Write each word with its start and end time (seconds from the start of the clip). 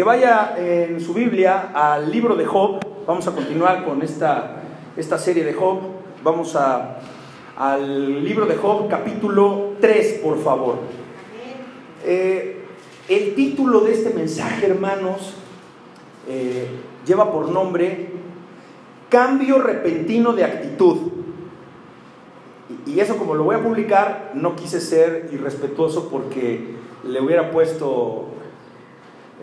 Que 0.00 0.04
vaya 0.04 0.54
en 0.56 0.98
su 0.98 1.12
Biblia 1.12 1.72
al 1.74 2.10
libro 2.10 2.34
de 2.34 2.46
Job. 2.46 2.80
Vamos 3.06 3.28
a 3.28 3.32
continuar 3.32 3.84
con 3.84 4.00
esta, 4.00 4.62
esta 4.96 5.18
serie 5.18 5.44
de 5.44 5.52
Job. 5.52 5.78
Vamos 6.24 6.56
al 6.56 8.24
libro 8.24 8.46
de 8.46 8.56
Job, 8.56 8.88
capítulo 8.88 9.72
3, 9.78 10.20
por 10.24 10.42
favor. 10.42 10.76
Eh, 12.02 12.62
el 13.10 13.34
título 13.34 13.80
de 13.80 13.92
este 13.92 14.14
mensaje, 14.14 14.68
hermanos, 14.68 15.34
eh, 16.26 16.66
lleva 17.06 17.30
por 17.30 17.50
nombre 17.50 18.08
Cambio 19.10 19.58
repentino 19.58 20.32
de 20.32 20.44
actitud. 20.44 20.96
Y 22.86 23.00
eso 23.00 23.18
como 23.18 23.34
lo 23.34 23.44
voy 23.44 23.56
a 23.56 23.62
publicar, 23.62 24.30
no 24.32 24.56
quise 24.56 24.80
ser 24.80 25.28
irrespetuoso 25.30 26.08
porque 26.08 26.76
le 27.04 27.20
hubiera 27.20 27.50
puesto 27.50 28.29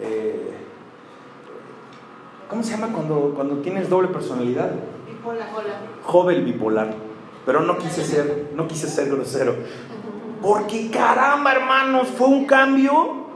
eh, 0.02 0.58
¿Cómo 2.50 2.64
se 2.64 2.72
llama 2.72 2.94
cuando, 2.94 3.34
cuando 3.36 3.58
tienes 3.58 3.90
doble 3.90 4.08
personalidad? 4.08 4.72
Bipolar. 5.06 5.48
Joven 6.04 6.46
bipolar. 6.46 6.94
Pero 7.46 7.62
no 7.62 7.78
quise 7.78 8.04
ser, 8.04 8.52
no 8.56 8.68
quise 8.68 8.88
ser 8.88 9.10
grosero. 9.10 9.56
Porque 10.42 10.90
caramba, 10.90 11.54
hermanos, 11.54 12.08
fue 12.08 12.28
un 12.28 12.46
cambio. 12.46 13.28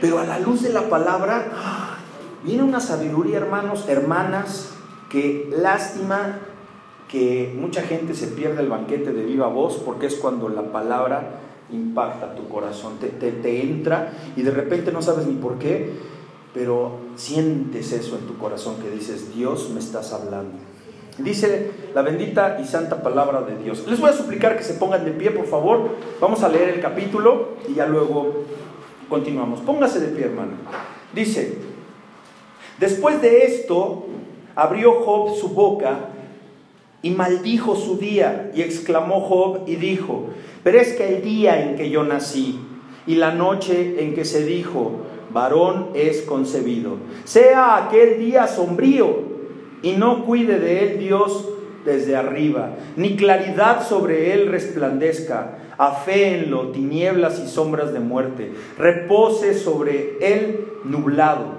Pero 0.00 0.18
a 0.18 0.24
la 0.24 0.38
luz 0.38 0.62
de 0.62 0.72
la 0.72 0.82
palabra, 0.88 1.46
viene 2.44 2.62
una 2.62 2.80
sabiduría, 2.80 3.38
hermanos, 3.38 3.88
hermanas, 3.88 4.74
que 5.08 5.48
lástima 5.50 6.38
que 7.08 7.56
mucha 7.58 7.82
gente 7.82 8.14
se 8.14 8.28
pierde 8.28 8.60
el 8.60 8.68
banquete 8.68 9.12
de 9.12 9.24
viva 9.24 9.48
voz, 9.48 9.76
porque 9.78 10.06
es 10.06 10.16
cuando 10.16 10.50
la 10.50 10.70
palabra 10.70 11.40
impacta 11.72 12.34
tu 12.34 12.48
corazón, 12.48 12.98
te, 12.98 13.08
te, 13.08 13.30
te, 13.32 13.62
entra 13.62 14.12
y 14.36 14.42
de 14.42 14.50
repente 14.50 14.92
no 14.92 15.02
sabes 15.02 15.26
ni 15.26 15.34
por 15.34 15.58
qué, 15.58 15.92
pero 16.54 16.92
sientes 17.16 17.92
eso 17.92 18.16
en 18.16 18.26
tu 18.26 18.38
corazón 18.38 18.76
que 18.82 18.90
dices, 18.90 19.34
Dios 19.34 19.70
me 19.70 19.80
estás 19.80 20.12
hablando. 20.12 20.58
Dice 21.18 21.70
la 21.94 22.02
bendita 22.02 22.58
y 22.62 22.64
santa 22.64 23.02
palabra 23.02 23.42
de 23.42 23.56
Dios. 23.56 23.84
Les 23.88 24.00
voy 24.00 24.10
a 24.10 24.12
suplicar 24.12 24.56
que 24.56 24.62
se 24.62 24.74
pongan 24.74 25.04
de 25.04 25.10
pie, 25.10 25.32
por 25.32 25.46
favor. 25.46 25.96
Vamos 26.20 26.42
a 26.44 26.48
leer 26.48 26.68
el 26.68 26.80
capítulo 26.80 27.56
y 27.68 27.74
ya 27.74 27.86
luego 27.86 28.44
continuamos. 29.08 29.60
Póngase 29.60 29.98
de 29.98 30.08
pie, 30.08 30.26
hermano. 30.26 30.52
Dice, 31.12 31.58
después 32.78 33.20
de 33.20 33.44
esto, 33.44 34.06
abrió 34.54 35.02
Job 35.02 35.34
su 35.36 35.48
boca 35.48 35.98
y 37.02 37.10
maldijo 37.10 37.76
su 37.76 37.96
día 37.98 38.50
y 38.54 38.62
exclamó 38.62 39.20
Job 39.20 39.60
y 39.66 39.76
dijo, 39.76 40.26
pero 40.64 40.80
es 40.80 40.94
que 40.94 41.16
el 41.16 41.22
día 41.22 41.62
en 41.62 41.76
que 41.76 41.90
yo 41.90 42.02
nací 42.02 42.58
y 43.06 43.14
la 43.14 43.32
noche 43.32 44.02
en 44.02 44.14
que 44.14 44.24
se 44.24 44.44
dijo, 44.44 44.92
varón 45.32 45.88
es 45.94 46.22
concebido, 46.22 46.96
sea 47.24 47.86
aquel 47.86 48.18
día 48.18 48.48
sombrío 48.48 49.28
y 49.82 49.92
no 49.92 50.24
cuide 50.24 50.58
de 50.58 50.84
él 50.84 50.98
Dios 50.98 51.48
desde 51.84 52.16
arriba, 52.16 52.74
ni 52.96 53.16
claridad 53.16 53.86
sobre 53.86 54.34
él 54.34 54.48
resplandezca, 54.48 55.58
aféenlo 55.78 56.72
tinieblas 56.72 57.38
y 57.38 57.48
sombras 57.48 57.92
de 57.92 58.00
muerte, 58.00 58.52
repose 58.76 59.54
sobre 59.54 60.18
él 60.20 60.66
nublado 60.84 61.57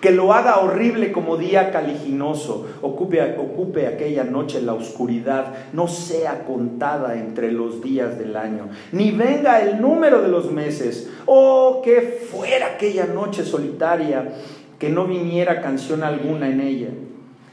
que 0.00 0.10
lo 0.10 0.32
haga 0.32 0.60
horrible 0.60 1.12
como 1.12 1.36
día 1.36 1.70
caliginoso, 1.70 2.66
ocupe, 2.82 3.36
ocupe 3.38 3.86
aquella 3.86 4.24
noche 4.24 4.62
la 4.62 4.74
oscuridad, 4.74 5.54
no 5.72 5.88
sea 5.88 6.44
contada 6.44 7.16
entre 7.18 7.52
los 7.52 7.82
días 7.82 8.18
del 8.18 8.36
año, 8.36 8.68
ni 8.92 9.10
venga 9.10 9.60
el 9.60 9.80
número 9.80 10.22
de 10.22 10.28
los 10.28 10.52
meses, 10.52 11.10
oh, 11.26 11.82
que 11.82 12.00
fuera 12.30 12.74
aquella 12.74 13.06
noche 13.06 13.44
solitaria, 13.44 14.32
que 14.78 14.88
no 14.88 15.06
viniera 15.06 15.60
canción 15.60 16.02
alguna 16.04 16.48
en 16.48 16.60
ella. 16.60 16.88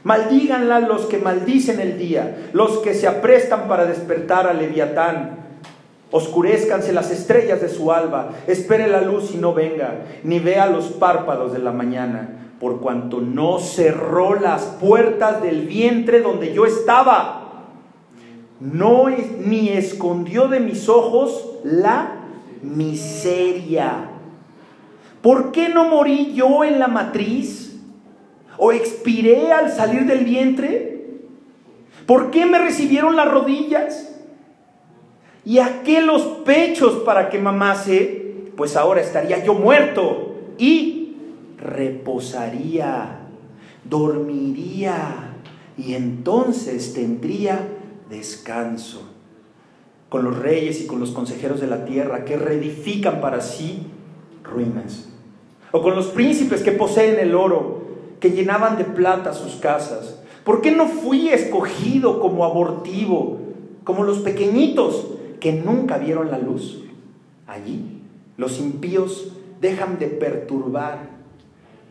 Maldíganla 0.04 0.78
los 0.80 1.06
que 1.06 1.18
maldicen 1.18 1.80
el 1.80 1.98
día, 1.98 2.50
los 2.52 2.78
que 2.78 2.94
se 2.94 3.08
aprestan 3.08 3.66
para 3.66 3.86
despertar 3.86 4.46
a 4.46 4.52
Leviatán. 4.52 5.45
Oscurezcanse 6.16 6.94
las 6.94 7.10
estrellas 7.10 7.60
de 7.60 7.68
su 7.68 7.92
alba, 7.92 8.30
espere 8.46 8.88
la 8.88 9.02
luz 9.02 9.32
y 9.34 9.36
no 9.36 9.52
venga, 9.52 10.06
ni 10.24 10.38
vea 10.38 10.64
los 10.66 10.86
párpados 10.86 11.52
de 11.52 11.58
la 11.58 11.72
mañana, 11.72 12.54
por 12.58 12.80
cuanto 12.80 13.20
no 13.20 13.58
cerró 13.58 14.34
las 14.34 14.62
puertas 14.62 15.42
del 15.42 15.66
vientre 15.66 16.22
donde 16.22 16.54
yo 16.54 16.64
estaba, 16.64 17.66
no 18.60 19.10
ni 19.10 19.68
escondió 19.68 20.48
de 20.48 20.60
mis 20.60 20.88
ojos 20.88 21.58
la 21.64 22.12
miseria. 22.62 24.08
¿Por 25.20 25.52
qué 25.52 25.68
no 25.68 25.84
morí 25.84 26.32
yo 26.32 26.64
en 26.64 26.78
la 26.78 26.88
matriz? 26.88 27.78
¿O 28.56 28.72
expiré 28.72 29.52
al 29.52 29.70
salir 29.70 30.06
del 30.06 30.24
vientre? 30.24 31.10
¿Por 32.06 32.30
qué 32.30 32.46
me 32.46 32.58
recibieron 32.58 33.16
las 33.16 33.30
rodillas? 33.30 34.15
¿Y 35.46 35.60
a 35.60 35.84
qué 35.84 36.02
los 36.02 36.22
pechos 36.44 37.04
para 37.04 37.30
que 37.30 37.38
mamase? 37.38 38.50
Pues 38.56 38.76
ahora 38.76 39.00
estaría 39.00 39.44
yo 39.44 39.54
muerto 39.54 40.34
y 40.58 41.14
reposaría, 41.56 43.20
dormiría 43.84 45.36
y 45.78 45.94
entonces 45.94 46.94
tendría 46.94 47.60
descanso. 48.10 49.08
Con 50.08 50.24
los 50.24 50.36
reyes 50.36 50.80
y 50.80 50.88
con 50.88 50.98
los 50.98 51.12
consejeros 51.12 51.60
de 51.60 51.68
la 51.68 51.84
tierra 51.84 52.24
que 52.24 52.36
reedifican 52.36 53.20
para 53.20 53.40
sí 53.40 53.86
ruinas. 54.42 55.08
O 55.70 55.80
con 55.80 55.94
los 55.94 56.06
príncipes 56.06 56.64
que 56.64 56.72
poseen 56.72 57.20
el 57.20 57.36
oro, 57.36 57.82
que 58.18 58.32
llenaban 58.32 58.78
de 58.78 58.84
plata 58.84 59.32
sus 59.32 59.54
casas. 59.54 60.20
¿Por 60.42 60.60
qué 60.60 60.72
no 60.72 60.88
fui 60.88 61.28
escogido 61.28 62.18
como 62.18 62.44
abortivo, 62.44 63.38
como 63.84 64.02
los 64.02 64.18
pequeñitos? 64.18 65.12
Que 65.40 65.52
nunca 65.52 65.98
vieron 65.98 66.30
la 66.30 66.38
luz. 66.38 66.82
Allí 67.46 68.02
los 68.36 68.60
impíos 68.60 69.32
dejan 69.60 69.98
de 69.98 70.08
perturbar 70.08 71.16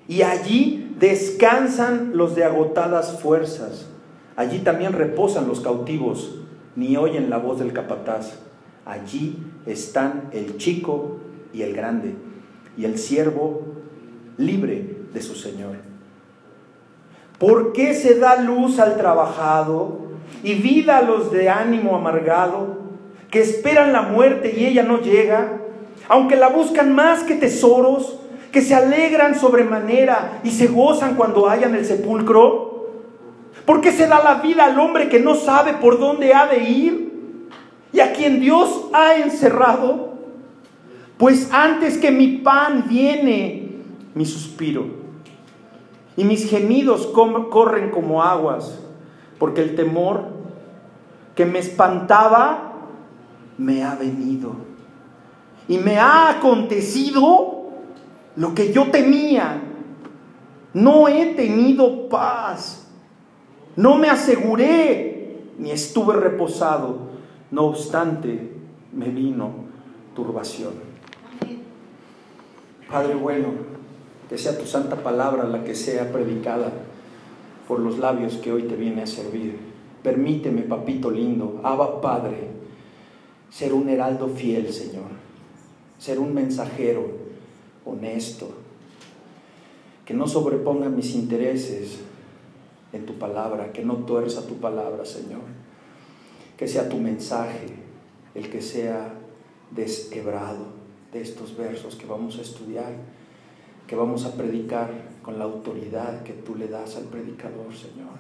y 0.08 0.22
allí 0.22 0.96
descansan 1.00 2.12
los 2.16 2.36
de 2.36 2.44
agotadas 2.44 3.20
fuerzas. 3.20 3.88
Allí 4.36 4.60
también 4.60 4.94
reposan 4.94 5.48
los 5.48 5.62
cautivos, 5.62 6.36
ni 6.76 6.98
oyen 6.98 7.30
la 7.30 7.38
voz 7.38 7.60
del 7.60 7.74
capataz. 7.74 8.34
Allí 8.86 9.38
están 9.66 10.30
el 10.32 10.58
chico 10.58 11.18
y 11.54 11.64
el 11.64 11.74
grande, 11.74 12.16
y 12.78 12.86
el 12.86 13.00
siervo 13.00 13.62
libre 14.38 14.98
de 15.14 15.22
su 15.22 15.36
Señor. 15.36 15.78
¿Por 17.40 17.74
qué 17.74 17.94
se 17.94 18.20
da 18.20 18.42
luz 18.42 18.80
al 18.80 18.98
trabajado 18.98 20.00
y 20.44 20.56
vida 20.56 20.98
a 20.98 21.02
los 21.02 21.32
de 21.32 21.50
ánimo 21.50 21.96
amargado? 21.96 22.85
Que 23.36 23.42
esperan 23.42 23.92
la 23.92 24.04
muerte 24.04 24.56
y 24.58 24.66
ella 24.66 24.84
no 24.84 25.02
llega, 25.02 25.58
aunque 26.08 26.38
la 26.38 26.48
buscan 26.48 26.96
más 26.96 27.24
que 27.24 27.36
tesoros, 27.36 28.18
que 28.54 28.62
se 28.62 28.74
alegran 28.74 29.38
sobremanera 29.38 30.40
y 30.42 30.52
se 30.52 30.68
gozan 30.68 31.16
cuando 31.16 31.50
hayan 31.50 31.76
el 31.76 31.86
sepulcro? 31.86 32.88
¿Por 33.66 33.82
qué 33.82 33.92
se 33.92 34.08
da 34.08 34.24
la 34.24 34.36
vida 34.36 34.64
al 34.64 34.80
hombre 34.80 35.10
que 35.10 35.20
no 35.20 35.36
sabe 35.36 35.74
por 35.74 36.00
dónde 36.00 36.34
ha 36.34 36.46
de 36.46 36.64
ir 36.64 37.50
y 37.92 38.00
a 38.00 38.14
quien 38.14 38.40
Dios 38.40 38.86
ha 38.94 39.16
encerrado? 39.18 40.14
Pues 41.18 41.50
antes 41.52 41.98
que 41.98 42.12
mi 42.12 42.38
pan 42.38 42.86
viene 42.88 43.68
mi 44.14 44.26
suspiro 44.26 44.86
y 46.16 46.24
mis 46.24 46.50
gemidos 46.50 47.06
corren 47.08 47.90
como 47.90 48.24
aguas, 48.24 48.80
porque 49.38 49.62
el 49.62 49.76
temor 49.76 50.24
que 51.36 51.46
me 51.46 51.60
espantaba 51.60 52.72
me 53.58 53.84
ha 53.84 53.96
venido. 53.96 54.56
Y 55.68 55.78
me 55.78 55.98
ha 55.98 56.30
acontecido 56.30 57.70
lo 58.36 58.54
que 58.54 58.72
yo 58.72 58.92
temía. 58.92 59.62
No 60.74 61.08
he 61.08 61.34
tenido 61.34 62.10
paz. 62.10 62.88
No 63.76 63.98
me 63.98 64.10
aseguré 64.10 65.42
ni 65.58 65.72
estuve 65.72 66.16
reposado. 66.16 66.98
No 67.52 67.66
obstante, 67.66 68.54
me 68.94 69.10
vino 69.10 69.52
turbación. 70.16 70.74
Padre 72.90 73.16
bueno, 73.16 73.50
que 74.30 74.38
sea 74.38 74.58
tu 74.58 74.66
santa 74.66 74.98
palabra 74.98 75.44
la 75.44 75.64
que 75.64 75.76
sea 75.76 76.12
predicada 76.12 76.72
por 77.68 77.80
los 77.80 77.98
labios 77.98 78.36
que 78.38 78.52
hoy 78.52 78.64
te 78.64 78.76
viene 78.76 79.04
a 79.04 79.08
servir. 79.08 79.58
Permíteme, 80.04 80.62
papito 80.62 81.10
lindo, 81.10 81.60
Abba 81.64 82.00
Padre, 82.00 82.50
ser 83.56 83.72
un 83.72 83.88
heraldo 83.88 84.28
fiel, 84.28 84.74
Señor, 84.74 85.08
ser 85.98 86.20
un 86.20 86.34
mensajero 86.34 87.08
honesto, 87.86 88.50
que 90.04 90.14
no 90.14 90.28
sobreponga 90.28 90.90
mis 90.90 91.16
intereses 91.16 92.00
en 92.92 93.06
tu 93.06 93.14
palabra, 93.14 93.72
que 93.72 93.86
no 93.86 93.96
tuerza 94.00 94.46
tu 94.46 94.56
palabra, 94.56 95.06
Señor, 95.06 95.44
que 96.58 96.68
sea 96.68 96.90
tu 96.90 96.98
mensaje 96.98 97.68
el 98.34 98.50
que 98.50 98.62
sea 98.62 99.14
deshebrado 99.72 100.66
de 101.14 101.22
estos 101.22 101.56
versos 101.56 101.96
que 101.96 102.06
vamos 102.06 102.38
a 102.38 102.42
estudiar, 102.42 102.92
que 103.88 103.96
vamos 103.96 104.26
a 104.26 104.34
predicar 104.34 104.92
con 105.22 105.40
la 105.40 105.46
autoridad 105.46 106.24
que 106.24 106.34
tú 106.34 106.56
le 106.56 106.68
das 106.68 106.98
al 106.98 107.06
predicador, 107.06 107.74
Señor. 107.74 108.20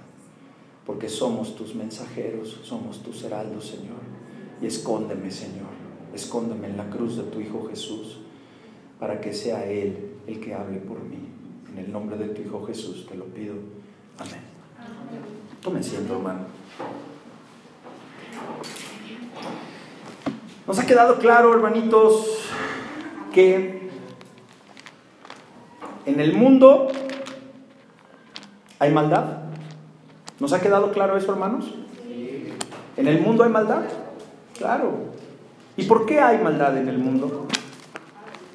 Porque 0.85 1.09
somos 1.09 1.57
tus 1.57 1.75
mensajeros, 1.75 2.61
somos 2.63 3.03
tus 3.03 3.21
heraldos, 3.25 3.67
Señor. 3.67 4.14
Y 4.61 4.67
escóndeme, 4.67 5.31
Señor. 5.31 5.75
Escóndeme 6.13 6.67
en 6.67 6.77
la 6.77 6.89
cruz 6.89 7.17
de 7.17 7.23
tu 7.23 7.41
Hijo 7.41 7.67
Jesús, 7.69 8.19
para 8.99 9.19
que 9.19 9.33
sea 9.33 9.65
Él 9.65 10.13
el 10.27 10.39
que 10.39 10.53
hable 10.53 10.77
por 10.77 10.99
mí. 11.03 11.29
En 11.71 11.79
el 11.79 11.91
nombre 11.91 12.17
de 12.17 12.29
tu 12.29 12.41
Hijo 12.41 12.65
Jesús 12.65 13.05
te 13.07 13.15
lo 13.15 13.25
pido. 13.25 13.55
Amén. 14.17 14.39
Tomen 15.61 15.83
siento, 15.83 16.13
hermano. 16.15 16.41
Nos 20.65 20.79
ha 20.79 20.85
quedado 20.85 21.19
claro, 21.19 21.53
hermanitos, 21.53 22.39
que 23.33 23.89
en 26.05 26.19
el 26.19 26.33
mundo 26.33 26.87
hay 28.79 28.91
maldad. 28.91 29.39
¿Nos 30.39 30.53
ha 30.53 30.61
quedado 30.61 30.91
claro 30.91 31.17
eso, 31.17 31.31
hermanos? 31.33 31.73
¿En 32.97 33.07
el 33.07 33.19
mundo 33.21 33.43
hay 33.43 33.49
maldad? 33.49 33.83
Claro. 34.57 34.91
¿Y 35.77 35.83
por 35.83 36.05
qué 36.05 36.19
hay 36.19 36.39
maldad 36.39 36.77
en 36.77 36.87
el 36.87 36.97
mundo? 36.97 37.47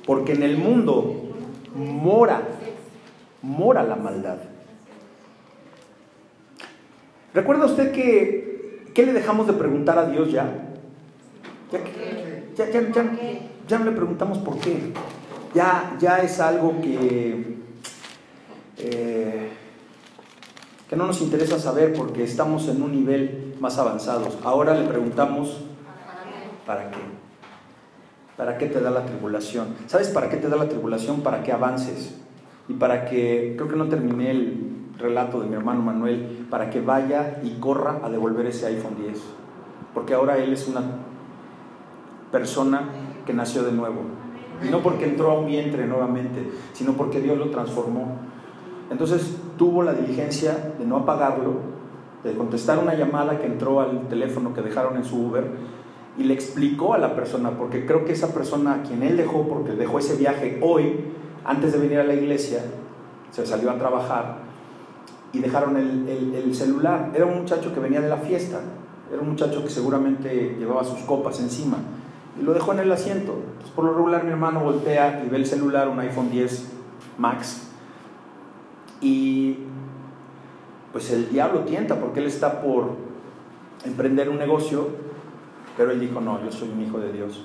Porque 0.06 0.32
en 0.32 0.42
el 0.42 0.56
mundo 0.56 1.34
mora, 1.74 2.42
mora 3.42 3.82
la 3.82 3.96
maldad. 3.96 4.38
¿Recuerda 7.32 7.66
usted 7.66 7.92
que, 7.92 8.90
¿qué 8.94 9.06
le 9.06 9.12
dejamos 9.12 9.46
de 9.46 9.52
preguntar 9.52 9.98
a 9.98 10.06
Dios 10.06 10.32
ya? 10.32 10.50
Ya, 11.70 11.78
ya, 12.56 12.70
ya, 12.70 13.12
ya, 13.68 13.78
no 13.78 13.84
le 13.84 13.92
preguntamos 13.92 14.38
por 14.38 14.58
qué. 14.58 14.92
Ya, 15.54 15.96
ya 16.00 16.18
es 16.18 16.40
algo 16.40 16.80
que, 16.80 17.56
eh, 18.78 19.48
que 20.88 20.96
no 20.96 21.06
nos 21.06 21.20
interesa 21.20 21.58
saber 21.60 21.92
porque 21.92 22.24
estamos 22.24 22.66
en 22.68 22.82
un 22.82 22.92
nivel 22.92 23.54
más 23.60 23.78
avanzado. 23.78 24.26
Ahora 24.42 24.74
le 24.74 24.88
preguntamos, 24.88 25.58
¿para 26.66 26.90
qué? 26.90 26.98
¿Para 28.36 28.56
qué 28.56 28.66
te 28.66 28.80
da 28.80 28.90
la 28.90 29.04
tribulación? 29.04 29.74
¿Sabes 29.86 30.08
para 30.08 30.30
qué 30.30 30.38
te 30.38 30.48
da 30.48 30.56
la 30.56 30.68
tribulación? 30.68 31.20
Para 31.20 31.42
que 31.42 31.52
avances. 31.52 32.18
Y 32.68 32.74
para 32.74 33.04
que, 33.04 33.54
creo 33.56 33.68
que 33.68 33.76
no 33.76 33.88
terminé 33.88 34.30
el 34.30 34.70
relato 34.98 35.40
de 35.40 35.48
mi 35.48 35.56
hermano 35.56 35.82
Manuel, 35.82 36.46
para 36.48 36.70
que 36.70 36.80
vaya 36.80 37.40
y 37.42 37.58
corra 37.58 38.00
a 38.02 38.08
devolver 38.08 38.46
ese 38.46 38.66
iPhone 38.66 38.96
10. 38.96 39.20
Porque 39.92 40.14
ahora 40.14 40.38
él 40.38 40.52
es 40.52 40.68
una 40.68 40.82
persona 42.32 42.88
que 43.26 43.34
nació 43.34 43.62
de 43.62 43.72
nuevo. 43.72 44.02
Y 44.64 44.70
no 44.70 44.80
porque 44.80 45.04
entró 45.04 45.32
a 45.32 45.38
un 45.38 45.46
vientre 45.46 45.86
nuevamente, 45.86 46.50
sino 46.72 46.92
porque 46.94 47.20
Dios 47.20 47.36
lo 47.38 47.50
transformó. 47.50 48.16
Entonces 48.90 49.36
tuvo 49.56 49.82
la 49.82 49.92
diligencia 49.92 50.74
de 50.78 50.86
no 50.86 50.96
apagarlo, 50.96 51.56
de 52.24 52.34
contestar 52.34 52.78
una 52.78 52.94
llamada 52.94 53.38
que 53.38 53.46
entró 53.46 53.80
al 53.80 54.08
teléfono 54.08 54.52
que 54.54 54.62
dejaron 54.62 54.96
en 54.96 55.04
su 55.04 55.26
Uber 55.26 55.44
y 56.20 56.24
le 56.24 56.34
explicó 56.34 56.92
a 56.92 56.98
la 56.98 57.16
persona, 57.16 57.52
porque 57.56 57.86
creo 57.86 58.04
que 58.04 58.12
esa 58.12 58.34
persona 58.34 58.74
a 58.74 58.82
quien 58.82 59.02
él 59.02 59.16
dejó, 59.16 59.48
porque 59.48 59.72
dejó 59.72 59.98
ese 59.98 60.16
viaje 60.16 60.58
hoy, 60.60 60.96
antes 61.46 61.72
de 61.72 61.78
venir 61.78 61.98
a 61.98 62.04
la 62.04 62.12
iglesia, 62.12 62.62
se 63.30 63.46
salió 63.46 63.70
a 63.70 63.78
trabajar 63.78 64.36
y 65.32 65.38
dejaron 65.38 65.78
el, 65.78 66.34
el 66.34 66.54
celular. 66.54 67.10
Era 67.14 67.24
un 67.24 67.38
muchacho 67.38 67.72
que 67.72 67.80
venía 67.80 68.02
de 68.02 68.10
la 68.10 68.18
fiesta, 68.18 68.60
era 69.10 69.22
un 69.22 69.30
muchacho 69.30 69.64
que 69.64 69.70
seguramente 69.70 70.56
llevaba 70.58 70.84
sus 70.84 70.98
copas 71.00 71.40
encima 71.40 71.78
y 72.38 72.44
lo 72.44 72.52
dejó 72.52 72.72
en 72.72 72.80
el 72.80 72.92
asiento. 72.92 73.36
Por 73.74 73.86
lo 73.86 73.94
regular, 73.94 74.22
mi 74.24 74.30
hermano 74.30 74.60
voltea 74.60 75.22
y 75.24 75.30
ve 75.30 75.38
el 75.38 75.46
celular, 75.46 75.88
un 75.88 76.00
iPhone 76.00 76.30
10 76.30 76.66
Max. 77.16 77.68
Y 79.00 79.56
pues 80.92 81.10
el 81.12 81.30
diablo 81.30 81.60
tienta 81.60 81.98
porque 81.98 82.20
él 82.20 82.26
está 82.26 82.60
por 82.60 82.90
emprender 83.86 84.28
un 84.28 84.38
negocio, 84.38 84.88
pero 85.80 85.92
él 85.92 86.00
dijo, 86.00 86.20
no, 86.20 86.44
yo 86.44 86.52
soy 86.52 86.68
un 86.68 86.82
hijo 86.82 86.98
de 86.98 87.10
Dios. 87.10 87.42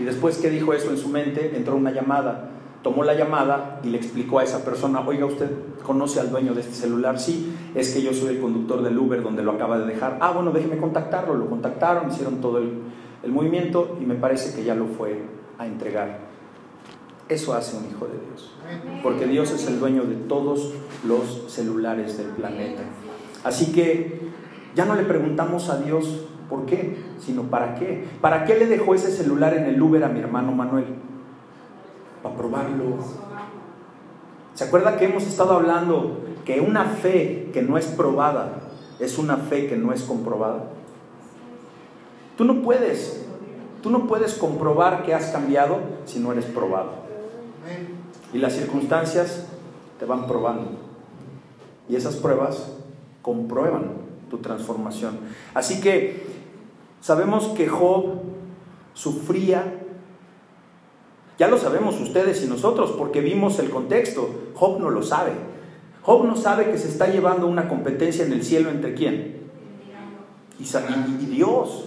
Y 0.00 0.04
después 0.04 0.38
que 0.38 0.48
dijo 0.48 0.72
eso 0.72 0.88
en 0.88 0.96
su 0.96 1.10
mente, 1.10 1.54
entró 1.54 1.76
una 1.76 1.90
llamada. 1.90 2.48
Tomó 2.82 3.04
la 3.04 3.12
llamada 3.12 3.80
y 3.84 3.88
le 3.88 3.98
explicó 3.98 4.38
a 4.38 4.44
esa 4.44 4.64
persona, 4.64 5.06
oiga, 5.06 5.26
¿usted 5.26 5.50
conoce 5.82 6.20
al 6.20 6.30
dueño 6.30 6.54
de 6.54 6.62
este 6.62 6.72
celular? 6.72 7.20
Sí, 7.20 7.54
es 7.74 7.92
que 7.92 8.00
yo 8.00 8.14
soy 8.14 8.36
el 8.36 8.40
conductor 8.40 8.82
del 8.82 8.96
Uber 8.96 9.22
donde 9.22 9.42
lo 9.42 9.52
acaba 9.52 9.78
de 9.78 9.84
dejar. 9.84 10.16
Ah, 10.22 10.32
bueno, 10.32 10.52
déjeme 10.52 10.78
contactarlo. 10.78 11.34
Lo 11.34 11.50
contactaron, 11.50 12.08
hicieron 12.10 12.40
todo 12.40 12.60
el, 12.60 12.70
el 13.22 13.30
movimiento 13.30 13.98
y 14.00 14.06
me 14.06 14.14
parece 14.14 14.56
que 14.56 14.64
ya 14.64 14.74
lo 14.74 14.86
fue 14.86 15.20
a 15.58 15.66
entregar. 15.66 16.20
Eso 17.28 17.52
hace 17.52 17.76
un 17.76 17.90
hijo 17.90 18.06
de 18.06 18.18
Dios. 18.26 18.54
Porque 19.02 19.26
Dios 19.26 19.50
es 19.50 19.66
el 19.66 19.78
dueño 19.78 20.04
de 20.04 20.14
todos 20.14 20.72
los 21.06 21.44
celulares 21.52 22.16
del 22.16 22.28
planeta. 22.28 22.84
Así 23.44 23.70
que 23.70 24.30
ya 24.74 24.86
no 24.86 24.94
le 24.94 25.02
preguntamos 25.02 25.68
a 25.68 25.76
Dios 25.82 26.22
por 26.48 26.66
qué, 26.66 26.96
sino 27.18 27.44
para 27.44 27.74
qué. 27.74 28.04
¿Para 28.20 28.44
qué 28.44 28.58
le 28.58 28.66
dejó 28.66 28.94
ese 28.94 29.10
celular 29.10 29.54
en 29.54 29.64
el 29.64 29.80
Uber 29.80 30.04
a 30.04 30.08
mi 30.08 30.20
hermano 30.20 30.52
Manuel? 30.52 30.86
Para 32.22 32.36
probarlo. 32.36 32.96
¿Se 34.54 34.64
acuerda 34.64 34.96
que 34.96 35.04
hemos 35.04 35.26
estado 35.26 35.52
hablando 35.52 36.20
que 36.44 36.60
una 36.60 36.84
fe 36.84 37.50
que 37.52 37.62
no 37.62 37.76
es 37.76 37.86
probada 37.86 38.60
es 38.98 39.18
una 39.18 39.36
fe 39.36 39.66
que 39.66 39.76
no 39.76 39.92
es 39.92 40.02
comprobada? 40.02 40.64
Tú 42.36 42.44
no 42.44 42.62
puedes, 42.62 43.26
tú 43.82 43.90
no 43.90 44.06
puedes 44.06 44.34
comprobar 44.34 45.02
que 45.02 45.14
has 45.14 45.26
cambiado 45.26 45.78
si 46.04 46.20
no 46.20 46.32
eres 46.32 46.44
probado. 46.46 47.06
Y 48.32 48.38
las 48.38 48.54
circunstancias 48.54 49.46
te 49.98 50.04
van 50.04 50.26
probando. 50.26 50.70
Y 51.88 51.96
esas 51.96 52.16
pruebas 52.16 52.72
comprueban 53.22 54.06
tu 54.30 54.38
transformación. 54.38 55.18
Así 55.54 55.80
que 55.80 56.35
sabemos 57.00 57.48
que 57.48 57.68
Job 57.68 58.20
sufría. 58.94 59.82
Ya 61.38 61.48
lo 61.48 61.58
sabemos 61.58 62.00
ustedes 62.00 62.42
y 62.42 62.46
nosotros 62.46 62.94
porque 62.96 63.20
vimos 63.20 63.58
el 63.58 63.70
contexto. 63.70 64.28
Job 64.54 64.80
no 64.80 64.90
lo 64.90 65.02
sabe. 65.02 65.32
Job 66.02 66.24
no 66.24 66.36
sabe 66.36 66.70
que 66.70 66.78
se 66.78 66.88
está 66.88 67.08
llevando 67.08 67.46
una 67.46 67.68
competencia 67.68 68.24
en 68.24 68.32
el 68.32 68.44
cielo 68.44 68.70
entre 68.70 68.94
quién? 68.94 69.36
Y, 70.58 71.26
Dios. 71.26 71.84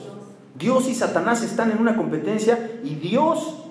Dios 0.55 0.87
y 0.89 0.93
Satanás 0.93 1.41
están 1.41 1.71
en 1.71 1.79
una 1.79 1.95
competencia 1.95 2.79
y 2.83 2.95
Dios 2.95 3.63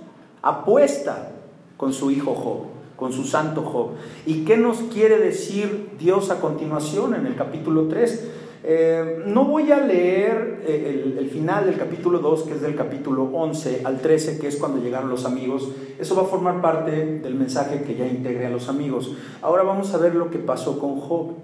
apuesta 0.43 1.33
con 1.77 1.93
su 1.93 2.11
hijo 2.11 2.35
Job, 2.35 2.63
con 2.97 3.13
su 3.13 3.25
santo 3.25 3.63
Job. 3.63 3.91
¿Y 4.27 4.45
qué 4.45 4.57
nos 4.57 4.79
quiere 4.79 5.19
decir 5.19 5.91
Dios 5.99 6.31
a 6.31 6.41
continuación 6.41 7.15
en 7.15 7.27
el 7.27 7.37
capítulo 7.37 7.87
3? 7.89 8.31
Eh, 8.65 9.23
no 9.27 9.45
voy 9.45 9.71
a 9.71 9.79
leer 9.79 10.63
eh, 10.67 11.15
el, 11.19 11.31
final 11.31 11.67
del 11.67 11.79
capítulo 11.79 12.19
2, 12.19 12.43
que 12.43 12.55
es 12.55 12.61
del 12.61 12.75
capítulo 12.75 13.25
11 13.33 13.83
al 13.85 14.01
13, 14.01 14.39
que 14.39 14.49
es 14.49 14.57
cuando 14.57 14.83
llegaron 14.83 15.09
los 15.09 15.25
amigos. 15.25 15.71
Eso 15.99 16.17
va 16.17 16.23
a 16.23 16.27
formar 16.27 16.61
parte 16.61 17.21
del 17.21 17.35
mensaje 17.35 17.83
que 17.83 17.95
ya 17.95 18.07
integre 18.07 18.47
a 18.47 18.51
los 18.51 18.69
amigos. 18.69 19.13
Ahora 19.43 19.63
vamos 19.63 19.95
a 19.95 19.99
ver 19.99 20.15
lo 20.15 20.31
que 20.31 20.39
pasó 20.39 20.79
con 20.79 21.01
Job. 21.01 21.35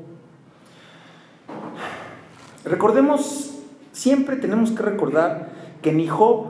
Recordemos 2.64 3.54
Siempre 3.94 4.34
tenemos 4.34 4.72
que 4.72 4.82
recordar 4.82 5.50
que 5.80 5.92
ni 5.92 6.08
Job 6.08 6.46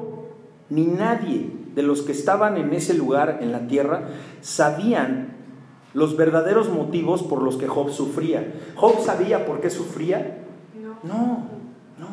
ni 0.71 0.87
nadie 0.87 1.51
de 1.75 1.83
los 1.83 2.01
que 2.01 2.13
estaban 2.13 2.57
en 2.57 2.73
ese 2.73 2.95
lugar 2.95 3.41
en 3.43 3.53
la 3.53 3.67
tierra 3.67 4.09
sabían 4.41 5.35
los 5.93 6.17
verdaderos 6.17 6.71
motivos 6.71 7.23
por 7.23 7.43
los 7.43 7.59
que 7.59 7.69
Job 7.69 7.91
sufría. 7.91 8.55
¿Job 8.77 8.99
sabía 9.05 9.45
por 9.45 9.61
qué 9.61 9.69
sufría? 9.69 10.44
No, 11.05 11.45
no. 11.99 12.09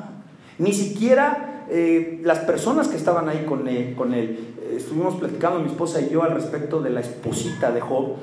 Ni 0.59 0.73
siquiera 0.73 1.65
eh, 1.69 2.19
las 2.23 2.39
personas 2.39 2.89
que 2.89 2.97
estaban 2.97 3.29
ahí 3.29 3.45
con 3.45 3.67
él, 3.67 3.95
con 3.95 4.13
él. 4.13 4.55
Eh, 4.61 4.75
estuvimos 4.77 5.15
platicando 5.15 5.59
mi 5.59 5.67
esposa 5.67 6.01
y 6.01 6.09
yo 6.09 6.23
al 6.23 6.31
respecto 6.31 6.81
de 6.81 6.89
la 6.89 6.99
esposita 6.99 7.71
de 7.71 7.81
Job. 7.81 8.17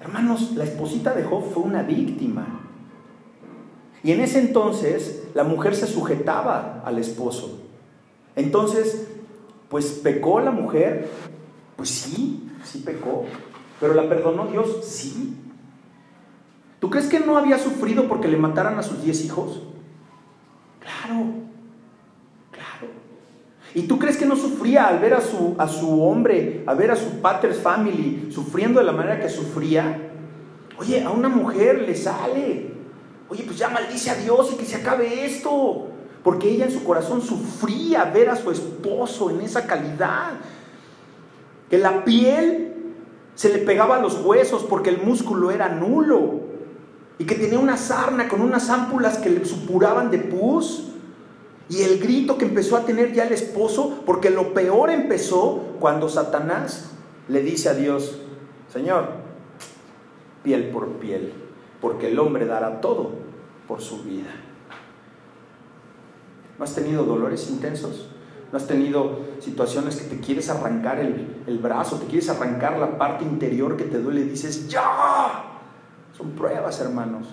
Hermanos, 0.00 0.52
la 0.54 0.64
esposita 0.64 1.12
de 1.14 1.24
Job 1.24 1.42
fue 1.52 1.64
una 1.64 1.82
víctima. 1.82 2.46
Y 4.04 4.12
en 4.12 4.20
ese 4.20 4.38
entonces 4.38 5.24
la 5.34 5.42
mujer 5.42 5.74
se 5.74 5.88
sujetaba 5.88 6.82
al 6.84 6.98
esposo. 6.98 7.60
Entonces, 8.36 9.08
pues 9.68 9.86
pecó 10.02 10.40
la 10.40 10.52
mujer. 10.52 11.10
Pues 11.76 11.90
sí, 11.90 12.48
sí 12.64 12.82
pecó. 12.86 13.24
Pero 13.80 13.94
la 13.94 14.08
perdonó 14.08 14.46
Dios, 14.46 14.84
sí. 14.84 15.36
¿Tú 16.78 16.90
crees 16.90 17.08
que 17.08 17.18
no 17.18 17.36
había 17.36 17.58
sufrido 17.58 18.06
porque 18.06 18.28
le 18.28 18.36
mataran 18.36 18.78
a 18.78 18.84
sus 18.84 19.02
diez 19.02 19.24
hijos? 19.24 19.62
Claro, 20.88 21.26
claro. 22.50 22.92
¿Y 23.74 23.82
tú 23.82 23.98
crees 23.98 24.16
que 24.16 24.24
no 24.24 24.36
sufría 24.36 24.88
al 24.88 25.00
ver 25.00 25.12
a 25.12 25.20
su, 25.20 25.54
a 25.58 25.68
su 25.68 26.02
hombre, 26.02 26.62
a 26.66 26.72
ver 26.72 26.90
a 26.90 26.96
su 26.96 27.20
pater's 27.20 27.58
family 27.58 28.30
sufriendo 28.32 28.80
de 28.80 28.86
la 28.86 28.92
manera 28.92 29.20
que 29.20 29.28
sufría? 29.28 30.10
Oye, 30.78 31.02
a 31.04 31.10
una 31.10 31.28
mujer 31.28 31.82
le 31.82 31.94
sale. 31.94 32.70
Oye, 33.28 33.42
pues 33.44 33.58
ya 33.58 33.68
maldice 33.68 34.10
a 34.10 34.14
Dios 34.14 34.50
y 34.54 34.56
que 34.56 34.64
se 34.64 34.76
acabe 34.76 35.26
esto. 35.26 35.88
Porque 36.24 36.48
ella 36.48 36.64
en 36.64 36.72
su 36.72 36.82
corazón 36.82 37.20
sufría 37.20 38.04
ver 38.04 38.30
a 38.30 38.36
su 38.36 38.50
esposo 38.50 39.28
en 39.30 39.42
esa 39.42 39.66
calidad. 39.66 40.32
Que 41.68 41.76
la 41.76 42.02
piel 42.04 42.94
se 43.34 43.50
le 43.50 43.58
pegaba 43.58 43.96
a 43.96 44.00
los 44.00 44.24
huesos 44.24 44.64
porque 44.64 44.88
el 44.88 45.02
músculo 45.02 45.50
era 45.50 45.68
nulo 45.68 46.47
y 47.18 47.24
que 47.24 47.34
tenía 47.34 47.58
una 47.58 47.76
sarna 47.76 48.28
con 48.28 48.40
unas 48.40 48.70
ámpulas 48.70 49.18
que 49.18 49.30
le 49.30 49.44
supuraban 49.44 50.10
de 50.10 50.18
pus. 50.18 50.84
Y 51.68 51.82
el 51.82 51.98
grito 51.98 52.38
que 52.38 52.46
empezó 52.46 52.76
a 52.76 52.84
tener 52.84 53.12
ya 53.12 53.24
el 53.24 53.32
esposo, 53.32 54.02
porque 54.06 54.30
lo 54.30 54.54
peor 54.54 54.90
empezó 54.90 55.74
cuando 55.80 56.08
Satanás 56.08 56.92
le 57.28 57.42
dice 57.42 57.68
a 57.68 57.74
Dios, 57.74 58.20
Señor, 58.72 59.08
piel 60.42 60.70
por 60.70 60.86
piel, 60.94 61.32
porque 61.80 62.08
el 62.08 62.18
hombre 62.18 62.46
dará 62.46 62.80
todo 62.80 63.10
por 63.66 63.82
su 63.82 64.02
vida. 64.02 64.30
¿No 66.58 66.64
has 66.64 66.74
tenido 66.74 67.04
dolores 67.04 67.50
intensos? 67.50 68.08
¿No 68.50 68.56
has 68.56 68.66
tenido 68.66 69.20
situaciones 69.40 69.96
que 69.96 70.08
te 70.08 70.20
quieres 70.20 70.48
arrancar 70.48 70.98
el, 70.98 71.58
brazo, 71.58 71.96
te 71.96 72.06
quieres 72.06 72.30
arrancar 72.30 72.78
la 72.78 72.96
parte 72.96 73.24
interior 73.24 73.76
que 73.76 73.84
te 73.84 73.98
duele 74.00 74.22
y 74.22 74.24
dices, 74.24 74.68
ya? 74.68 75.47
Son 76.18 76.32
pruebas, 76.32 76.80
hermanos. 76.80 77.28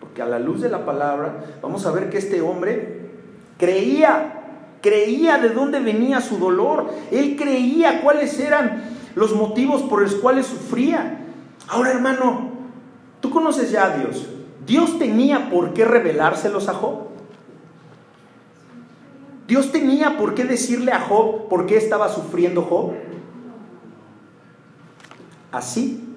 Porque 0.00 0.22
a 0.22 0.26
la 0.26 0.38
luz 0.38 0.62
de 0.62 0.70
la 0.70 0.86
palabra 0.86 1.44
vamos 1.62 1.84
a 1.84 1.92
ver 1.92 2.08
que 2.08 2.16
este 2.16 2.40
hombre 2.40 3.10
creía, 3.58 4.78
creía 4.80 5.36
de 5.36 5.50
dónde 5.50 5.78
venía 5.78 6.22
su 6.22 6.38
dolor. 6.38 6.90
Él 7.12 7.36
creía 7.36 8.00
cuáles 8.00 8.40
eran 8.40 8.82
los 9.14 9.34
motivos 9.34 9.82
por 9.82 10.00
los 10.00 10.14
cuales 10.14 10.46
sufría. 10.46 11.18
Ahora, 11.68 11.90
hermano, 11.90 12.50
tú 13.20 13.28
conoces 13.28 13.70
ya 13.70 13.84
a 13.84 13.98
Dios. 13.98 14.26
¿Dios 14.66 14.98
tenía 14.98 15.50
por 15.50 15.74
qué 15.74 15.84
revelárselos 15.84 16.68
a 16.68 16.74
Job? 16.74 17.08
¿Dios 19.46 19.70
tenía 19.70 20.16
por 20.16 20.34
qué 20.34 20.44
decirle 20.44 20.92
a 20.92 21.00
Job 21.00 21.48
por 21.48 21.66
qué 21.66 21.76
estaba 21.76 22.08
sufriendo 22.08 22.62
Job? 22.62 22.92
Así 25.50 26.08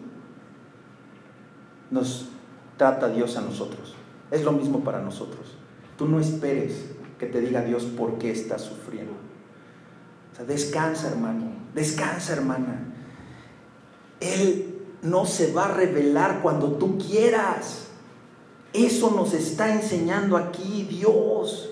nos 1.92 2.30
trata 2.78 3.10
Dios 3.10 3.38
a 3.38 3.42
nosotros. 3.42 3.94
Es 4.32 4.44
lo 4.44 4.54
mismo 4.54 4.80
para 4.84 5.02
nosotros. 5.02 5.58
Tú 5.98 6.08
no 6.08 6.20
esperes 6.20 6.86
que 7.20 7.28
te 7.28 7.42
diga 7.42 7.62
Dios 7.62 7.84
por 7.84 8.18
qué 8.18 8.32
estás 8.32 8.62
sufriendo. 8.62 9.12
O 10.32 10.36
sea, 10.36 10.46
descansa, 10.46 11.10
hermano. 11.10 11.52
Descansa, 11.76 12.34
hermana. 12.34 12.94
Él 14.20 14.80
no 15.04 15.26
se 15.26 15.52
va 15.52 15.66
a 15.66 15.74
revelar 15.74 16.42
cuando 16.42 16.74
tú 16.74 16.98
quieras. 16.98 17.88
Eso 18.74 19.12
nos 19.12 19.34
está 19.34 19.74
enseñando 19.74 20.38
aquí 20.38 20.88
Dios. 20.90 21.70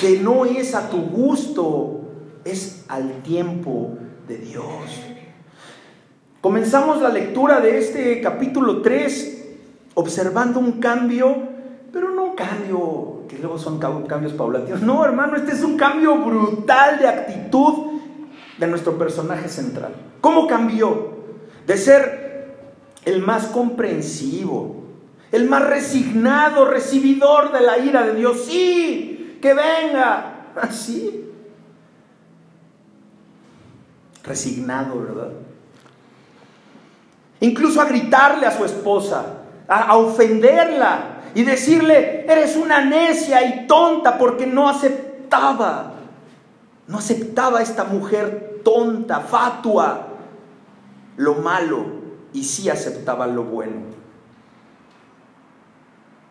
Que 0.00 0.18
no 0.18 0.46
es 0.46 0.74
a 0.74 0.88
tu 0.88 1.02
gusto, 1.02 2.00
es 2.44 2.84
al 2.88 3.22
tiempo 3.22 3.98
de 4.26 4.38
Dios. 4.38 4.64
Comenzamos 6.44 7.00
la 7.00 7.08
lectura 7.08 7.62
de 7.62 7.78
este 7.78 8.20
capítulo 8.20 8.82
3 8.82 9.44
observando 9.94 10.60
un 10.60 10.72
cambio, 10.72 11.34
pero 11.90 12.10
no 12.10 12.24
un 12.24 12.34
cambio 12.34 13.22
que 13.26 13.38
luego 13.38 13.56
son 13.56 13.78
cambios 13.78 14.34
paulatinos. 14.34 14.82
No, 14.82 15.02
hermano, 15.06 15.36
este 15.36 15.52
es 15.52 15.62
un 15.62 15.78
cambio 15.78 16.18
brutal 16.18 16.98
de 16.98 17.08
actitud 17.08 17.98
de 18.58 18.66
nuestro 18.66 18.98
personaje 18.98 19.48
central. 19.48 19.94
¿Cómo 20.20 20.46
cambió? 20.46 21.14
De 21.66 21.78
ser 21.78 22.52
el 23.06 23.22
más 23.22 23.46
comprensivo, 23.46 24.84
el 25.32 25.48
más 25.48 25.66
resignado, 25.66 26.66
recibidor 26.66 27.52
de 27.52 27.60
la 27.62 27.78
ira 27.78 28.04
de 28.04 28.16
Dios. 28.16 28.44
Sí, 28.44 29.38
que 29.40 29.54
venga. 29.54 30.50
Así. 30.60 31.24
Resignado, 34.22 35.00
¿verdad? 35.00 35.30
Incluso 37.40 37.80
a 37.80 37.86
gritarle 37.86 38.46
a 38.46 38.56
su 38.56 38.64
esposa, 38.64 39.42
a, 39.68 39.96
ofenderla 39.96 41.22
y 41.34 41.42
decirle, 41.42 42.24
eres 42.28 42.56
una 42.56 42.84
necia 42.84 43.44
y 43.46 43.66
tonta 43.66 44.18
porque 44.18 44.46
no 44.46 44.68
aceptaba, 44.68 45.94
no 46.86 46.98
aceptaba 46.98 47.62
esta 47.62 47.84
mujer 47.84 48.60
tonta, 48.64 49.20
fatua, 49.20 50.08
lo 51.16 51.34
malo 51.36 51.86
y 52.32 52.44
sí 52.44 52.68
aceptaba 52.68 53.26
lo 53.26 53.44
bueno. 53.44 53.94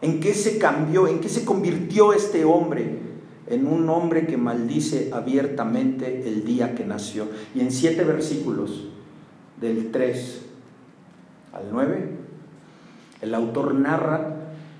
¿En 0.01 0.19
qué 0.19 0.33
se 0.33 0.57
cambió? 0.57 1.07
¿En 1.07 1.21
qué 1.21 1.29
se 1.29 1.45
convirtió 1.45 2.11
este 2.11 2.43
hombre? 2.43 2.99
En 3.47 3.67
un 3.67 3.89
hombre 3.89 4.27
que 4.27 4.35
maldice 4.35 5.11
abiertamente 5.13 6.27
el 6.27 6.43
día 6.43 6.75
que 6.75 6.83
nació. 6.83 7.27
Y 7.55 7.61
en 7.61 7.71
siete 7.71 8.03
versículos, 8.03 8.89
del 9.61 9.91
3 9.91 10.41
al 11.53 11.63
9, 11.71 12.09
el 13.21 13.35
autor 13.35 13.73
narra 13.75 14.35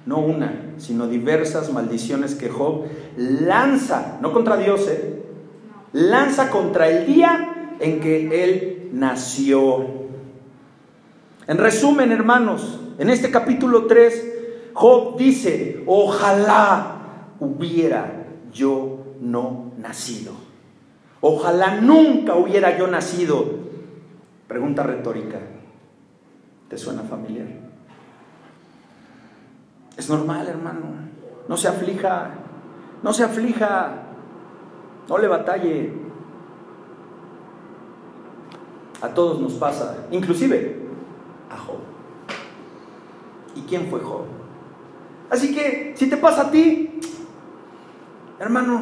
no 0.06 0.20
una, 0.20 0.74
sino 0.77 1.08
diversas 1.08 1.72
maldiciones 1.72 2.36
que 2.36 2.50
Job 2.50 2.86
lanza, 3.15 4.18
no 4.22 4.34
contra 4.34 4.58
Dios, 4.58 4.88
¿eh? 4.89 5.24
lanza 5.94 6.50
contra 6.50 6.89
el 6.89 7.06
día 7.06 7.75
en 7.80 8.00
que 8.00 8.44
él 8.44 8.89
nació. 8.92 9.86
En 11.48 11.58
resumen, 11.58 12.12
hermanos, 12.12 12.80
en 12.98 13.10
este 13.10 13.32
capítulo 13.32 13.86
3, 13.86 14.34
Job 14.74 15.18
dice, 15.18 15.84
ojalá 15.86 16.98
hubiera 17.39 18.25
yo 18.51 19.00
no 19.22 19.72
nacido. 19.77 20.34
Ojalá 21.22 21.80
nunca 21.80 22.36
hubiera 22.36 22.77
yo 22.77 22.88
nacido. 22.88 23.46
Pregunta 24.48 24.84
retórica. 24.84 25.39
¿Te 26.74 26.80
suena 26.80 27.03
familiar? 27.03 27.46
Es 29.96 30.10
normal, 30.10 30.48
hermano. 30.48 30.82
No 31.48 31.56
se 31.56 31.68
aflija. 31.68 32.32
No 33.03 33.13
se 33.13 33.24
aflija. 33.24 33.92
No 35.08 35.20
le 35.20 35.27
batalle. 35.27 35.94
A 39.03 39.10
todos 39.10 39.39
nos 39.39 39.53
pasa. 39.53 39.98
Inclusive 40.10 40.80
a 41.51 41.60
Job. 41.60 41.77
¿Y 43.56 43.62
quién 43.70 43.86
fue 43.92 44.00
Job? 44.00 44.25
Así 45.30 45.53
que 45.53 45.94
si 45.96 46.10
te 46.10 46.18
pasa 46.18 46.48
a 46.48 46.50
ti, 46.50 47.00
hermano, 48.39 48.82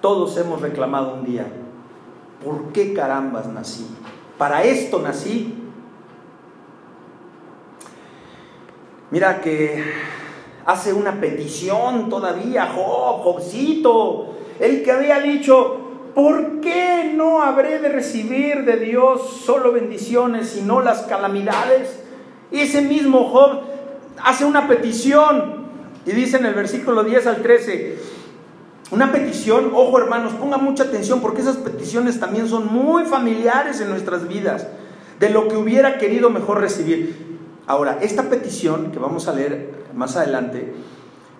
todos 0.00 0.36
hemos 0.36 0.60
reclamado 0.60 1.14
un 1.14 1.24
día, 1.24 1.48
¿por 2.44 2.72
qué 2.72 2.94
carambas 2.94 3.48
nací? 3.48 3.88
Para 4.38 4.62
esto 4.62 5.00
nací 5.00 5.61
Mira 9.12 9.42
que 9.42 9.84
hace 10.64 10.94
una 10.94 11.20
petición 11.20 12.08
todavía, 12.08 12.72
Job, 12.74 13.20
Jobcito, 13.22 14.36
el 14.58 14.82
que 14.82 14.90
había 14.90 15.20
dicho, 15.20 15.76
¿por 16.14 16.62
qué 16.62 17.12
no 17.14 17.42
habré 17.42 17.78
de 17.78 17.90
recibir 17.90 18.64
de 18.64 18.78
Dios 18.78 19.42
solo 19.44 19.70
bendiciones 19.70 20.56
y 20.56 20.62
no 20.62 20.80
las 20.80 21.02
calamidades? 21.02 22.00
Ese 22.50 22.80
mismo 22.80 23.28
Job 23.28 23.60
hace 24.24 24.46
una 24.46 24.66
petición 24.66 25.66
y 26.06 26.12
dice 26.12 26.38
en 26.38 26.46
el 26.46 26.54
versículo 26.54 27.04
10 27.04 27.26
al 27.26 27.42
13, 27.42 27.98
una 28.92 29.12
petición, 29.12 29.72
ojo 29.74 29.98
hermanos, 29.98 30.32
ponga 30.32 30.56
mucha 30.56 30.84
atención 30.84 31.20
porque 31.20 31.42
esas 31.42 31.58
peticiones 31.58 32.18
también 32.18 32.48
son 32.48 32.72
muy 32.72 33.04
familiares 33.04 33.78
en 33.82 33.90
nuestras 33.90 34.26
vidas, 34.26 34.68
de 35.20 35.28
lo 35.28 35.48
que 35.48 35.56
hubiera 35.58 35.98
querido 35.98 36.30
mejor 36.30 36.62
recibir. 36.62 37.31
Ahora, 37.66 37.98
esta 38.02 38.28
petición 38.28 38.90
que 38.90 38.98
vamos 38.98 39.28
a 39.28 39.34
leer 39.34 39.70
más 39.94 40.16
adelante, 40.16 40.72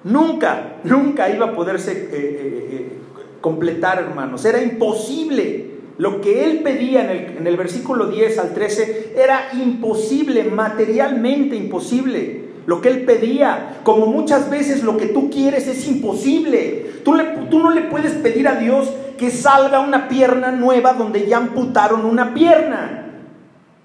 nunca, 0.04 0.76
nunca 0.84 1.28
iba 1.30 1.46
a 1.46 1.52
poderse 1.52 1.92
eh, 1.92 2.08
eh, 2.12 2.68
eh, 2.70 2.98
completar, 3.40 3.98
hermanos. 3.98 4.44
Era 4.44 4.62
imposible. 4.62 5.70
Lo 5.98 6.20
que 6.20 6.44
él 6.44 6.60
pedía 6.62 7.04
en 7.04 7.10
el, 7.10 7.36
en 7.38 7.46
el 7.46 7.56
versículo 7.56 8.06
10 8.06 8.38
al 8.38 8.54
13 8.54 9.14
era 9.16 9.50
imposible, 9.52 10.44
materialmente 10.44 11.54
imposible. 11.56 12.42
Lo 12.66 12.80
que 12.80 12.88
él 12.88 13.04
pedía, 13.04 13.80
como 13.82 14.06
muchas 14.06 14.48
veces 14.48 14.84
lo 14.84 14.96
que 14.96 15.06
tú 15.06 15.28
quieres 15.30 15.66
es 15.66 15.86
imposible. 15.88 16.86
Tú, 17.04 17.14
le, 17.14 17.24
tú 17.50 17.58
no 17.58 17.70
le 17.70 17.82
puedes 17.82 18.12
pedir 18.12 18.46
a 18.46 18.54
Dios 18.54 18.88
que 19.18 19.30
salga 19.30 19.80
una 19.80 20.08
pierna 20.08 20.52
nueva 20.52 20.94
donde 20.94 21.26
ya 21.26 21.38
amputaron 21.38 22.04
una 22.04 22.32
pierna. 22.32 23.06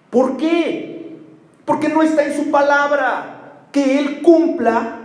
¿Por 0.10 0.38
qué? 0.38 0.97
Porque 1.68 1.90
no 1.90 2.02
está 2.02 2.24
en 2.24 2.34
su 2.34 2.50
palabra 2.50 3.66
que 3.74 4.00
Él 4.00 4.22
cumpla 4.22 5.00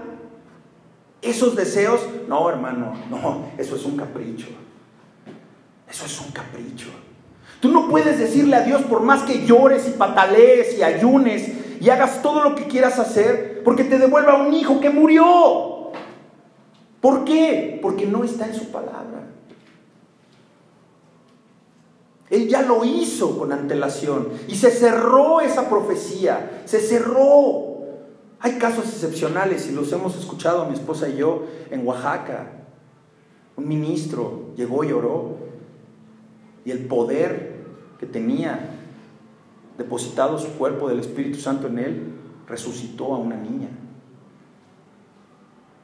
esos 1.20 1.56
deseos. 1.56 2.00
No, 2.28 2.48
hermano, 2.48 2.92
no, 3.10 3.46
eso 3.58 3.74
es 3.74 3.84
un 3.84 3.96
capricho. 3.96 4.46
Eso 5.90 6.06
es 6.06 6.20
un 6.20 6.30
capricho. 6.30 6.86
Tú 7.58 7.68
no 7.72 7.88
puedes 7.88 8.16
decirle 8.16 8.54
a 8.54 8.62
Dios 8.62 8.82
por 8.82 9.02
más 9.02 9.24
que 9.24 9.44
llores 9.44 9.88
y 9.88 9.90
patalees 9.90 10.78
y 10.78 10.84
ayunes 10.84 11.80
y 11.80 11.90
hagas 11.90 12.22
todo 12.22 12.44
lo 12.44 12.54
que 12.54 12.68
quieras 12.68 13.00
hacer, 13.00 13.62
porque 13.64 13.82
te 13.82 13.98
devuelva 13.98 14.40
un 14.40 14.54
hijo 14.54 14.78
que 14.78 14.90
murió. 14.90 15.90
¿Por 17.00 17.24
qué? 17.24 17.80
Porque 17.82 18.06
no 18.06 18.22
está 18.22 18.46
en 18.46 18.54
su 18.54 18.70
palabra. 18.70 19.26
Él 22.32 22.48
ya 22.48 22.62
lo 22.62 22.82
hizo 22.82 23.38
con 23.38 23.52
antelación 23.52 24.28
y 24.48 24.54
se 24.54 24.70
cerró 24.70 25.42
esa 25.42 25.68
profecía, 25.68 26.62
se 26.64 26.80
cerró. 26.80 27.76
Hay 28.40 28.52
casos 28.52 28.86
excepcionales 28.86 29.68
y 29.68 29.72
los 29.72 29.92
hemos 29.92 30.16
escuchado 30.16 30.64
mi 30.64 30.72
esposa 30.72 31.10
y 31.10 31.18
yo 31.18 31.44
en 31.70 31.86
Oaxaca. 31.86 32.64
Un 33.54 33.68
ministro 33.68 34.54
llegó 34.56 34.82
y 34.82 34.92
oró 34.92 35.36
y 36.64 36.70
el 36.70 36.86
poder 36.86 37.66
que 38.00 38.06
tenía 38.06 38.78
depositado 39.76 40.38
su 40.38 40.52
cuerpo 40.52 40.88
del 40.88 41.00
Espíritu 41.00 41.38
Santo 41.38 41.66
en 41.66 41.78
él 41.78 42.14
resucitó 42.48 43.14
a 43.14 43.18
una 43.18 43.36
niña. 43.36 43.68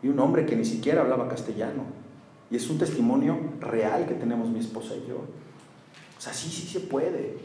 Y 0.03 0.09
un 0.09 0.19
hombre 0.19 0.47
que 0.47 0.57
ni 0.57 0.65
siquiera 0.65 1.03
hablaba 1.03 1.29
castellano. 1.29 1.83
Y 2.51 2.57
es 2.57 2.71
un 2.71 2.79
testimonio 2.79 3.37
real 3.61 4.07
que 4.07 4.15
tenemos 4.15 4.49
mi 4.49 4.61
esposa 4.61 4.95
y 4.97 5.07
yo. 5.07 5.19
O 6.19 6.21
sea, 6.21 6.35
sí, 6.35 6.51
sí 6.51 6.67
se 6.67 6.81
puede. 6.81 7.39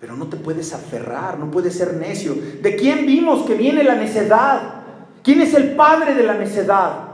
Pero 0.00 0.16
no 0.16 0.26
te 0.26 0.36
puedes 0.36 0.72
aferrar, 0.72 1.38
no 1.38 1.50
puedes 1.50 1.76
ser 1.76 1.94
necio. 1.94 2.34
¿De 2.34 2.76
quién 2.76 3.06
vimos 3.06 3.46
que 3.46 3.54
viene 3.54 3.84
la 3.84 3.94
necedad? 3.94 4.82
¿Quién 5.22 5.40
es 5.40 5.54
el 5.54 5.76
padre 5.76 6.14
de 6.14 6.24
la 6.24 6.34
necedad? 6.34 7.08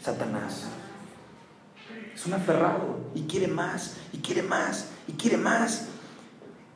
Satanás. 0.00 0.66
Es 2.14 2.26
un 2.26 2.34
aferrado 2.34 3.00
y 3.14 3.22
quiere 3.22 3.48
más, 3.48 3.96
y 4.12 4.18
quiere 4.18 4.42
más, 4.42 4.88
y 5.08 5.12
quiere 5.12 5.36
más. 5.36 5.88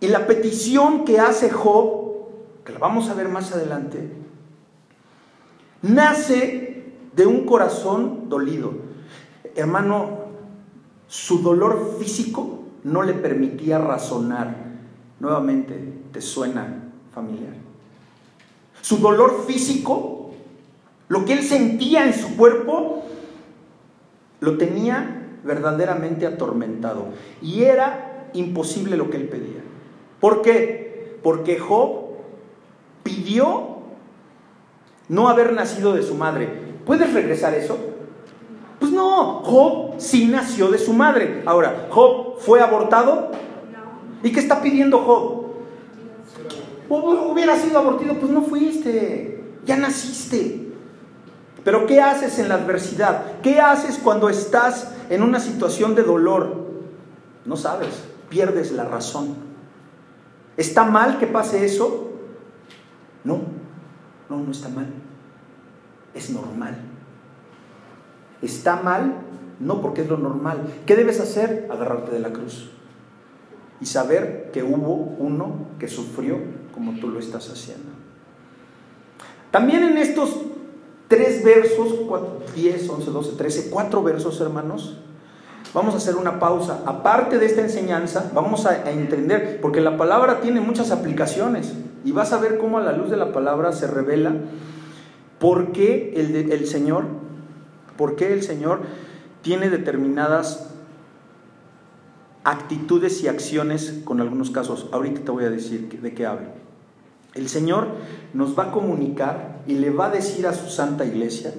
Y 0.01 0.09
la 0.09 0.27
petición 0.27 1.05
que 1.05 1.19
hace 1.19 1.51
Job, 1.51 2.63
que 2.65 2.73
la 2.73 2.79
vamos 2.79 3.09
a 3.09 3.15
ver 3.15 3.29
más 3.29 3.53
adelante, 3.53 4.11
nace 5.83 6.93
de 7.15 7.27
un 7.27 7.45
corazón 7.45 8.29
dolido. 8.29 8.73
Hermano, 9.55 10.21
su 11.09 11.43
dolor 11.43 11.97
físico 11.99 12.60
no 12.85 13.03
le 13.03 13.15
permitía 13.15 13.79
razonar. 13.79 14.55
Nuevamente, 15.19 15.79
¿te 16.13 16.21
suena 16.21 16.91
familiar? 17.13 17.53
Su 18.81 18.99
dolor 18.99 19.45
físico, 19.47 20.33
lo 21.09 21.25
que 21.25 21.35
él 21.35 21.43
sentía 21.43 22.07
en 22.07 22.15
su 22.15 22.37
cuerpo, 22.37 23.05
lo 24.41 24.57
tenía 24.57 25.27
verdaderamente 25.45 26.27
atormentado. 26.27 27.09
Y 27.43 27.65
era 27.65 28.29
imposible 28.33 28.97
lo 28.97 29.11
que 29.11 29.19
él 29.19 29.29
pedía. 29.29 29.61
¿Por 30.21 30.43
qué? 30.43 31.19
Porque 31.23 31.59
Job 31.59 32.11
pidió 33.03 33.79
no 35.09 35.29
haber 35.29 35.53
nacido 35.53 35.93
de 35.93 36.03
su 36.03 36.15
madre. 36.15 36.49
¿Puedes 36.87 37.13
regresar 37.13 37.55
eso? 37.55 37.79
Pues 38.79 38.93
no, 38.93 39.43
Job 39.43 39.95
sí 39.99 40.27
nació 40.27 40.71
de 40.71 40.79
su 40.79 40.93
madre. 40.93 41.43
Ahora, 41.45 41.89
¿Job 41.91 42.30
fue 42.45 42.61
abortado? 42.61 43.31
¿Y 44.23 44.33
qué 44.33 44.41
está 44.41 44.61
pidiendo 44.61 44.99
Job? 44.99 45.51
Hubiera 46.89 47.57
sido 47.57 47.79
abortido, 47.79 48.15
pues 48.19 48.33
no 48.33 48.43
fuiste, 48.43 49.45
ya 49.65 49.77
naciste. 49.77 50.73
Pero 51.65 51.87
¿qué 51.87 52.01
haces 52.01 52.39
en 52.39 52.49
la 52.49 52.57
adversidad? 52.57 53.41
¿Qué 53.43 53.61
haces 53.61 53.99
cuando 53.99 54.29
estás 54.29 54.93
en 55.09 55.23
una 55.23 55.39
situación 55.39 55.95
de 55.95 56.03
dolor? 56.03 56.67
No 57.45 57.57
sabes, 57.57 58.03
pierdes 58.29 58.73
la 58.73 58.85
razón. 58.85 59.37
¿Está 60.57 60.85
mal 60.85 61.19
que 61.19 61.27
pase 61.27 61.65
eso? 61.65 62.11
No, 63.25 63.41
no, 64.29 64.39
no 64.39 64.51
está 64.51 64.69
mal. 64.69 64.87
Es 66.15 66.31
normal. 66.31 66.77
Está 68.43 68.77
mal, 68.77 69.15
no 69.61 69.83
porque 69.83 70.03
es 70.03 70.09
lo 70.09 70.17
normal. 70.17 70.63
¿Qué 70.87 70.97
debes 70.97 71.21
hacer? 71.21 71.69
Agarrarte 71.71 72.11
de 72.11 72.19
la 72.19 72.33
cruz. 72.33 72.71
Y 73.81 73.87
saber 73.87 74.51
que 74.53 74.63
hubo 74.63 74.95
uno 75.19 75.67
que 75.79 75.87
sufrió 75.87 76.39
como 76.75 76.99
tú 76.99 77.09
lo 77.09 77.21
estás 77.21 77.51
haciendo. 77.51 77.91
También 79.51 79.85
en 79.85 79.99
estos 79.99 80.37
tres 81.09 81.45
versos, 81.45 81.95
10, 82.55 82.89
11, 82.89 83.11
12, 83.11 83.33
13, 83.37 83.71
cuatro 83.71 84.03
versos, 84.03 84.41
hermanos. 84.41 84.97
Vamos 85.75 85.95
a 85.95 85.99
hacer 85.99 86.17
una 86.17 86.41
pausa. 86.41 86.83
Aparte 86.87 87.39
de 87.39 87.47
esta 87.47 87.61
enseñanza, 87.61 88.31
vamos 88.35 88.67
a, 88.67 88.91
entender, 88.91 89.61
porque 89.61 89.81
la 89.81 89.97
palabra 89.97 90.41
tiene 90.41 90.61
muchas 90.61 90.91
aplicaciones 90.91 91.75
y 92.05 92.13
vas 92.13 92.33
a 92.33 92.39
ver 92.39 92.59
cómo 92.59 92.79
a 92.79 92.83
la 92.83 92.93
luz 92.93 93.11
de 93.11 93.17
la 93.17 93.33
palabra 93.33 93.73
se 93.73 93.87
revela 93.87 94.33
por 95.39 95.73
qué 95.73 96.15
el, 96.17 96.53
el 96.53 96.67
Señor, 96.67 97.05
por 97.97 98.17
qué 98.17 98.33
el 98.33 98.43
Señor 98.43 98.81
tiene 99.43 99.71
determinadas 99.71 100.71
actitudes 102.45 103.23
y 103.23 103.29
acciones 103.29 104.01
con 104.05 104.21
algunos 104.21 104.51
casos. 104.51 104.89
Ahorita 104.93 105.23
te 105.23 105.31
voy 105.31 105.45
a 105.45 105.51
decir 105.51 105.89
de 106.01 106.15
qué 106.15 106.27
hablo. 106.27 106.49
El 107.35 107.49
Señor 107.49 107.89
nos 108.35 108.59
va 108.59 108.65
a 108.65 108.73
comunicar 108.73 109.63
y 109.67 109.75
le 109.75 109.91
va 109.91 110.07
a 110.07 110.11
decir 110.11 110.47
a 110.47 110.53
su 110.53 110.69
santa 110.69 111.05
iglesia 111.05 111.55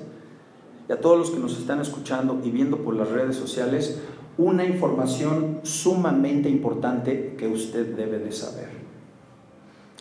y 0.89 0.91
a 0.91 0.99
todos 0.99 1.17
los 1.17 1.31
que 1.31 1.39
nos 1.39 1.57
están 1.57 1.79
escuchando 1.79 2.41
y 2.43 2.51
viendo 2.51 2.77
por 2.77 2.95
las 2.95 3.09
redes 3.09 3.35
sociales 3.35 3.99
una 4.37 4.65
información 4.65 5.59
sumamente 5.63 6.49
importante 6.49 7.35
que 7.37 7.47
usted 7.47 7.95
debe 7.95 8.19
de 8.19 8.31
saber. 8.31 8.69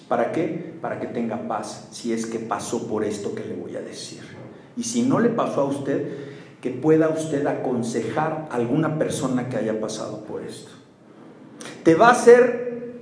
¿Para 0.09 0.33
qué? 0.33 0.75
Para 0.81 0.99
que 0.99 1.07
tenga 1.07 1.47
paz 1.47 1.89
si 1.93 2.13
es 2.13 2.27
que 2.27 2.41
pasó 2.41 2.89
por 2.89 3.05
esto 3.05 3.35
que 3.35 3.45
le 3.45 3.55
voy 3.55 3.77
a 3.77 3.81
decir. 3.81 4.23
Y 4.77 4.83
si 4.83 5.03
no 5.03 5.21
le 5.21 5.29
pasó 5.29 5.61
a 5.61 5.65
usted, 5.65 6.31
que 6.61 6.71
pueda 6.71 7.09
usted 7.09 7.47
aconsejar 7.47 8.49
a 8.51 8.55
alguna 8.55 8.99
persona 8.99 9.49
que 9.49 9.57
haya 9.57 9.81
pasado 9.81 10.25
por 10.25 10.43
esto. 10.43 10.71
Te 11.83 11.95
va 11.95 12.09
a 12.09 12.13
hacer 12.13 12.93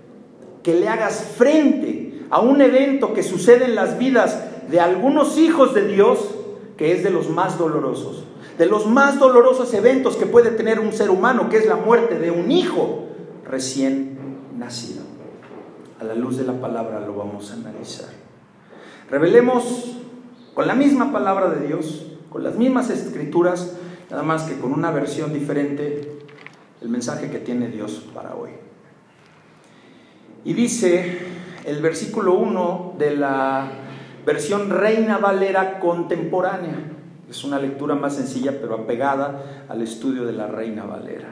que 0.62 0.74
le 0.74 0.88
hagas 0.88 1.34
frente 1.36 2.22
a 2.30 2.40
un 2.40 2.60
evento 2.60 3.14
que 3.14 3.22
sucede 3.22 3.64
en 3.64 3.74
las 3.74 3.98
vidas 3.98 4.38
de 4.70 4.80
algunos 4.80 5.38
hijos 5.38 5.74
de 5.74 5.86
Dios, 5.86 6.34
que 6.76 6.92
es 6.92 7.02
de 7.02 7.10
los 7.10 7.30
más 7.30 7.58
dolorosos, 7.58 8.24
de 8.58 8.66
los 8.66 8.86
más 8.86 9.18
dolorosos 9.18 9.72
eventos 9.74 10.16
que 10.16 10.26
puede 10.26 10.50
tener 10.50 10.78
un 10.78 10.92
ser 10.92 11.10
humano, 11.10 11.48
que 11.48 11.56
es 11.56 11.66
la 11.66 11.76
muerte 11.76 12.18
de 12.18 12.30
un 12.30 12.50
hijo 12.50 13.06
recién 13.44 14.18
nacido. 14.56 15.02
A 16.00 16.04
la 16.04 16.14
luz 16.14 16.36
de 16.36 16.44
la 16.44 16.60
palabra 16.60 17.00
lo 17.00 17.14
vamos 17.14 17.50
a 17.50 17.54
analizar. 17.54 18.10
Revelemos 19.10 19.96
con 20.54 20.66
la 20.66 20.74
misma 20.74 21.12
palabra 21.12 21.48
de 21.50 21.66
Dios, 21.66 22.12
con 22.30 22.42
las 22.42 22.56
mismas 22.56 22.90
escrituras, 22.90 23.76
nada 24.10 24.22
más 24.22 24.44
que 24.44 24.58
con 24.58 24.72
una 24.72 24.90
versión 24.90 25.32
diferente, 25.32 26.18
el 26.80 26.88
mensaje 26.88 27.30
que 27.30 27.38
tiene 27.38 27.68
Dios 27.68 28.04
para 28.14 28.34
hoy. 28.34 28.50
Y 30.44 30.52
dice 30.52 31.18
el 31.64 31.82
versículo 31.82 32.34
1 32.34 32.94
de 32.98 33.16
la 33.16 33.70
versión 34.24 34.70
Reina 34.70 35.18
Valera 35.18 35.80
contemporánea. 35.80 36.92
Es 37.28 37.44
una 37.44 37.58
lectura 37.58 37.94
más 37.94 38.16
sencilla 38.16 38.52
pero 38.60 38.74
apegada 38.74 39.64
al 39.68 39.82
estudio 39.82 40.24
de 40.24 40.32
la 40.32 40.46
Reina 40.46 40.84
Valera. 40.84 41.28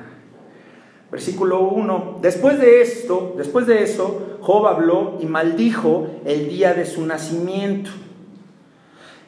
Versículo 1.11 1.61
1. 1.61 2.19
Después 2.21 2.59
de 2.59 2.83
esto, 2.83 3.35
después 3.37 3.67
de 3.67 3.83
eso, 3.83 4.39
Job 4.41 4.67
habló 4.67 5.19
y 5.21 5.27
maldijo 5.27 6.09
el 6.25 6.49
día 6.49 6.75
de 6.75 6.85
su 6.85 7.07
nacimiento. 7.07 7.91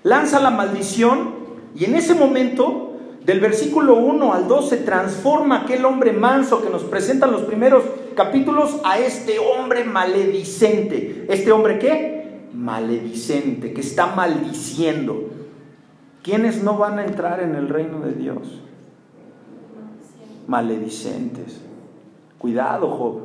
Lanza 0.03 0.41
la 0.41 0.51
maldición 0.51 1.38
y 1.75 1.85
en 1.85 1.95
ese 1.95 2.15
momento 2.15 2.89
del 3.25 3.41
versículo 3.41 3.97
1 3.97 4.33
al 4.33 4.49
2 4.49 4.69
se 4.69 4.77
transforma 4.79 5.63
aquel 5.63 5.85
hombre 5.85 6.13
manso 6.13 6.63
que 6.63 6.71
nos 6.71 6.85
presentan 6.85 7.31
los 7.31 7.43
primeros 7.43 7.85
capítulos 8.17 8.81
a 8.85 8.99
este 8.99 9.39
hombre 9.39 9.85
maledicente. 9.85 11.27
¿Este 11.29 11.53
hombre 11.53 11.79
qué? 11.79 12.49
Maledicente, 12.55 13.73
que 13.73 13.83
está 13.83 14.07
maldiciendo. 14.07 15.29
¿Quiénes 16.23 16.63
no 16.63 16.79
van 16.79 16.99
a 16.99 17.05
entrar 17.05 17.41
en 17.41 17.55
el 17.55 17.69
reino 17.69 18.01
de 18.01 18.13
Dios? 18.13 18.61
Maledicentes. 20.47 21.61
Cuidado, 22.39 22.89
Job. 22.91 23.21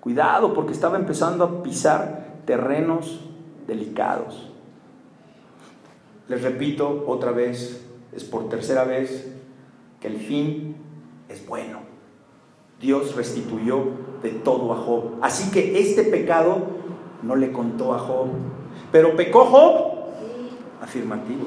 Cuidado, 0.00 0.52
porque 0.52 0.72
estaba 0.72 0.98
empezando 0.98 1.44
a 1.44 1.62
pisar 1.62 2.38
terrenos 2.44 3.20
delicados. 3.66 4.51
Les 6.28 6.42
repito 6.42 7.04
otra 7.06 7.32
vez, 7.32 7.84
es 8.12 8.24
por 8.24 8.48
tercera 8.48 8.84
vez 8.84 9.32
que 10.00 10.08
el 10.08 10.18
fin 10.18 10.76
es 11.28 11.46
bueno. 11.46 11.80
Dios 12.80 13.14
restituyó 13.14 13.84
de 14.22 14.30
todo 14.30 14.72
a 14.72 14.76
Job. 14.76 15.18
Así 15.22 15.50
que 15.50 15.78
este 15.78 16.04
pecado 16.04 16.58
no 17.22 17.36
le 17.36 17.52
contó 17.52 17.94
a 17.94 17.98
Job. 17.98 18.28
Pero 18.90 19.16
pecó 19.16 19.44
Job. 19.44 19.92
Afirmativo. 20.80 21.46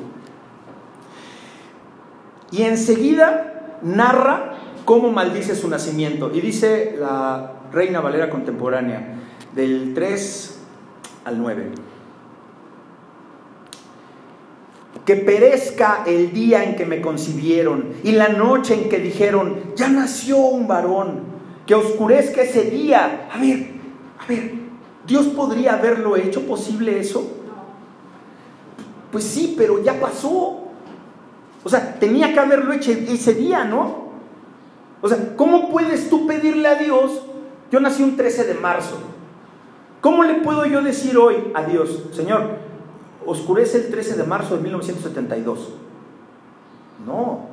Y 2.51 2.63
enseguida 2.63 3.77
narra 3.81 4.53
cómo 4.85 5.11
maldice 5.11 5.55
su 5.55 5.67
nacimiento. 5.67 6.31
Y 6.33 6.41
dice 6.41 6.95
la 6.97 7.51
Reina 7.71 7.99
Valera 7.99 8.29
contemporánea, 8.29 9.15
del 9.53 9.93
3 9.93 10.61
al 11.25 11.39
9. 11.39 11.71
Que 15.05 15.15
perezca 15.15 16.03
el 16.05 16.33
día 16.33 16.63
en 16.63 16.75
que 16.75 16.85
me 16.85 16.99
concibieron 16.99 17.93
y 18.03 18.11
la 18.11 18.29
noche 18.29 18.73
en 18.73 18.89
que 18.89 18.97
dijeron, 18.97 19.59
ya 19.75 19.87
nació 19.87 20.37
un 20.37 20.67
varón. 20.67 21.35
que 21.65 21.73
oscurezca 21.73 22.43
ese 22.43 22.69
día. 22.69 23.27
A 23.33 23.39
ver, 23.39 23.71
a 24.19 24.27
ver, 24.27 24.53
¿Dios 25.07 25.25
podría 25.27 25.73
haberlo 25.73 26.15
hecho 26.15 26.45
posible 26.45 26.99
eso? 26.99 27.39
Pues 29.11 29.23
sí, 29.23 29.55
pero 29.57 29.83
ya 29.83 29.99
pasó. 29.99 30.65
O 31.63 31.69
sea, 31.69 31.99
tenía 31.99 32.33
que 32.33 32.39
haberlo 32.39 32.71
hecho 32.73 32.91
ese 32.91 33.33
día, 33.33 33.63
¿no? 33.63 34.05
O 35.01 35.07
sea, 35.07 35.35
¿cómo 35.35 35.69
puedes 35.69 36.09
tú 36.09 36.27
pedirle 36.27 36.67
a 36.67 36.75
Dios? 36.75 37.23
Yo 37.71 37.79
nací 37.79 38.03
un 38.03 38.15
13 38.15 38.43
de 38.45 38.53
marzo. 38.55 38.97
¿Cómo 40.01 40.23
le 40.23 40.35
puedo 40.35 40.65
yo 40.65 40.81
decir 40.83 41.17
hoy 41.17 41.35
a 41.55 41.63
Dios, 41.63 42.03
Señor, 42.11 42.57
oscurece 43.25 43.77
el 43.77 43.89
13 43.89 44.15
de 44.15 44.23
marzo 44.23 44.55
de 44.55 44.63
1972? 44.63 45.73
No, 47.05 47.47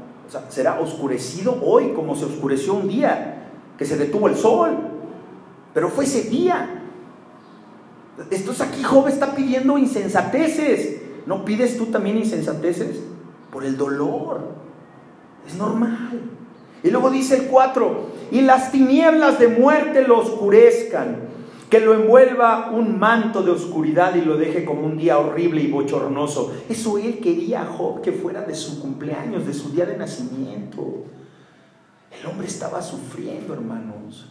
será 0.49 0.81
oscurecido 0.81 1.59
hoy 1.63 1.93
como 1.93 2.17
se 2.17 2.25
oscureció 2.25 2.75
un 2.75 2.89
día, 2.89 3.51
que 3.79 3.85
se 3.85 3.97
detuvo 3.97 4.29
el 4.29 4.37
sol. 4.37 4.77
Pero 5.75 5.89
fue 5.89 6.05
ese 6.05 6.25
día. 6.25 6.83
Esto 8.31 8.53
es 8.53 8.61
aquí 8.61 8.83
Job 8.83 9.09
está 9.09 9.35
pidiendo 9.35 9.79
insensateces. 9.79 11.01
¿No 11.27 11.45
pides 11.45 11.79
tú 11.79 11.87
también 11.87 12.19
insensateces? 12.19 13.01
Por 13.51 13.65
el 13.65 13.77
dolor. 13.77 14.41
Es 15.47 15.55
normal. 15.57 16.21
Y 16.83 16.91
luego 16.91 17.11
dice 17.11 17.37
el 17.37 17.47
4, 17.47 18.07
y 18.33 18.41
las 18.41 18.73
tinieblas 18.73 19.39
de 19.39 19.49
muerte 19.49 20.03
lo 20.07 20.19
oscurezcan, 20.19 21.17
que 21.73 21.81
lo 21.81 21.95
envuelva 21.95 22.71
un 22.71 22.99
manto 22.99 23.43
de 23.43 23.51
oscuridad 23.51 24.15
y 24.15 24.21
lo 24.21 24.37
deje 24.37 24.63
como 24.63 24.83
un 24.83 24.99
día 24.99 25.19
horrible 25.19 25.63
y 25.63 25.71
bochornoso. 25.71 26.55
Eso 26.69 26.99
él 26.99 27.19
quería 27.19 27.63
a 27.63 27.65
Job 27.65 28.03
que 28.03 28.13
fuera 28.13 28.43
de 28.43 28.55
su 28.55 28.79
cumpleaños, 28.79 29.47
de 29.47 29.55
su 29.55 29.71
día 29.71 29.87
de 29.87 29.97
nacimiento. 29.97 31.05
El 32.11 32.27
hombre 32.27 32.47
estaba 32.47 32.83
sufriendo, 32.83 33.55
hermanos. 33.55 34.29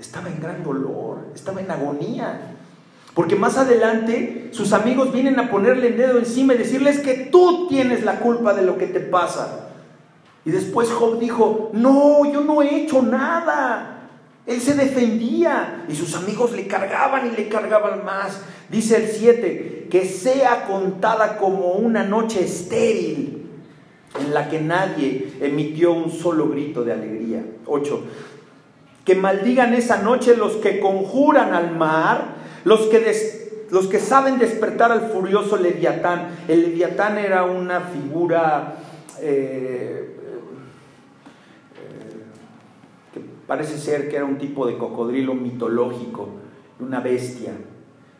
Estaba 0.00 0.30
en 0.30 0.40
gran 0.40 0.64
dolor, 0.64 1.28
estaba 1.32 1.60
en 1.60 1.70
agonía. 1.70 2.56
Porque 3.14 3.36
más 3.36 3.56
adelante 3.56 4.48
sus 4.50 4.72
amigos 4.72 5.12
vienen 5.12 5.38
a 5.38 5.48
ponerle 5.48 5.86
el 5.86 5.96
dedo 5.96 6.18
encima 6.18 6.54
y 6.54 6.58
decirles 6.58 6.98
que 6.98 7.28
tú 7.30 7.68
tienes 7.68 8.02
la 8.02 8.18
culpa 8.18 8.52
de 8.52 8.62
lo 8.62 8.76
que 8.76 8.88
te 8.88 8.98
pasa. 8.98 9.68
Y 10.44 10.50
después 10.50 10.90
Job 10.90 11.20
dijo, 11.20 11.70
no, 11.72 12.24
yo 12.32 12.40
no 12.40 12.62
he 12.62 12.82
hecho 12.82 13.00
nada. 13.00 13.99
Él 14.46 14.60
se 14.60 14.74
defendía 14.74 15.84
y 15.88 15.94
sus 15.94 16.14
amigos 16.14 16.52
le 16.52 16.66
cargaban 16.66 17.26
y 17.32 17.36
le 17.36 17.48
cargaban 17.48 18.04
más. 18.04 18.40
Dice 18.68 18.96
el 18.96 19.08
7, 19.08 19.88
que 19.90 20.06
sea 20.06 20.66
contada 20.66 21.36
como 21.36 21.72
una 21.72 22.04
noche 22.04 22.44
estéril 22.44 23.46
en 24.18 24.34
la 24.34 24.48
que 24.48 24.60
nadie 24.60 25.34
emitió 25.40 25.92
un 25.92 26.10
solo 26.10 26.48
grito 26.48 26.84
de 26.84 26.92
alegría. 26.92 27.44
8. 27.66 28.04
Que 29.04 29.14
maldigan 29.14 29.74
esa 29.74 30.02
noche 30.02 30.36
los 30.36 30.56
que 30.56 30.80
conjuran 30.80 31.54
al 31.54 31.76
mar 31.76 32.40
los 32.64 32.86
que, 32.86 33.66
los 33.70 33.86
que 33.86 33.98
saben 33.98 34.38
despertar 34.38 34.92
al 34.92 35.10
furioso 35.10 35.56
Leviatán. 35.56 36.28
El 36.48 36.62
Leviatán 36.62 37.18
era 37.18 37.44
una 37.44 37.80
figura 37.80 38.76
eh, 39.20 40.16
que 43.12 43.20
parece 43.50 43.78
ser 43.78 44.08
que 44.08 44.14
era 44.14 44.24
un 44.24 44.38
tipo 44.38 44.64
de 44.64 44.78
cocodrilo 44.78 45.34
mitológico, 45.34 46.28
una 46.78 47.00
bestia 47.00 47.50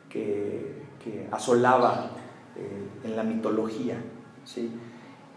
que, 0.09 0.81
asolaba 1.31 2.11
eh, 2.57 3.07
en 3.09 3.15
la 3.15 3.23
mitología. 3.23 3.95
¿sí? 4.45 4.73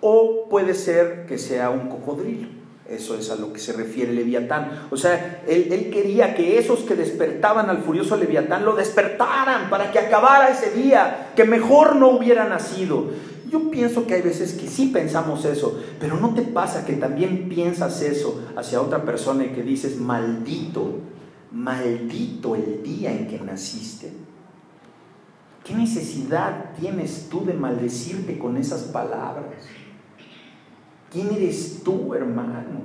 O 0.02 0.50
puede 0.50 0.74
ser 0.74 1.28
que 1.28 1.38
sea 1.38 1.70
un 1.70 1.90
cocodrilo. 1.90 2.48
Eso 2.90 3.16
es 3.16 3.30
a 3.30 3.36
lo 3.36 3.54
que 3.54 3.60
se 3.60 3.74
refiere 3.74 4.14
Leviatán. 4.14 4.88
O 4.90 4.98
sea, 4.98 5.44
él, 5.48 5.92
quería 5.94 6.34
que 6.34 6.58
esos 6.58 6.80
que 6.80 6.96
despertaban 6.96 7.70
al 7.70 7.78
furioso 7.78 8.18
Leviatán 8.18 8.66
lo 8.66 8.76
despertaran 8.76 9.70
para 9.70 9.92
que 9.92 10.00
acabara 10.00 10.50
ese 10.50 10.72
día, 10.72 11.34
que 11.36 11.46
mejor 11.46 11.98
no 11.98 12.10
hubiera 12.10 12.50
nacido. 12.50 13.12
Yo 13.54 13.70
pienso 13.70 14.08
que 14.08 14.16
hay 14.16 14.24
veces 14.24 14.54
que 14.54 14.68
sí 14.68 14.88
pensamos 14.88 15.46
eso, 15.46 15.80
pero 16.00 16.20
¿no 16.20 16.34
te 16.34 16.42
pasa 16.42 16.88
que 16.88 16.94
también 16.94 17.48
piensas 17.50 18.02
eso 18.02 18.44
hacia 18.56 18.82
otra 18.82 19.06
persona 19.06 19.46
y 19.46 19.50
que 19.50 19.62
dices, 19.62 20.00
maldito, 20.00 21.02
maldito 21.52 22.56
el 22.56 22.82
día 22.82 23.12
en 23.12 23.28
que 23.28 23.40
naciste? 23.40 24.12
¿Qué 25.64 25.76
necesidad 25.76 26.74
tienes 26.80 27.30
tú 27.30 27.46
de 27.46 27.54
maldecirte 27.54 28.40
con 28.40 28.58
esas 28.58 28.86
palabras? 28.86 29.68
¿Quién 31.12 31.32
eres 31.32 31.84
tú, 31.84 32.16
hermano, 32.16 32.82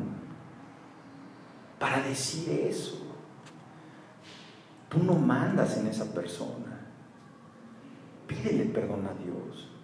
para 1.79 2.03
decir 2.03 2.47
eso? 2.69 3.07
Tú 4.91 5.03
no 5.03 5.15
mandas 5.15 5.79
en 5.79 5.87
esa 5.87 6.13
persona. 6.13 6.91
Pídele 8.27 8.67
perdón 8.67 9.07
a 9.07 9.15
Dios. 9.25 9.78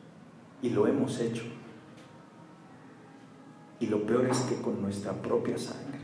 Y 0.64 0.70
lo 0.70 0.86
hemos 0.86 1.20
hecho. 1.20 1.42
Y 3.80 3.86
lo 3.86 4.06
peor 4.06 4.26
es 4.30 4.38
que 4.38 4.54
con 4.62 4.80
nuestra 4.80 5.12
propia 5.12 5.58
sangre. 5.58 5.98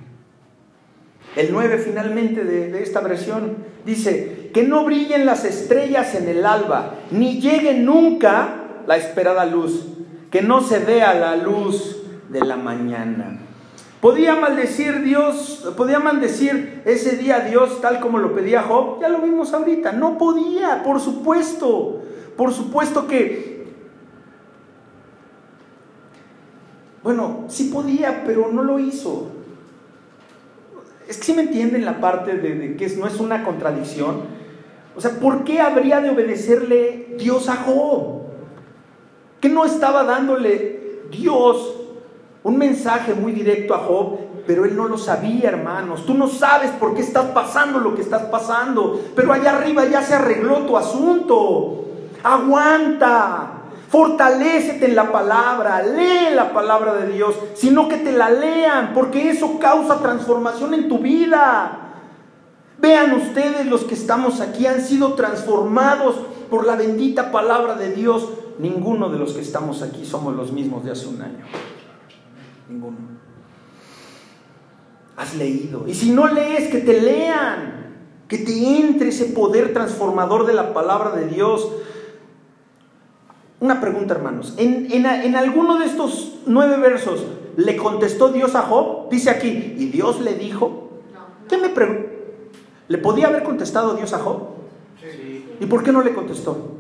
El 1.35 1.51
9 1.51 1.79
finalmente 1.79 2.45
de, 2.45 2.83
esta 2.83 3.01
versión 3.01 3.57
dice, 3.87 4.51
que 4.53 4.65
no 4.65 4.85
brillen 4.85 5.25
las 5.25 5.47
estrellas 5.47 6.15
en 6.15 6.29
el 6.29 6.45
alba, 6.45 6.97
ni 7.11 7.41
llegue 7.41 7.73
nunca 7.73 8.83
la 8.87 8.99
esperada 8.99 9.47
luz, 9.47 9.87
que 10.31 10.43
no 10.43 10.61
se 10.61 10.81
vea 10.81 11.15
la 11.15 11.37
luz 11.37 12.03
de 12.29 12.41
la 12.41 12.57
mañana. 12.57 13.41
¿Podía 14.03 14.37
maldecir 14.37 15.01
Dios, 15.03 15.73
podía 15.75 16.01
maldecir 16.01 16.83
ese 16.85 17.17
día 17.17 17.41
Dios 17.41 17.81
tal 17.81 17.99
como 18.01 18.19
lo 18.19 18.35
pedía 18.35 18.61
Job? 18.61 19.01
Ya 19.01 19.09
lo 19.09 19.23
vimos 19.23 19.55
ahorita, 19.55 19.93
no 19.93 20.19
podía, 20.19 20.83
por 20.83 21.01
supuesto, 21.01 22.03
por 22.37 22.53
supuesto 22.53 23.07
que, 23.07 23.60
bueno, 27.03 27.45
sí 27.49 27.71
podía, 27.73 28.25
pero 28.25 28.51
no 28.53 28.63
lo 28.63 28.79
hizo. 28.79 29.29
Es 31.09 31.17
que 31.17 31.25
si 31.25 31.33
me 31.33 31.43
entienden 31.43 31.85
la 31.85 32.01
parte 32.01 32.37
de, 32.37 32.55
de 32.55 32.77
que 32.77 32.89
no 32.97 33.07
es 33.07 33.19
una 33.19 33.43
contradicción. 33.45 34.23
O 34.97 35.01
sea, 35.01 35.13
¿por 35.19 35.45
qué 35.45 35.61
habría 35.61 36.01
de 36.01 36.11
obedecerle 36.11 37.15
Dios 37.19 37.49
a 37.49 37.57
Job? 37.57 38.23
¿Que 39.41 39.49
no 39.49 39.65
estaba 39.65 40.05
dándole 40.05 41.01
Dios 41.11 41.81
un 42.43 42.57
mensaje 42.57 43.15
muy 43.15 43.33
directo 43.33 43.75
a 43.75 43.79
Job, 43.79 44.19
pero 44.47 44.65
él 44.65 44.75
no 44.75 44.89
lo 44.89 44.97
sabía, 44.97 45.51
hermanos. 45.51 46.07
Tú 46.07 46.15
no 46.15 46.27
sabes 46.27 46.71
por 46.71 46.95
qué 46.95 47.03
estás 47.03 47.27
pasando 47.27 47.79
lo 47.79 47.95
que 47.95 48.01
estás 48.01 48.23
pasando, 48.25 49.01
pero 49.15 49.33
allá 49.33 49.57
arriba 49.57 49.85
ya 49.87 50.03
se 50.03 50.15
arregló 50.15 50.61
tu 50.61 50.77
asunto. 50.77 51.85
Aguanta. 52.23 53.60
Fortalécete 53.91 54.87
en 54.87 54.95
la 54.95 55.11
palabra, 55.11 55.83
lee 55.83 56.33
la 56.33 56.53
palabra 56.53 56.95
de 56.95 57.13
Dios, 57.13 57.35
sino 57.55 57.89
que 57.89 57.97
te 57.97 58.13
la 58.13 58.31
lean, 58.31 58.93
porque 58.95 59.31
eso 59.31 59.59
causa 59.59 59.99
transformación 60.01 60.75
en 60.75 60.89
tu 60.89 60.99
vida. 60.99 61.91
Vean 62.79 63.15
ustedes 63.15 63.67
los 63.67 63.83
que 63.83 63.95
estamos 63.95 64.41
aquí, 64.41 64.67
han 64.67 64.81
sido 64.81 65.15
transformados 65.15 66.15
por 66.49 66.67
la 66.67 66.77
bendita 66.77 67.33
palabra 67.33 67.75
de 67.75 67.93
Dios. 67.93 68.29
Ninguno 68.61 69.09
de 69.11 69.19
los 69.19 69.33
que 69.33 69.41
estamos 69.41 69.83
aquí 69.83 70.05
somos 70.05 70.37
los 70.37 70.53
mismos 70.53 70.85
de 70.85 70.93
hace 70.93 71.09
un 71.09 71.23
año. 71.23 71.45
Ninguno. 72.69 72.97
Has 75.17 75.35
leído. 75.35 75.89
Y 75.89 75.95
si 75.95 76.13
no 76.13 76.29
lees, 76.29 76.69
que 76.69 76.79
te 76.79 77.01
lean. 77.01 77.81
Que 78.29 78.39
te 78.39 78.79
entre 78.79 79.09
ese 79.09 79.25
poder 79.25 79.73
transformador 79.73 80.47
de 80.47 80.53
la 80.53 80.73
palabra 80.73 81.11
de 81.11 81.27
Dios. 81.27 81.69
Una 83.61 83.79
pregunta, 83.79 84.15
hermanos. 84.15 84.55
¿En, 84.57 85.37
alguno 85.37 85.79
de 85.79 85.85
estos 85.85 86.39
nueve 86.47 86.79
versos 86.79 87.25
le 87.57 87.77
contestó 87.77 88.31
Dios 88.31 88.55
a 88.55 88.63
Job? 88.63 89.11
Dice 89.11 89.29
aquí, 89.29 89.75
y 89.77 89.87
Dios 89.87 90.21
le 90.21 90.35
dijo. 90.35 90.89
¿Qué 91.47 91.59
me? 91.59 91.69
¿Le 92.89 92.99
podía 92.99 93.29
haber 93.29 93.43
contestado 93.43 93.95
Dios 93.95 94.15
a 94.15 94.19
Job? 94.19 94.49
¿Y 95.61 95.67
por 95.67 95.83
qué 95.83 95.93
no 95.93 96.03
le 96.03 96.15
contestó? 96.15 96.77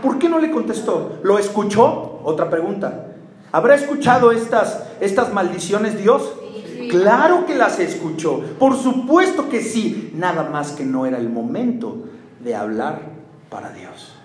¿Por 0.00 0.18
qué 0.18 0.28
no 0.28 0.38
le 0.38 0.52
contestó? 0.52 1.18
¿Lo 1.24 1.38
escuchó? 1.38 2.20
Otra 2.22 2.48
pregunta. 2.48 3.08
¿Habrá 3.50 3.74
escuchado 3.74 4.30
estas, 4.30 4.84
estas 5.00 5.32
maldiciones 5.32 5.98
Dios? 5.98 6.32
Claro 6.90 7.44
que 7.44 7.56
las 7.56 7.80
escuchó. 7.80 8.40
Por 8.58 8.76
supuesto 8.76 9.48
que 9.48 9.60
sí. 9.60 10.12
Nada 10.14 10.44
más 10.44 10.72
que 10.72 10.84
no 10.84 11.06
era 11.06 11.18
el 11.18 11.28
momento 11.28 12.04
de 12.38 12.54
hablar 12.54 13.00
para 13.50 13.70
Dios. 13.70 14.15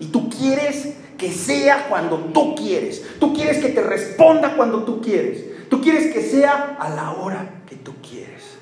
Y 0.00 0.06
tú 0.06 0.28
quieres 0.30 0.94
que 1.18 1.32
sea 1.32 1.88
cuando 1.88 2.16
tú 2.32 2.54
quieres. 2.54 3.04
Tú 3.18 3.34
quieres 3.34 3.58
que 3.58 3.70
te 3.70 3.82
responda 3.82 4.54
cuando 4.56 4.84
tú 4.84 5.00
quieres. 5.00 5.44
Tú 5.68 5.80
quieres 5.80 6.12
que 6.12 6.22
sea 6.22 6.76
a 6.78 6.88
la 6.90 7.12
hora 7.12 7.62
que 7.68 7.76
tú 7.76 7.92
quieres. 8.00 8.58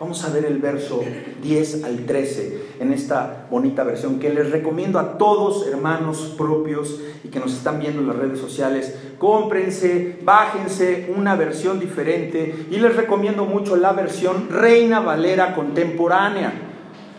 Vamos 0.00 0.24
a 0.24 0.30
ver 0.30 0.46
el 0.46 0.58
verso 0.58 1.02
10 1.42 1.84
al 1.84 2.06
13 2.06 2.60
en 2.80 2.92
esta 2.92 3.46
bonita 3.50 3.84
versión 3.84 4.18
que 4.18 4.30
les 4.30 4.50
recomiendo 4.50 4.98
a 4.98 5.18
todos, 5.18 5.66
hermanos 5.66 6.34
propios 6.38 6.98
y 7.22 7.28
que 7.28 7.38
nos 7.38 7.52
están 7.52 7.78
viendo 7.80 8.00
en 8.00 8.08
las 8.08 8.16
redes 8.16 8.38
sociales. 8.38 8.94
Cómprense, 9.18 10.18
bájense 10.22 11.12
una 11.14 11.36
versión 11.36 11.78
diferente 11.78 12.66
y 12.70 12.78
les 12.78 12.96
recomiendo 12.96 13.44
mucho 13.44 13.76
la 13.76 13.92
versión 13.92 14.48
Reina 14.48 15.00
Valera 15.00 15.54
contemporánea, 15.54 16.50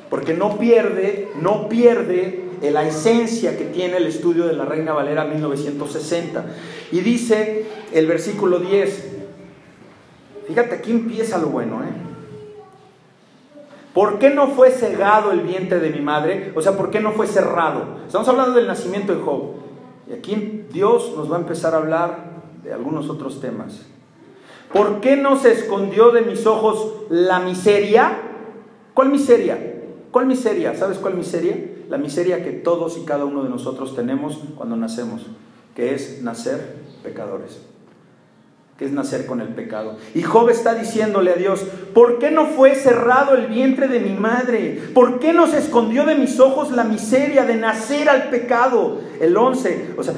porque 0.10 0.34
no 0.34 0.58
pierde, 0.58 1.30
no 1.40 1.70
pierde 1.70 2.41
la 2.70 2.88
esencia 2.88 3.58
que 3.58 3.66
tiene 3.66 3.98
el 3.98 4.06
estudio 4.06 4.46
de 4.46 4.54
la 4.54 4.66
Reina 4.66 4.94
Valera 4.94 5.26
1960. 5.26 6.46
Y 6.92 7.00
dice 7.00 7.66
el 7.92 8.06
versículo 8.06 8.60
10, 8.60 9.08
fíjate 10.48 10.76
aquí 10.76 10.92
empieza 10.92 11.40
lo 11.40 11.48
bueno, 11.48 11.84
¿eh? 11.84 12.12
¿Por 13.94 14.20
qué 14.20 14.30
no 14.30 14.50
fue 14.50 14.72
cegado 14.72 15.32
el 15.32 15.42
vientre 15.42 15.80
de 15.80 15.90
mi 15.90 16.02
madre? 16.02 16.54
O 16.56 16.62
sea, 16.62 16.78
¿por 16.78 16.92
qué 16.92 17.02
no 17.02 17.12
fue 17.12 17.28
cerrado? 17.28 17.98
Estamos 18.06 18.28
hablando 18.28 18.54
del 18.54 18.68
nacimiento 18.68 19.14
de 19.14 19.22
Job. 19.22 19.56
Y 20.10 20.14
aquí 20.14 20.66
Dios 20.72 21.14
nos 21.18 21.32
va 21.32 21.38
a 21.38 21.40
empezar 21.40 21.74
a 21.74 21.78
hablar 21.78 22.42
de 22.64 22.72
algunos 22.72 23.10
otros 23.10 23.42
temas. 23.42 23.86
¿Por 24.72 25.02
qué 25.02 25.18
no 25.18 25.38
se 25.38 25.52
escondió 25.52 26.12
de 26.12 26.22
mis 26.22 26.46
ojos 26.46 26.94
la 27.10 27.40
miseria? 27.40 28.18
¿Cuál 28.94 29.10
miseria? 29.10 29.58
¿Cuál 30.12 30.26
miseria? 30.28 30.74
¿Sabes 30.76 30.98
cuál 30.98 31.16
miseria? 31.16 31.71
La 31.92 31.98
miseria 31.98 32.42
que 32.42 32.52
todos 32.52 32.98
y 32.98 33.02
cada 33.02 33.26
uno 33.26 33.44
de 33.44 33.50
nosotros 33.50 33.94
tenemos 33.98 34.40
cuando 34.56 34.78
nacemos, 34.78 35.24
que 35.76 35.94
es 35.94 36.22
nacer 36.24 36.78
pecadores 37.04 37.60
que 38.78 38.86
es 38.86 38.94
nacer 38.94 39.28
con 39.28 39.42
el 39.42 39.50
pecado. 39.50 39.98
Y 40.16 40.24
Job 40.24 40.50
está 40.50 40.74
diciéndole 40.74 41.32
a 41.32 41.36
Dios, 41.36 41.64
¿por 41.94 42.18
qué 42.18 42.32
no 42.32 42.48
fue 42.48 42.74
cerrado 42.74 43.36
el 43.36 43.46
vientre 43.46 43.88
de 43.88 44.00
mi 44.00 44.14
madre? 44.14 44.82
¿Por 44.96 45.20
qué 45.20 45.34
no 45.34 45.46
se 45.46 45.60
escondió 45.60 46.04
de 46.04 46.16
mis 46.16 46.40
ojos 46.40 46.72
la 46.72 46.84
miseria 46.84 47.46
de 47.46 47.58
nacer 47.58 48.10
al 48.10 48.32
pecado? 48.32 49.00
El 49.20 49.38
11, 49.38 49.94
o 50.00 50.04
sea, 50.04 50.16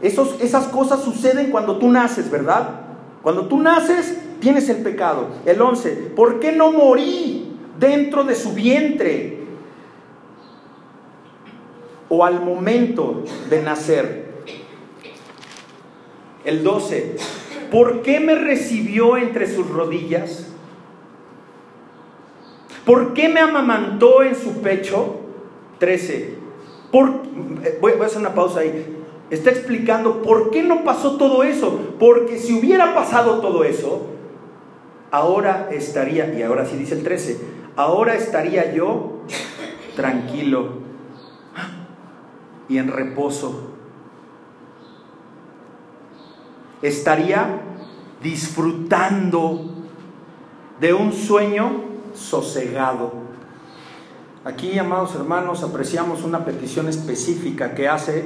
esos, 0.00 0.40
esas 0.40 0.68
cosas 0.68 1.02
suceden 1.02 1.50
cuando 1.50 1.78
tú 1.78 1.88
naces, 1.90 2.30
¿verdad? 2.30 2.82
Cuando 3.22 3.48
tú 3.48 3.56
naces, 3.56 4.16
tienes 4.38 4.68
el 4.68 4.84
pecado. 4.84 5.26
El 5.44 5.60
11, 5.60 6.12
¿por 6.14 6.38
qué 6.38 6.52
no 6.52 6.70
morí 6.70 7.56
dentro 7.80 8.22
de 8.22 8.36
su 8.36 8.52
vientre? 8.52 9.39
O 12.10 12.24
al 12.24 12.42
momento 12.44 13.24
de 13.48 13.62
nacer. 13.62 14.28
El 16.44 16.62
12, 16.62 17.16
¿Por 17.70 18.02
qué 18.02 18.18
me 18.18 18.34
recibió 18.34 19.16
entre 19.16 19.46
sus 19.46 19.68
rodillas? 19.68 20.46
¿Por 22.84 23.14
qué 23.14 23.28
me 23.28 23.40
amamantó 23.40 24.22
en 24.22 24.34
su 24.34 24.60
pecho? 24.60 25.20
13. 25.78 26.34
Por, 26.90 27.22
voy, 27.80 27.92
a 28.00 28.04
hacer 28.04 28.18
una 28.18 28.34
pausa 28.34 28.60
ahí. 28.60 28.96
Está 29.30 29.50
explicando 29.50 30.22
por 30.22 30.50
qué 30.50 30.64
no 30.64 30.82
pasó 30.82 31.16
todo 31.16 31.44
eso. 31.44 31.94
Porque 32.00 32.38
si 32.38 32.58
hubiera 32.58 32.92
pasado 32.94 33.40
todo 33.40 33.62
eso, 33.62 34.06
ahora 35.12 35.68
estaría, 35.70 36.34
y 36.34 36.42
ahora 36.42 36.66
sí 36.66 36.76
dice 36.76 36.94
el 36.94 37.04
13, 37.04 37.38
ahora 37.76 38.16
estaría 38.16 38.74
yo 38.74 39.20
tranquilo 39.94 40.89
y 42.70 42.78
en 42.78 42.88
reposo 42.88 43.72
estaría 46.80 47.60
disfrutando 48.22 49.74
de 50.80 50.94
un 50.94 51.12
sueño 51.12 51.82
sosegado. 52.14 53.12
Aquí, 54.44 54.78
amados 54.78 55.14
hermanos, 55.16 55.64
apreciamos 55.64 56.22
una 56.22 56.44
petición 56.44 56.88
específica 56.88 57.74
que 57.74 57.88
hace 57.88 58.24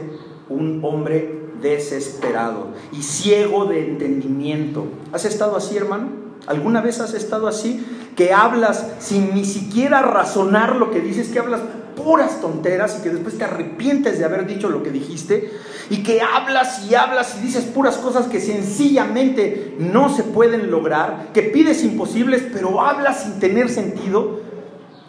un 0.51 0.81
hombre 0.85 1.49
desesperado 1.61 2.69
y 2.93 3.03
ciego 3.03 3.65
de 3.65 3.89
entendimiento. 3.89 4.85
¿Has 5.13 5.25
estado 5.25 5.57
así, 5.57 5.77
hermano? 5.77 6.09
¿Alguna 6.47 6.83
vez 6.83 7.01
has 7.01 7.15
estado 7.15 7.49
así? 7.49 7.85
Que 8.15 8.35
hablas 8.35 8.93
sin 8.99 9.35
ni 9.35 9.47
siquiera 9.47 10.03
razonar 10.03 10.77
lo 10.77 10.91
que 10.91 11.01
dices, 11.01 11.31
que 11.31 11.39
hablas 11.39 11.63
puras 11.95 12.41
tonteras 12.41 12.99
y 12.99 13.03
que 13.03 13.11
después 13.11 13.39
te 13.39 13.45
arrepientes 13.45 14.19
de 14.19 14.25
haber 14.25 14.47
dicho 14.47 14.69
lo 14.71 14.83
que 14.83 14.91
dijiste 14.91 15.51
y 15.91 16.03
que 16.03 16.21
hablas 16.23 16.85
y 16.89 16.95
hablas 16.95 17.37
y 17.39 17.43
dices 17.43 17.65
puras 17.65 17.97
cosas 17.97 18.27
que 18.27 18.41
sencillamente 18.41 19.75
no 19.79 20.09
se 20.09 20.23
pueden 20.23 20.71
lograr, 20.71 21.31
que 21.33 21.43
pides 21.43 21.85
imposibles, 21.85 22.47
pero 22.53 22.81
hablas 22.81 23.23
sin 23.23 23.39
tener 23.39 23.69
sentido, 23.69 24.41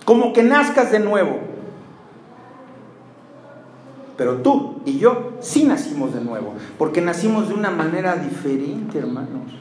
como 0.03 0.33
que 0.33 0.43
nazcas 0.43 0.91
de 0.91 0.99
nuevo. 0.99 1.39
Pero 4.17 4.37
tú 4.37 4.81
y 4.85 4.97
yo 4.97 5.33
sí 5.41 5.63
nacimos 5.63 6.13
de 6.13 6.21
nuevo, 6.21 6.53
porque 6.77 7.01
nacimos 7.01 7.49
de 7.49 7.53
una 7.53 7.69
manera 7.69 8.15
diferente, 8.15 8.99
hermanos. 8.99 9.51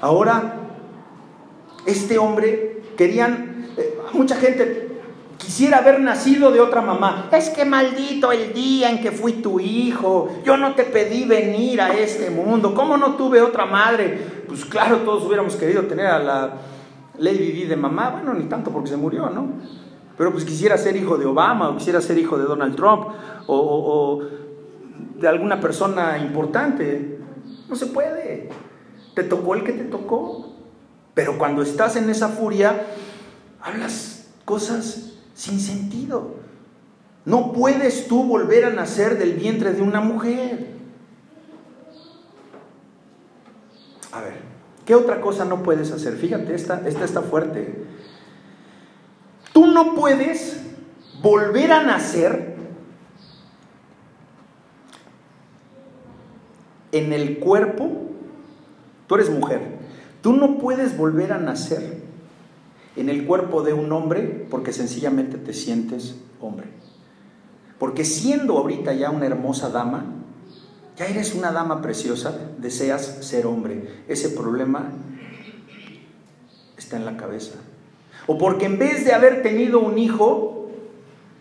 Ahora, 0.00 0.54
este 1.86 2.18
hombre, 2.18 2.82
querían, 2.96 3.68
eh, 3.76 3.98
mucha 4.12 4.36
gente 4.36 4.85
Quisiera 5.46 5.78
haber 5.78 6.00
nacido 6.00 6.50
de 6.50 6.58
otra 6.58 6.82
mamá. 6.82 7.28
Es 7.30 7.50
que 7.50 7.64
maldito 7.64 8.32
el 8.32 8.52
día 8.52 8.90
en 8.90 9.00
que 9.00 9.12
fui 9.12 9.34
tu 9.34 9.60
hijo. 9.60 10.28
Yo 10.44 10.56
no 10.56 10.74
te 10.74 10.82
pedí 10.82 11.24
venir 11.24 11.80
a 11.80 11.96
este 11.96 12.30
mundo. 12.30 12.74
¿Cómo 12.74 12.96
no 12.96 13.14
tuve 13.14 13.40
otra 13.40 13.64
madre? 13.64 14.42
Pues 14.48 14.64
claro, 14.64 14.96
todos 15.04 15.24
hubiéramos 15.24 15.54
querido 15.54 15.84
tener 15.84 16.06
a 16.08 16.18
la 16.18 16.52
Lady 17.18 17.52
Di 17.52 17.64
de 17.66 17.76
mamá. 17.76 18.10
Bueno, 18.10 18.34
ni 18.34 18.46
tanto 18.46 18.72
porque 18.72 18.88
se 18.88 18.96
murió, 18.96 19.30
¿no? 19.30 19.50
Pero 20.18 20.32
pues 20.32 20.44
quisiera 20.44 20.76
ser 20.76 20.96
hijo 20.96 21.16
de 21.16 21.26
Obama 21.26 21.68
o 21.68 21.76
quisiera 21.76 22.00
ser 22.00 22.18
hijo 22.18 22.36
de 22.36 22.44
Donald 22.44 22.74
Trump 22.74 23.06
o, 23.46 23.56
o 23.56 24.22
de 25.16 25.28
alguna 25.28 25.60
persona 25.60 26.18
importante. 26.18 27.20
No 27.68 27.76
se 27.76 27.86
puede. 27.86 28.48
Te 29.14 29.22
tocó 29.22 29.54
el 29.54 29.62
que 29.62 29.74
te 29.74 29.84
tocó. 29.84 30.54
Pero 31.14 31.38
cuando 31.38 31.62
estás 31.62 31.94
en 31.94 32.10
esa 32.10 32.30
furia, 32.30 32.84
hablas 33.62 34.28
cosas 34.44 35.05
sin 35.36 35.60
sentido. 35.60 36.34
No 37.24 37.52
puedes 37.52 38.08
tú 38.08 38.24
volver 38.24 38.64
a 38.64 38.70
nacer 38.70 39.18
del 39.18 39.34
vientre 39.34 39.72
de 39.72 39.82
una 39.82 40.00
mujer. 40.00 40.74
A 44.12 44.20
ver, 44.22 44.34
¿qué 44.86 44.94
otra 44.94 45.20
cosa 45.20 45.44
no 45.44 45.62
puedes 45.62 45.92
hacer? 45.92 46.16
Fíjate, 46.16 46.54
esta, 46.54 46.82
esta 46.88 47.04
está 47.04 47.20
fuerte. 47.20 47.84
Tú 49.52 49.66
no 49.66 49.94
puedes 49.94 50.62
volver 51.20 51.72
a 51.72 51.82
nacer 51.82 52.56
en 56.92 57.12
el 57.12 57.38
cuerpo. 57.38 57.90
Tú 59.06 59.16
eres 59.16 59.28
mujer. 59.28 59.60
Tú 60.22 60.32
no 60.32 60.56
puedes 60.58 60.96
volver 60.96 61.32
a 61.32 61.38
nacer 61.38 62.05
en 62.96 63.08
el 63.08 63.26
cuerpo 63.26 63.62
de 63.62 63.72
un 63.72 63.92
hombre 63.92 64.46
porque 64.50 64.72
sencillamente 64.72 65.38
te 65.38 65.52
sientes 65.52 66.16
hombre. 66.40 66.66
Porque 67.78 68.04
siendo 68.04 68.56
ahorita 68.56 68.94
ya 68.94 69.10
una 69.10 69.26
hermosa 69.26 69.68
dama, 69.70 70.04
ya 70.96 71.06
eres 71.06 71.34
una 71.34 71.52
dama 71.52 71.82
preciosa, 71.82 72.38
deseas 72.58 73.18
ser 73.20 73.46
hombre. 73.46 74.02
Ese 74.08 74.30
problema 74.30 74.92
está 76.78 76.96
en 76.96 77.04
la 77.04 77.16
cabeza. 77.16 77.54
O 78.26 78.38
porque 78.38 78.64
en 78.64 78.78
vez 78.78 79.04
de 79.04 79.12
haber 79.12 79.42
tenido 79.42 79.80
un 79.80 79.98
hijo, 79.98 80.70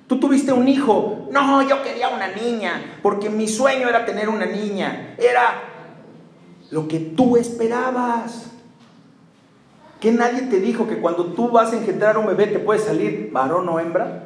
tú 0.07 0.19
tuviste 0.19 0.51
un 0.51 0.67
hijo. 0.67 1.29
No, 1.31 1.67
yo 1.67 1.81
quería 1.83 2.09
una 2.09 2.27
niña, 2.27 2.99
porque 3.01 3.29
mi 3.29 3.47
sueño 3.47 3.87
era 3.87 4.05
tener 4.05 4.27
una 4.27 4.45
niña. 4.45 5.15
Era 5.17 5.63
lo 6.69 6.87
que 6.87 6.99
tú 6.99 7.37
esperabas. 7.37 8.51
¿Que 10.05 10.11
nadie 10.11 10.43
te 10.43 10.59
dijo 10.59 10.87
que 10.87 10.99
cuando 10.99 11.33
tú 11.33 11.49
vas 11.49 11.73
a 11.73 11.77
engendrar 11.77 12.15
un 12.19 12.27
bebé 12.27 12.45
te 12.45 12.59
puede 12.59 12.79
salir 12.79 13.31
varón 13.31 13.67
o 13.67 13.79
hembra? 13.79 14.25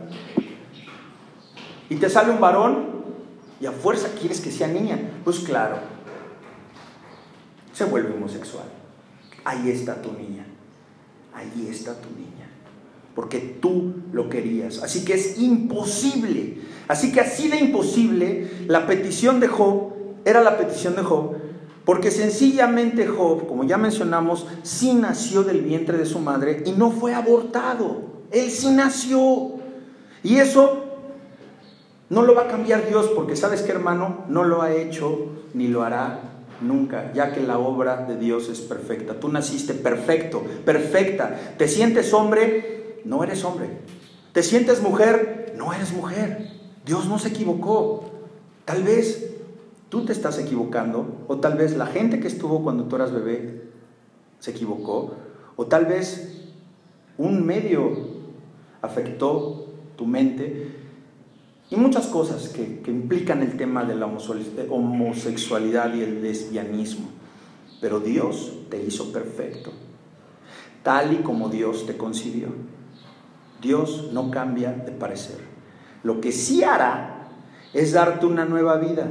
Y 1.89 1.95
te 1.95 2.09
sale 2.09 2.33
un 2.33 2.41
varón 2.41 2.89
y 3.61 3.65
a 3.65 3.71
fuerza 3.71 4.09
quieres 4.19 4.41
que 4.41 4.51
sea 4.51 4.67
niña. 4.67 4.99
Pues 5.23 5.39
claro, 5.39 5.77
se 7.71 7.85
vuelve 7.85 8.13
homosexual. 8.13 8.65
Ahí 9.45 9.69
está 9.69 10.01
tu 10.01 10.11
niña. 10.11 10.45
Ahí 11.33 11.69
está 11.71 11.93
tu 11.93 12.09
niña. 12.09 12.49
Porque 13.15 13.39
tú 13.39 13.93
lo 14.11 14.27
querías. 14.27 14.83
Así 14.83 15.05
que 15.05 15.13
es 15.13 15.39
imposible. 15.39 16.57
Así 16.89 17.13
que 17.13 17.21
así 17.21 17.47
de 17.47 17.57
imposible, 17.57 18.65
la 18.67 18.85
petición 18.85 19.39
de 19.39 19.47
Job 19.47 19.93
era 20.25 20.41
la 20.41 20.57
petición 20.57 20.97
de 20.97 21.03
Job 21.03 21.37
porque 21.85 22.11
sencillamente 22.11 23.07
Job, 23.07 23.47
como 23.47 23.63
ya 23.63 23.77
mencionamos, 23.77 24.47
sí 24.63 24.93
nació 24.93 25.43
del 25.43 25.61
vientre 25.61 25.97
de 25.97 26.05
su 26.05 26.19
madre 26.19 26.63
y 26.65 26.71
no 26.73 26.91
fue 26.91 27.13
abortado. 27.13 28.01
Él 28.31 28.51
sí 28.51 28.69
nació. 28.69 29.53
Y 30.23 30.37
eso 30.37 30.83
no 32.09 32.23
lo 32.23 32.35
va 32.35 32.43
a 32.43 32.47
cambiar 32.47 32.87
Dios 32.87 33.09
porque 33.15 33.35
sabes 33.35 33.61
que 33.61 33.71
hermano, 33.71 34.25
no 34.27 34.43
lo 34.43 34.61
ha 34.61 34.73
hecho 34.73 35.29
ni 35.53 35.67
lo 35.67 35.83
hará 35.83 36.21
nunca, 36.61 37.11
ya 37.13 37.31
que 37.31 37.41
la 37.41 37.57
obra 37.57 38.05
de 38.05 38.17
Dios 38.17 38.49
es 38.49 38.59
perfecta. 38.59 39.19
Tú 39.19 39.29
naciste 39.29 39.73
perfecto, 39.73 40.43
perfecta. 40.65 41.55
¿Te 41.57 41.67
sientes 41.67 42.13
hombre? 42.13 43.01
No 43.05 43.23
eres 43.23 43.43
hombre. 43.45 43.69
¿Te 44.33 44.43
sientes 44.43 44.81
mujer? 44.81 45.53
No 45.57 45.73
eres 45.73 45.93
mujer. 45.93 46.51
Dios 46.85 47.07
no 47.07 47.19
se 47.19 47.29
equivocó. 47.29 48.11
Tal 48.65 48.83
vez 48.83 49.38
tú 49.89 50.05
te 50.05 50.13
estás 50.13 50.39
equivocando, 50.39 51.25
o 51.27 51.37
tal 51.37 51.57
vez 51.57 51.75
la 51.75 51.87
gente 51.87 52.19
que 52.19 52.27
estuvo 52.27 52.63
cuando 52.63 52.85
tú 52.85 52.95
eras 52.95 53.11
bebé 53.11 53.63
se 54.39 54.51
equivocó, 54.51 55.15
o 55.55 55.65
tal 55.65 55.85
vez 55.85 56.47
un 57.17 57.45
medio 57.45 57.91
afectó 58.81 59.67
tu 59.97 60.05
mente 60.05 60.79
y 61.69 61.75
muchas 61.75 62.07
cosas 62.07 62.49
que, 62.49 62.81
implican 62.89 63.43
el 63.43 63.57
tema 63.57 63.83
de 63.83 63.95
la 63.95 64.07
homosexualidad 64.69 65.93
y 65.93 66.01
el 66.01 66.21
lesbianismo. 66.23 67.07
Pero 67.81 67.99
Dios 67.99 68.53
te 68.69 68.81
hizo 68.81 69.11
perfecto, 69.11 69.71
tal 70.83 71.13
y 71.13 71.17
como 71.17 71.49
Dios 71.49 71.85
te 71.85 71.95
concibió. 71.97 72.47
Dios 73.61 74.09
no 74.13 74.31
cambia 74.31 74.71
de 74.71 74.91
parecer. 74.91 75.37
Lo 76.03 76.21
que 76.21 76.31
sí 76.31 76.63
hará 76.63 77.27
es 77.73 77.93
darte 77.93 78.25
una 78.25 78.45
nueva 78.45 78.77
vida. 78.77 79.07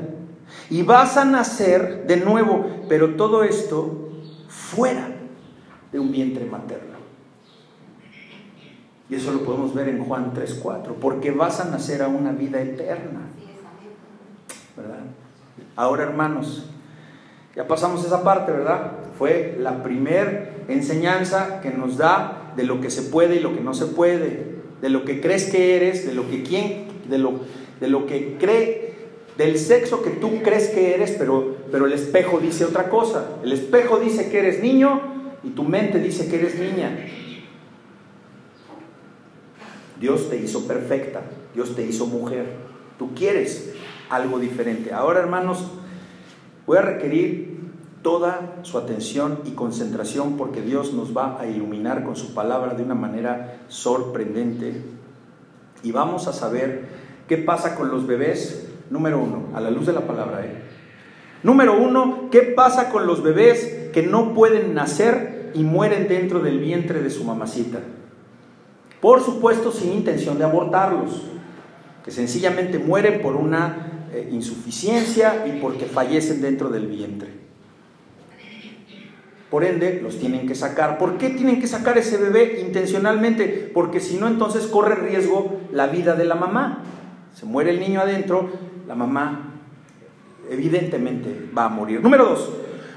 Y 0.70 0.82
vas 0.82 1.16
a 1.16 1.24
nacer 1.24 2.06
de 2.06 2.16
nuevo, 2.18 2.66
pero 2.88 3.14
todo 3.16 3.44
esto 3.44 4.10
fuera 4.48 5.08
de 5.92 5.98
un 5.98 6.12
vientre 6.12 6.44
materno. 6.44 6.98
Y 9.10 9.14
eso 9.14 9.32
lo 9.32 9.40
podemos 9.40 9.74
ver 9.74 9.88
en 9.88 10.04
Juan 10.04 10.32
3:4, 10.34 10.94
porque 11.00 11.30
vas 11.30 11.60
a 11.60 11.70
nacer 11.70 12.02
a 12.02 12.08
una 12.08 12.32
vida 12.32 12.60
eterna. 12.60 13.20
¿Verdad? 14.76 15.00
Ahora, 15.76 16.02
hermanos, 16.04 16.68
ya 17.56 17.66
pasamos 17.66 18.04
esa 18.04 18.22
parte, 18.22 18.52
¿verdad? 18.52 18.92
Fue 19.16 19.56
la 19.58 19.82
primer 19.82 20.64
enseñanza 20.68 21.60
que 21.60 21.70
nos 21.70 21.96
da 21.96 22.52
de 22.56 22.64
lo 22.64 22.80
que 22.80 22.90
se 22.90 23.02
puede 23.02 23.36
y 23.36 23.40
lo 23.40 23.54
que 23.54 23.60
no 23.60 23.74
se 23.74 23.86
puede, 23.86 24.58
de 24.80 24.88
lo 24.90 25.04
que 25.04 25.20
crees 25.20 25.50
que 25.50 25.76
eres, 25.76 26.06
de 26.06 26.14
lo 26.14 26.28
que 26.28 26.42
quién, 26.42 26.88
de 27.08 27.18
lo, 27.18 27.40
de 27.80 27.88
lo 27.88 28.06
que 28.06 28.36
cree, 28.38 28.87
del 29.38 29.56
sexo 29.56 30.02
que 30.02 30.10
tú 30.10 30.42
crees 30.42 30.68
que 30.68 30.94
eres, 30.94 31.12
pero, 31.12 31.56
pero 31.70 31.86
el 31.86 31.92
espejo 31.92 32.40
dice 32.40 32.64
otra 32.64 32.90
cosa. 32.90 33.38
El 33.44 33.52
espejo 33.52 34.00
dice 34.00 34.30
que 34.30 34.40
eres 34.40 34.60
niño 34.60 35.00
y 35.44 35.50
tu 35.50 35.62
mente 35.62 36.00
dice 36.00 36.28
que 36.28 36.36
eres 36.40 36.58
niña. 36.58 37.06
Dios 40.00 40.28
te 40.28 40.36
hizo 40.36 40.66
perfecta, 40.66 41.22
Dios 41.54 41.76
te 41.76 41.86
hizo 41.86 42.06
mujer. 42.06 42.46
Tú 42.98 43.14
quieres 43.14 43.74
algo 44.10 44.40
diferente. 44.40 44.92
Ahora, 44.92 45.20
hermanos, 45.20 45.70
voy 46.66 46.78
a 46.78 46.82
requerir 46.82 47.58
toda 48.02 48.56
su 48.62 48.76
atención 48.76 49.40
y 49.44 49.52
concentración 49.52 50.36
porque 50.36 50.62
Dios 50.62 50.92
nos 50.94 51.16
va 51.16 51.40
a 51.40 51.46
iluminar 51.46 52.02
con 52.02 52.16
su 52.16 52.34
palabra 52.34 52.74
de 52.74 52.82
una 52.82 52.96
manera 52.96 53.60
sorprendente. 53.68 54.82
Y 55.84 55.92
vamos 55.92 56.26
a 56.26 56.32
saber 56.32 56.88
qué 57.28 57.36
pasa 57.36 57.76
con 57.76 57.90
los 57.90 58.06
bebés, 58.06 58.67
número 58.90 59.18
uno, 59.18 59.48
a 59.54 59.60
la 59.60 59.70
luz 59.70 59.86
de 59.86 59.92
la 59.92 60.06
palabra. 60.06 60.44
¿eh? 60.44 60.62
Número 61.42 61.78
uno, 61.78 62.28
¿qué 62.30 62.42
pasa 62.42 62.90
con 62.90 63.06
los 63.06 63.22
bebés 63.22 63.90
que 63.92 64.02
no 64.02 64.34
pueden 64.34 64.74
nacer 64.74 65.52
y 65.54 65.62
mueren 65.62 66.08
dentro 66.08 66.40
del 66.40 66.58
vientre 66.58 67.00
de 67.00 67.10
su 67.10 67.24
mamacita? 67.24 67.78
Por 69.00 69.22
supuesto, 69.22 69.70
sin 69.70 69.92
intención 69.92 70.38
de 70.38 70.44
abortarlos, 70.44 71.22
que 72.04 72.10
sencillamente 72.10 72.78
mueren 72.78 73.20
por 73.20 73.36
una 73.36 74.06
eh, 74.12 74.28
insuficiencia 74.32 75.46
y 75.46 75.60
porque 75.60 75.84
fallecen 75.86 76.40
dentro 76.40 76.68
del 76.70 76.86
vientre. 76.86 77.38
Por 79.50 79.64
ende, 79.64 80.00
los 80.02 80.18
tienen 80.18 80.46
que 80.46 80.54
sacar. 80.54 80.98
¿Por 80.98 81.16
qué 81.16 81.30
tienen 81.30 81.60
que 81.60 81.66
sacar 81.66 81.96
ese 81.96 82.18
bebé 82.18 82.60
intencionalmente? 82.60 83.70
Porque 83.72 84.00
si 84.00 84.16
no, 84.16 84.26
entonces 84.26 84.66
corre 84.66 84.94
riesgo 84.96 85.60
la 85.72 85.86
vida 85.86 86.16
de 86.16 86.26
la 86.26 86.34
mamá. 86.34 86.82
Se 87.32 87.46
muere 87.46 87.70
el 87.70 87.80
niño 87.80 88.00
adentro, 88.00 88.50
la 88.88 88.94
mamá 88.94 89.54
evidentemente 90.50 91.50
va 91.56 91.66
a 91.66 91.68
morir. 91.68 92.02
Número 92.02 92.24
dos, 92.24 92.48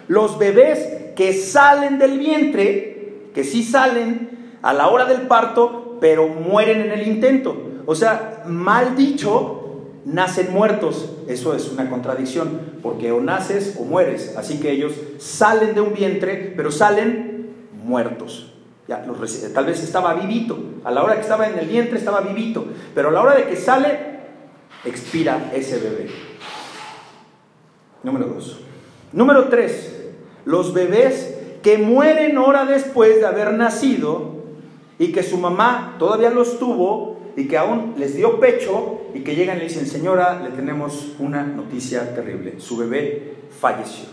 los 0.08 0.39
bebés 0.39 1.13
que 1.15 1.34
salen 1.34 1.99
del 1.99 2.17
vientre, 2.17 3.27
que 3.36 3.43
sí 3.43 3.62
salen 3.62 4.30
a 4.62 4.73
la 4.73 4.88
hora 4.88 5.06
del 5.06 5.23
parto, 5.27 5.97
pero 5.99 6.30
mueren 6.30 6.82
en 6.82 6.91
el 6.91 7.08
intento. 7.08 7.56
O 7.86 7.93
sea, 7.93 8.43
mal 8.47 8.95
dicho, 8.95 9.82
nacen 10.06 10.54
muertos. 10.54 11.10
Eso 11.27 11.54
es 11.54 11.69
una 11.69 11.89
contradicción, 11.89 12.62
porque 12.82 13.12
o 13.12 13.19
naces 13.19 13.75
o 13.77 13.84
mueres. 13.84 14.36
Así 14.38 14.60
que 14.60 14.71
ellos 14.71 14.93
salen 15.17 15.75
de 15.75 15.82
un 15.82 15.93
vientre, 15.93 16.54
pero 16.56 16.71
salen 16.71 17.49
muertos. 17.84 18.54
Ya, 18.88 19.04
tal 19.54 19.65
vez 19.65 19.84
estaba 19.84 20.13
vivito. 20.13 20.58
A 20.84 20.91
la 20.91 21.04
hora 21.04 21.15
que 21.15 21.21
estaba 21.21 21.47
en 21.47 21.60
el 21.60 21.67
vientre 21.67 21.97
estaba 21.97 22.21
vivito, 22.21 22.65
pero 22.95 23.10
a 23.10 23.12
la 23.12 23.21
hora 23.21 23.36
de 23.36 23.45
que 23.45 23.56
sale, 23.56 24.11
expira 24.86 25.52
ese 25.54 25.80
bebé. 25.80 26.10
Número 28.04 28.28
dos. 28.28 28.60
Número 29.13 29.50
tres, 29.50 29.96
los 30.46 30.74
bebés 30.74 31.38
que 31.62 31.78
mueren 31.78 32.38
hora 32.38 32.65
después 32.65 33.20
de 33.20 33.28
haber 33.28 33.54
nacido 33.54 34.41
y 34.98 35.12
que 35.12 35.24
su 35.24 35.38
mamá 35.38 35.96
todavía 36.00 36.30
los 36.30 36.60
tuvo 36.60 37.20
y 37.36 37.48
que 37.48 37.58
aún 37.58 37.96
les 37.98 38.15
dio 38.15 38.39
pecho 38.39 39.02
y 39.13 39.22
que 39.22 39.36
llegan 39.36 39.58
y 39.58 39.60
le 39.62 39.67
dicen, 39.67 39.86
señora, 39.86 40.41
le 40.41 40.50
tenemos 40.52 41.13
una 41.20 41.44
noticia 41.44 42.13
terrible, 42.15 42.60
su 42.60 42.78
bebé 42.78 43.36
falleció. 43.60 44.06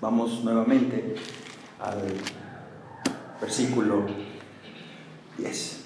Vamos 0.00 0.44
nuevamente 0.44 1.14
al 1.80 2.02
versículo 3.40 4.06
10. 5.36 5.77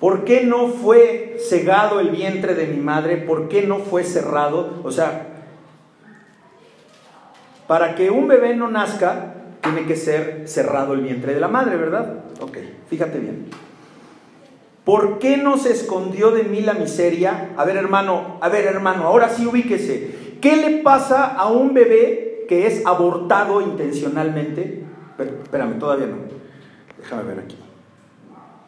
¿Por 0.00 0.24
qué 0.24 0.44
no 0.44 0.68
fue 0.68 1.36
cegado 1.38 2.00
el 2.00 2.08
vientre 2.08 2.54
de 2.54 2.66
mi 2.66 2.78
madre? 2.78 3.18
¿Por 3.18 3.48
qué 3.48 3.66
no 3.66 3.78
fue 3.80 4.02
cerrado? 4.02 4.80
O 4.82 4.90
sea, 4.90 5.26
para 7.66 7.94
que 7.94 8.10
un 8.10 8.26
bebé 8.26 8.56
no 8.56 8.68
nazca, 8.68 9.34
tiene 9.60 9.84
que 9.84 9.96
ser 9.96 10.48
cerrado 10.48 10.94
el 10.94 11.02
vientre 11.02 11.34
de 11.34 11.40
la 11.40 11.48
madre, 11.48 11.76
¿verdad? 11.76 12.24
Ok, 12.40 12.56
fíjate 12.88 13.18
bien. 13.18 13.48
¿Por 14.84 15.18
qué 15.18 15.36
no 15.36 15.58
se 15.58 15.70
escondió 15.70 16.30
de 16.30 16.44
mí 16.44 16.62
la 16.62 16.72
miseria? 16.72 17.50
A 17.58 17.66
ver, 17.66 17.76
hermano, 17.76 18.38
a 18.40 18.48
ver, 18.48 18.64
hermano, 18.64 19.04
ahora 19.04 19.28
sí 19.28 19.46
ubíquese. 19.46 20.38
¿Qué 20.40 20.56
le 20.56 20.78
pasa 20.78 21.26
a 21.26 21.48
un 21.48 21.74
bebé 21.74 22.46
que 22.48 22.66
es 22.66 22.86
abortado 22.86 23.60
intencionalmente? 23.60 24.82
espérame, 25.18 25.78
todavía 25.78 26.06
no. 26.06 26.16
Déjame 26.98 27.22
ver 27.24 27.40
aquí. 27.40 27.58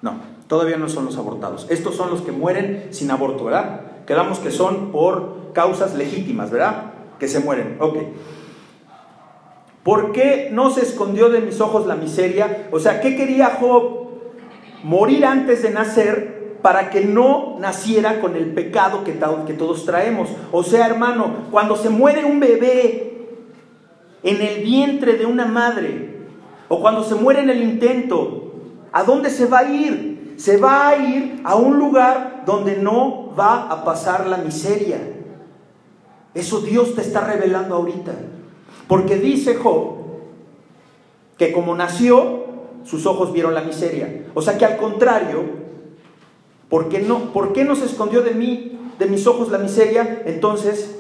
No, 0.03 0.32
todavía 0.53 0.77
no 0.77 0.91
son 0.91 1.07
los 1.07 1.17
abortados. 1.17 1.67
Estos 1.71 1.97
son 1.97 2.11
los 2.11 2.21
que 2.21 2.31
mueren 2.31 2.89
sin 2.91 3.11
aborto, 3.11 3.47
¿verdad? 3.47 3.81
Quedamos 4.07 4.39
que 4.39 4.51
son 4.51 4.93
por 4.93 5.55
causas 5.55 5.95
legítimas, 5.95 6.51
¿verdad? 6.51 6.93
Que 7.19 7.27
se 7.27 7.41
mueren. 7.41 7.79
Ok. 7.81 7.97
¿Por 9.83 10.13
qué 10.13 10.51
no 10.53 10.69
se 10.69 10.83
escondió 10.83 11.31
de 11.31 11.41
mis 11.41 11.63
ojos 11.63 11.87
la 11.87 11.95
miseria? 11.95 12.69
O 12.71 12.81
sea, 12.81 13.01
¿qué 13.01 13.17
quería 13.17 13.57
Job? 13.59 14.11
Morir 14.83 15.25
antes 15.25 15.63
de 15.63 15.71
nacer 15.71 16.59
para 16.61 16.91
que 16.91 17.01
no 17.01 17.57
naciera 17.59 18.21
con 18.21 18.37
el 18.37 18.53
pecado 18.53 19.05
que, 19.05 19.19
que 19.47 19.55
todos 19.55 19.87
traemos. 19.87 20.29
O 20.51 20.63
sea, 20.63 20.85
hermano, 20.85 21.47
cuando 21.51 21.77
se 21.77 21.89
muere 21.89 22.27
un 22.27 22.41
bebé 22.41 23.27
en 24.23 24.43
el 24.43 24.63
vientre 24.63 25.15
de 25.15 25.25
una 25.25 25.47
madre, 25.47 26.27
o 26.69 26.79
cuando 26.83 27.05
se 27.05 27.15
muere 27.15 27.41
en 27.41 27.49
el 27.49 27.63
intento, 27.63 28.53
¿a 28.93 29.03
dónde 29.03 29.31
se 29.31 29.47
va 29.47 29.61
a 29.61 29.73
ir? 29.73 30.12
Se 30.43 30.57
va 30.57 30.89
a 30.89 30.97
ir 30.97 31.41
a 31.45 31.55
un 31.55 31.79
lugar 31.79 32.43
donde 32.45 32.77
no 32.77 33.33
va 33.39 33.71
a 33.71 33.85
pasar 33.85 34.27
la 34.27 34.39
miseria. 34.39 34.99
Eso 36.35 36.63
Dios 36.63 36.97
te 36.97 37.01
está 37.01 37.21
revelando 37.21 37.77
ahorita. 37.77 38.13
Porque 38.89 39.19
dice 39.19 39.55
Job 39.55 39.99
que 41.39 41.53
como 41.53 41.77
nació, 41.77 42.45
sus 42.83 43.07
ojos 43.07 43.33
vieron 43.33 43.55
la 43.55 43.61
miseria. 43.61 44.27
O 44.35 44.43
sea 44.43 44.59
que 44.59 44.65
al 44.65 44.79
contrario, 44.79 45.45
¿por 46.69 46.89
qué 46.89 46.99
no, 46.99 47.33
¿por 47.33 47.53
qué 47.53 47.65
no 47.65 47.77
se 47.77 47.85
escondió 47.85 48.23
de 48.23 48.35
mí, 48.35 48.81
de 48.99 49.07
mis 49.07 49.29
ojos 49.29 49.49
la 49.49 49.59
miseria? 49.59 50.25
Entonces 50.27 50.97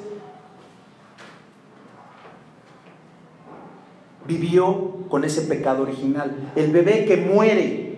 vivió 4.24 4.98
con 5.08 5.24
ese 5.24 5.42
pecado 5.42 5.82
original. 5.82 6.52
El 6.54 6.70
bebé 6.70 7.06
que 7.06 7.16
muere, 7.16 7.91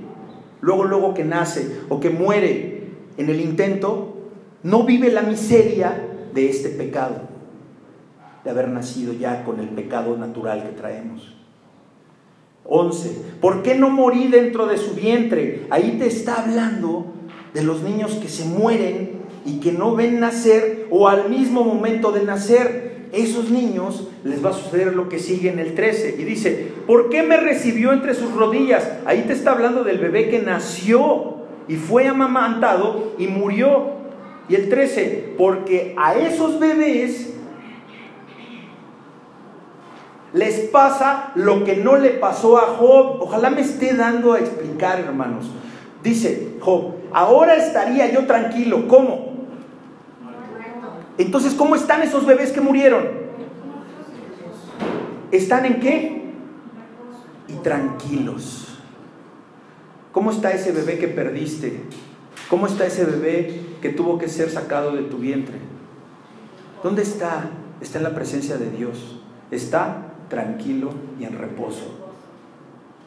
luego, 0.65 0.85
luego 0.85 1.13
que 1.13 1.25
nace, 1.25 1.81
o 1.91 2.01
que 2.01 2.09
muere 2.09 2.85
en 3.19 3.29
el 3.29 3.41
intento, 3.41 4.17
no 4.63 4.85
vive 4.85 5.13
la 5.13 5.21
miseria 5.21 6.09
de 6.33 6.49
este 6.49 6.71
pecado 6.71 7.17
de 8.43 8.51
haber 8.51 8.69
nacido 8.69 9.13
ya 9.13 9.45
con 9.45 9.61
el 9.61 9.69
pecado 9.69 10.17
natural 10.17 10.63
que 10.63 10.71
traemos. 10.71 11.35
11. 12.65 13.11
¿Por 13.43 13.63
qué 13.63 13.75
no 13.75 13.91
morí 13.91 14.29
dentro 14.29 14.67
de 14.67 14.79
su 14.79 14.95
vientre? 14.95 15.67
Ahí 15.69 15.97
te 15.99 16.07
está 16.07 16.43
hablando 16.43 17.07
de 17.53 17.63
los 17.63 17.83
niños 17.83 18.15
que 18.15 18.29
se 18.29 18.47
mueren 18.47 19.23
y 19.45 19.61
que 19.61 19.71
no 19.71 19.95
ven 19.95 20.19
nacer 20.19 20.87
o 20.91 21.09
al 21.09 21.29
mismo 21.29 21.63
momento 21.63 22.11
de 22.11 22.25
nacer. 22.25 22.94
Esos 23.15 23.51
niños 23.51 24.09
les 24.25 24.45
va 24.45 24.51
a 24.51 24.55
suceder 24.55 24.95
lo 24.95 25.09
que 25.09 25.19
sigue 25.19 25.51
en 25.51 25.59
el 25.59 25.75
13. 25.75 26.17
Y 26.19 26.25
dice, 26.25 26.73
¿por 26.87 27.11
qué 27.11 27.23
me 27.23 27.37
recibió 27.37 27.93
entre 27.93 28.15
sus 28.15 28.33
rodillas? 28.33 28.91
Ahí 29.07 29.23
te 29.27 29.33
está 29.33 29.53
hablando 29.53 29.85
del 29.85 29.99
bebé 29.99 30.29
que 30.29 30.41
nació 30.41 31.37
y 31.69 31.77
fue 31.77 32.09
amamantado 32.09 33.13
y 33.19 33.29
murió. 33.29 33.95
Y 34.49 34.57
el 34.57 34.69
13, 34.69 35.35
porque 35.39 35.95
a 35.97 36.15
esos 36.15 36.59
bebés 36.59 37.35
les 40.35 40.59
pasa 40.71 41.31
lo 41.37 41.65
que 41.65 41.77
no 41.77 41.97
le 41.97 42.11
pasó 42.11 42.59
a 42.59 42.77
Job. 42.79 43.23
Ojalá 43.23 43.51
me 43.51 43.61
esté 43.61 43.95
dando 43.95 44.33
a 44.33 44.41
explicar, 44.41 44.99
hermanos. 44.99 45.47
Dice 46.03 46.57
Job, 46.61 46.97
ahora 47.13 47.55
estaría 47.57 48.13
yo 48.13 48.27
tranquilo. 48.27 48.87
¿Cómo? 48.89 49.34
Entonces, 51.19 51.55
¿cómo 51.55 51.77
están 51.77 52.03
esos 52.03 52.27
bebés 52.27 52.51
que 52.53 52.61
murieron? 52.61 53.07
¿Están 55.31 55.65
en 55.65 55.81
qué? 55.81 56.23
Y 57.49 57.53
tranquilos. 57.55 58.79
¿Cómo 60.13 60.31
está 60.31 60.53
ese 60.53 60.73
bebé 60.73 60.99
que 60.99 61.09
perdiste? 61.09 61.81
¿Cómo 62.49 62.67
está 62.67 62.87
ese 62.87 63.05
bebé 63.05 63.61
que 63.81 63.91
tuvo 63.91 64.19
que 64.19 64.29
ser 64.29 64.51
sacado 64.51 64.93
de 64.93 65.03
tu 65.03 65.19
vientre? 65.19 65.57
¿Dónde 66.83 67.03
está? 67.03 67.51
Está 67.81 67.99
en 67.99 68.05
la 68.05 68.15
presencia 68.15 68.57
de 68.57 68.71
Dios. 68.71 69.21
Está 69.51 70.15
tranquilo 70.29 70.91
y 71.19 71.25
en 71.25 71.39
reposo. 71.39 71.99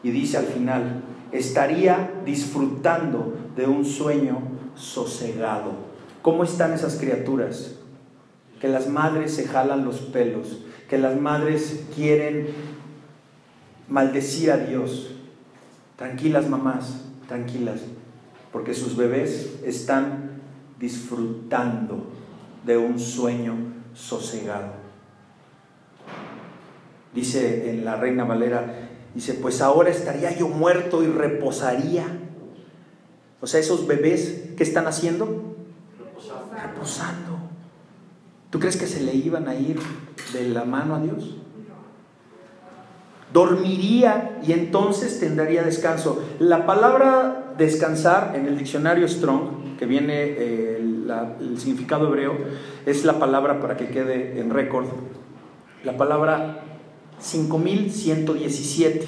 Y 0.03 0.11
dice 0.11 0.37
al 0.37 0.45
final, 0.45 1.03
estaría 1.31 2.11
disfrutando 2.25 3.37
de 3.55 3.67
un 3.67 3.85
sueño 3.85 4.39
sosegado. 4.75 5.71
¿Cómo 6.21 6.43
están 6.43 6.73
esas 6.73 6.95
criaturas? 6.97 7.76
Que 8.59 8.67
las 8.67 8.87
madres 8.87 9.33
se 9.33 9.47
jalan 9.47 9.85
los 9.85 9.97
pelos, 9.99 10.59
que 10.89 10.97
las 10.97 11.19
madres 11.19 11.85
quieren 11.95 12.47
maldecir 13.87 14.51
a 14.51 14.57
Dios. 14.57 15.15
Tranquilas 15.95 16.49
mamás, 16.49 17.01
tranquilas, 17.27 17.81
porque 18.51 18.73
sus 18.73 18.95
bebés 18.95 19.59
están 19.63 20.41
disfrutando 20.79 22.07
de 22.65 22.77
un 22.77 22.99
sueño 22.99 23.55
sosegado 23.93 24.87
dice 27.17 27.71
en 27.71 27.83
la 27.83 27.95
Reina 27.95 28.23
Valera, 28.25 28.89
dice, 29.15 29.33
pues 29.33 29.61
ahora 29.61 29.89
estaría 29.89 30.37
yo 30.37 30.47
muerto 30.47 31.03
y 31.03 31.07
reposaría. 31.07 32.05
O 33.41 33.47
sea, 33.47 33.59
esos 33.59 33.87
bebés, 33.87 34.51
¿qué 34.55 34.63
están 34.63 34.87
haciendo? 34.87 35.55
Reposando. 35.97 36.55
Reposando. 36.55 37.36
¿Tú 38.49 38.59
crees 38.59 38.77
que 38.77 38.87
se 38.87 39.01
le 39.01 39.13
iban 39.13 39.47
a 39.47 39.55
ir 39.55 39.79
de 40.33 40.49
la 40.49 40.63
mano 40.63 40.95
a 40.95 40.99
Dios? 40.99 41.35
Dormiría 43.33 44.39
y 44.45 44.53
entonces 44.53 45.19
tendría 45.19 45.63
descanso. 45.63 46.23
La 46.39 46.65
palabra 46.65 47.53
descansar 47.57 48.33
en 48.35 48.45
el 48.45 48.57
diccionario 48.57 49.07
Strong, 49.07 49.77
que 49.77 49.85
viene 49.85 50.13
eh, 50.15 50.77
el 50.77 51.59
significado 51.59 52.07
hebreo, 52.07 52.37
es 52.85 53.03
la 53.03 53.19
palabra 53.19 53.59
para 53.59 53.75
que 53.75 53.89
quede 53.89 54.39
en 54.39 54.49
récord. 54.49 54.85
La 55.83 55.97
palabra 55.97 56.63
5117. 57.19 59.07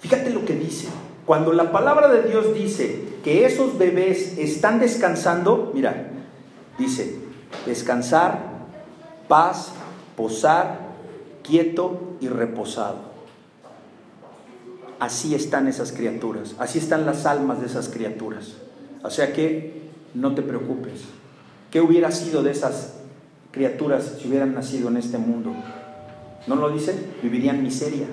Fíjate 0.00 0.30
lo 0.30 0.44
que 0.44 0.54
dice. 0.54 0.88
Cuando 1.24 1.54
la 1.54 1.72
palabra 1.72 2.08
de 2.08 2.28
Dios 2.28 2.54
dice 2.54 3.04
que 3.24 3.46
esos 3.46 3.78
bebés 3.78 4.36
están 4.36 4.78
descansando, 4.78 5.72
mira, 5.74 6.10
dice, 6.78 7.23
descansar, 7.66 8.38
paz, 9.28 9.72
posar, 10.16 10.80
quieto 11.42 12.16
y 12.20 12.28
reposado. 12.28 13.14
Así 14.98 15.34
están 15.34 15.68
esas 15.68 15.92
criaturas, 15.92 16.54
así 16.58 16.78
están 16.78 17.04
las 17.04 17.26
almas 17.26 17.60
de 17.60 17.66
esas 17.66 17.88
criaturas. 17.88 18.54
O 19.02 19.10
sea 19.10 19.32
que 19.32 19.90
no 20.14 20.34
te 20.34 20.42
preocupes. 20.42 21.02
¿Qué 21.70 21.80
hubiera 21.80 22.10
sido 22.10 22.42
de 22.42 22.52
esas 22.52 22.94
criaturas 23.50 24.14
si 24.20 24.28
hubieran 24.28 24.54
nacido 24.54 24.88
en 24.88 24.96
este 24.96 25.18
mundo? 25.18 25.52
¿No 26.46 26.56
lo 26.56 26.70
dice? 26.70 26.94
Vivirían 27.22 27.62
miseria. 27.62 28.06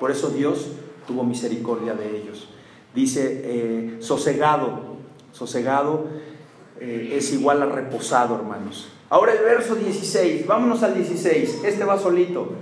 Por 0.00 0.10
eso 0.10 0.30
Dios 0.30 0.68
tuvo 1.06 1.22
misericordia 1.22 1.94
de 1.94 2.16
ellos. 2.16 2.48
Dice, 2.94 3.42
eh, 3.44 3.96
sosegado, 4.00 4.96
sosegado 5.32 6.06
eh, 6.84 7.16
es 7.16 7.32
igual 7.32 7.62
a 7.62 7.66
reposado, 7.66 8.34
hermanos. 8.34 8.88
Ahora 9.08 9.34
el 9.34 9.44
verso 9.44 9.76
16, 9.76 10.48
vámonos 10.48 10.82
al 10.82 10.94
16, 10.94 11.60
este 11.64 11.84
va 11.84 11.96
solito. 11.96 12.54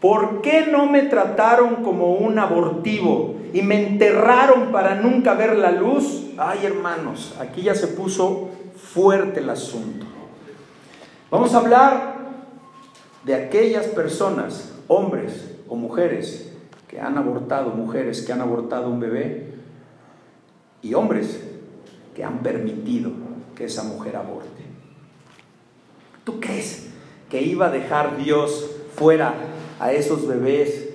¿Por 0.00 0.40
qué 0.40 0.66
no 0.66 0.86
me 0.86 1.02
trataron 1.02 1.84
como 1.84 2.14
un 2.14 2.40
abortivo 2.40 3.36
y 3.52 3.62
me 3.62 3.86
enterraron 3.86 4.72
para 4.72 4.96
nunca 4.96 5.34
ver 5.34 5.56
la 5.56 5.70
luz? 5.70 6.32
Ay, 6.36 6.66
hermanos, 6.66 7.36
aquí 7.38 7.62
ya 7.62 7.76
se 7.76 7.86
puso 7.86 8.48
fuerte 8.76 9.38
el 9.38 9.48
asunto. 9.48 10.04
Vamos 11.30 11.54
a 11.54 11.58
hablar 11.58 12.16
de 13.22 13.36
aquellas 13.36 13.86
personas, 13.86 14.74
hombres 14.88 15.54
o 15.68 15.76
mujeres, 15.76 16.52
que 16.88 17.00
han 17.00 17.18
abortado, 17.18 17.70
mujeres 17.70 18.22
que 18.22 18.32
han 18.32 18.40
abortado 18.40 18.88
un 18.88 18.98
bebé, 18.98 19.54
y 20.82 20.94
hombres 20.94 21.40
que 22.18 22.24
han 22.24 22.40
permitido 22.40 23.12
que 23.54 23.66
esa 23.66 23.84
mujer 23.84 24.16
aborte. 24.16 24.64
¿Tú 26.24 26.40
crees 26.40 26.88
que 27.30 27.42
iba 27.42 27.66
a 27.66 27.70
dejar 27.70 28.16
Dios 28.16 28.72
fuera 28.96 29.34
a 29.78 29.92
esos 29.92 30.26
bebés 30.26 30.88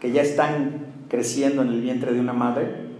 que 0.00 0.12
ya 0.12 0.20
están 0.20 1.06
creciendo 1.08 1.62
en 1.62 1.68
el 1.68 1.80
vientre 1.80 2.12
de 2.12 2.20
una 2.20 2.34
madre? 2.34 2.90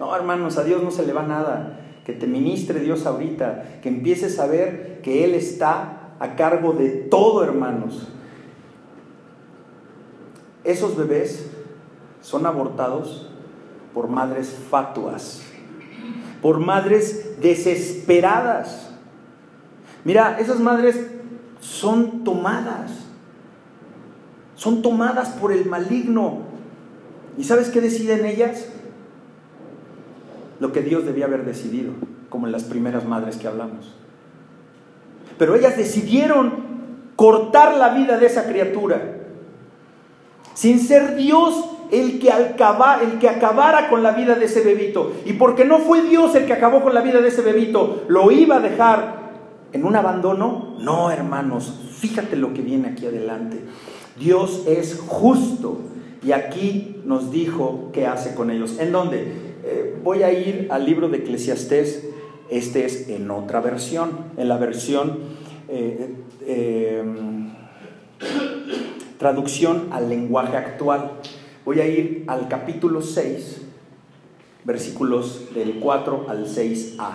No, 0.00 0.12
hermanos, 0.16 0.58
a 0.58 0.64
Dios 0.64 0.82
no 0.82 0.90
se 0.90 1.06
le 1.06 1.12
va 1.12 1.22
nada. 1.22 1.82
Que 2.04 2.14
te 2.14 2.26
ministre 2.26 2.80
Dios 2.80 3.06
ahorita, 3.06 3.78
que 3.80 3.88
empieces 3.88 4.40
a 4.40 4.48
ver 4.48 5.00
que 5.04 5.22
Él 5.22 5.36
está 5.36 6.14
a 6.18 6.34
cargo 6.34 6.72
de 6.72 6.88
todo, 6.88 7.44
hermanos. 7.44 8.08
Esos 10.64 10.96
bebés 10.96 11.48
son 12.22 12.44
abortados 12.44 13.30
por 13.94 14.08
madres 14.08 14.48
fatuas, 14.68 15.47
por 16.42 16.60
madres 16.60 17.40
desesperadas. 17.40 18.90
Mira, 20.04 20.38
esas 20.38 20.60
madres 20.60 20.98
son 21.60 22.24
tomadas, 22.24 22.92
son 24.54 24.82
tomadas 24.82 25.30
por 25.30 25.52
el 25.52 25.66
maligno. 25.66 26.42
¿Y 27.36 27.44
sabes 27.44 27.68
qué 27.68 27.80
deciden 27.80 28.24
ellas? 28.24 28.66
Lo 30.60 30.72
que 30.72 30.82
Dios 30.82 31.04
debía 31.04 31.26
haber 31.26 31.44
decidido, 31.44 31.92
como 32.28 32.46
en 32.46 32.52
las 32.52 32.64
primeras 32.64 33.04
madres 33.04 33.36
que 33.36 33.46
hablamos. 33.46 33.94
Pero 35.38 35.54
ellas 35.54 35.76
decidieron 35.76 36.52
cortar 37.14 37.76
la 37.76 37.90
vida 37.90 38.18
de 38.18 38.26
esa 38.26 38.46
criatura. 38.46 39.16
Sin 40.54 40.80
ser 40.80 41.14
Dios 41.14 41.77
el 41.90 42.18
que, 42.18 42.28
el 42.30 43.18
que 43.18 43.28
acabara 43.28 43.88
con 43.88 44.02
la 44.02 44.12
vida 44.12 44.34
de 44.34 44.46
ese 44.46 44.62
bebito. 44.62 45.12
Y 45.24 45.34
porque 45.34 45.64
no 45.64 45.78
fue 45.78 46.02
Dios 46.02 46.34
el 46.34 46.46
que 46.46 46.52
acabó 46.52 46.82
con 46.82 46.94
la 46.94 47.00
vida 47.00 47.20
de 47.20 47.28
ese 47.28 47.42
bebito, 47.42 48.04
lo 48.08 48.30
iba 48.30 48.56
a 48.56 48.60
dejar 48.60 49.30
en 49.72 49.84
un 49.84 49.96
abandono. 49.96 50.76
No, 50.78 51.10
hermanos, 51.10 51.72
fíjate 51.98 52.36
lo 52.36 52.54
que 52.54 52.62
viene 52.62 52.88
aquí 52.88 53.06
adelante. 53.06 53.60
Dios 54.18 54.64
es 54.66 55.00
justo. 55.06 55.78
Y 56.22 56.32
aquí 56.32 57.00
nos 57.04 57.30
dijo 57.30 57.90
qué 57.92 58.06
hace 58.06 58.34
con 58.34 58.50
ellos. 58.50 58.78
¿En 58.78 58.90
dónde? 58.90 59.18
Eh, 59.64 60.00
voy 60.02 60.24
a 60.24 60.32
ir 60.32 60.68
al 60.70 60.84
libro 60.84 61.08
de 61.08 61.18
Eclesiastés 61.18 62.08
este 62.50 62.86
es 62.86 63.08
en 63.08 63.30
otra 63.30 63.60
versión, 63.60 64.10
en 64.36 64.48
la 64.48 64.56
versión 64.56 65.18
eh, 65.68 66.14
eh, 66.46 67.02
traducción 69.18 69.88
al 69.90 70.08
lenguaje 70.08 70.56
actual. 70.56 71.12
Voy 71.68 71.82
a 71.82 71.86
ir 71.86 72.24
al 72.28 72.48
capítulo 72.48 73.02
6, 73.02 73.60
versículos 74.64 75.54
del 75.54 75.74
4 75.80 76.24
al 76.26 76.46
6a. 76.46 77.10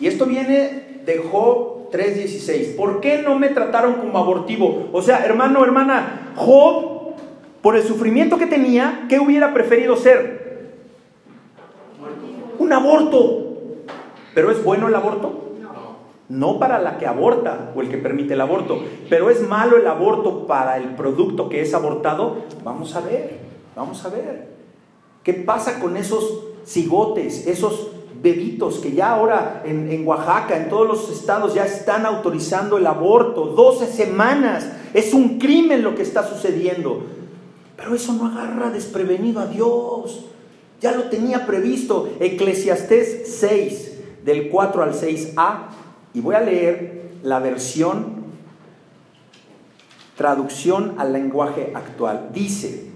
Y 0.00 0.06
esto 0.06 0.24
viene 0.24 1.02
de 1.04 1.18
Job 1.18 1.90
3:16. 1.90 2.74
¿Por 2.74 3.02
qué 3.02 3.20
no 3.20 3.38
me 3.38 3.50
trataron 3.50 3.96
como 3.96 4.16
abortivo? 4.16 4.88
O 4.90 5.02
sea, 5.02 5.22
hermano, 5.26 5.62
hermana, 5.62 6.32
Job, 6.34 7.12
por 7.60 7.76
el 7.76 7.82
sufrimiento 7.82 8.38
que 8.38 8.46
tenía, 8.46 9.04
¿qué 9.10 9.20
hubiera 9.20 9.52
preferido 9.52 9.96
ser? 9.96 10.72
Un 12.58 12.72
aborto. 12.72 13.84
¿Pero 14.34 14.50
es 14.50 14.64
bueno 14.64 14.88
el 14.88 14.94
aborto? 14.94 15.43
No 16.28 16.58
para 16.58 16.78
la 16.78 16.96
que 16.98 17.06
aborta 17.06 17.72
o 17.76 17.82
el 17.82 17.90
que 17.90 17.98
permite 17.98 18.34
el 18.34 18.40
aborto, 18.40 18.82
pero 19.10 19.28
es 19.28 19.42
malo 19.42 19.76
el 19.76 19.86
aborto 19.86 20.46
para 20.46 20.78
el 20.78 20.94
producto 20.94 21.48
que 21.48 21.60
es 21.60 21.74
abortado. 21.74 22.36
Vamos 22.62 22.96
a 22.96 23.00
ver, 23.00 23.40
vamos 23.76 24.04
a 24.04 24.08
ver. 24.08 24.48
¿Qué 25.22 25.34
pasa 25.34 25.80
con 25.80 25.96
esos 25.96 26.44
cigotes, 26.66 27.46
esos 27.46 27.90
bebitos 28.22 28.78
que 28.78 28.92
ya 28.92 29.10
ahora 29.10 29.62
en, 29.66 30.06
Oaxaca, 30.06 30.56
en 30.56 30.70
todos 30.70 30.88
los 30.88 31.10
estados 31.10 31.52
ya 31.54 31.66
están 31.66 32.06
autorizando 32.06 32.78
el 32.78 32.86
aborto, 32.86 33.46
12 33.48 33.86
semanas, 33.86 34.66
es 34.94 35.12
un 35.12 35.38
crimen 35.38 35.82
lo 35.82 35.94
que 35.94 36.02
está 36.02 36.26
sucediendo. 36.26 37.02
Pero 37.76 37.94
eso 37.94 38.14
no 38.14 38.26
agarra 38.26 38.70
desprevenido 38.70 39.40
a 39.40 39.46
Dios, 39.46 40.24
ya 40.80 40.92
lo 40.92 41.04
tenía 41.04 41.44
previsto. 41.46 42.08
Eclesiastés 42.18 43.38
6, 43.40 43.92
del 44.24 44.48
4 44.48 44.82
al 44.82 44.94
6a, 44.94 45.56
y 46.14 46.20
voy 46.20 46.36
a 46.36 46.40
leer 46.40 47.10
la 47.22 47.40
versión, 47.40 48.24
traducción 50.16 50.94
al 50.96 51.12
lenguaje 51.12 51.72
actual. 51.74 52.30
Dice, 52.32 52.90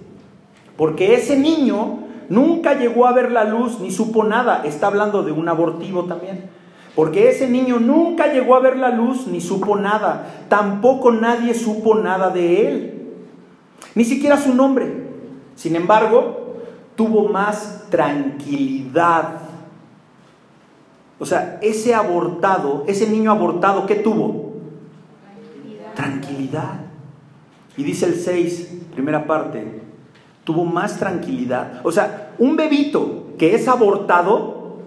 porque 0.76 1.14
ese 1.14 1.36
niño 1.36 1.98
nunca 2.28 2.74
llegó 2.74 3.06
a 3.06 3.12
ver 3.12 3.32
la 3.32 3.42
luz 3.44 3.80
ni 3.80 3.90
supo 3.90 4.22
nada. 4.22 4.62
Está 4.64 4.86
hablando 4.86 5.24
de 5.24 5.32
un 5.32 5.48
abortivo 5.48 6.04
también. 6.04 6.48
Porque 6.94 7.28
ese 7.28 7.48
niño 7.48 7.80
nunca 7.80 8.32
llegó 8.32 8.54
a 8.54 8.60
ver 8.60 8.76
la 8.76 8.90
luz 8.90 9.26
ni 9.26 9.40
supo 9.40 9.76
nada. 9.76 10.44
Tampoco 10.48 11.10
nadie 11.10 11.54
supo 11.54 11.96
nada 11.96 12.30
de 12.30 12.68
él. 12.68 12.94
Ni 13.96 14.04
siquiera 14.04 14.36
su 14.36 14.54
nombre. 14.54 15.08
Sin 15.56 15.74
embargo, 15.74 16.54
tuvo 16.94 17.28
más 17.28 17.86
tranquilidad. 17.90 19.47
O 21.18 21.26
sea, 21.26 21.58
ese 21.62 21.94
abortado, 21.94 22.84
ese 22.86 23.08
niño 23.08 23.30
abortado, 23.30 23.86
¿qué 23.86 23.96
tuvo? 23.96 24.54
Tranquilidad. 25.94 25.94
tranquilidad. 25.94 26.80
Y 27.76 27.82
dice 27.82 28.06
el 28.06 28.14
6, 28.14 28.68
primera 28.92 29.26
parte, 29.26 29.82
tuvo 30.44 30.64
más 30.64 30.98
tranquilidad. 30.98 31.80
O 31.84 31.92
sea, 31.92 32.32
un 32.38 32.56
bebito 32.56 33.28
que 33.36 33.54
es 33.54 33.68
abortado, 33.68 34.78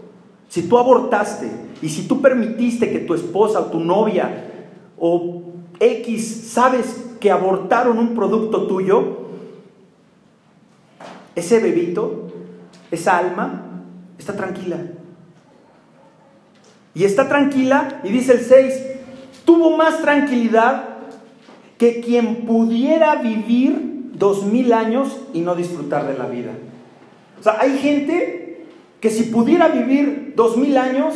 si 0.50 0.64
tú 0.64 0.78
abortaste 0.78 1.50
y 1.82 1.90
si 1.90 2.08
tú 2.08 2.22
permitiste 2.22 2.92
que 2.92 3.00
tu 3.00 3.14
esposa 3.14 3.60
o 3.60 3.66
tu 3.66 3.80
novia 3.80 4.48
o 4.98 5.44
X 5.80 6.52
sabes 6.52 7.10
que 7.20 7.32
abortaron 7.32 7.98
un 7.98 8.16
producto 8.16 8.68
tuyo, 8.68 9.20
ese 11.36 11.60
bebito, 11.60 12.28
esa 12.92 13.18
alma, 13.18 13.84
está 14.18 14.36
tranquila. 14.36 14.78
Y 16.94 17.06
está 17.06 17.28
tranquila, 17.28 18.02
y 18.04 18.10
dice 18.10 18.34
el 18.34 18.42
6, 18.42 18.84
tuvo 19.46 19.78
más 19.78 20.02
tranquilidad 20.02 20.90
que 21.78 22.02
quien 22.02 22.46
pudiera 22.46 23.16
vivir 23.16 24.12
dos 24.14 24.46
mil 24.46 24.72
años 24.74 25.20
y 25.34 25.42
no 25.42 25.56
disfrutar 25.56 26.08
de 26.08 26.18
la 26.18 26.28
vida. 26.28 26.52
O 27.40 27.44
sea, 27.44 27.58
hay 27.60 27.78
gente 27.80 28.68
que 29.00 29.10
si 29.10 29.24
pudiera 29.24 29.68
vivir 29.68 30.34
dos 30.36 30.58
mil 30.58 30.78
años 30.78 31.16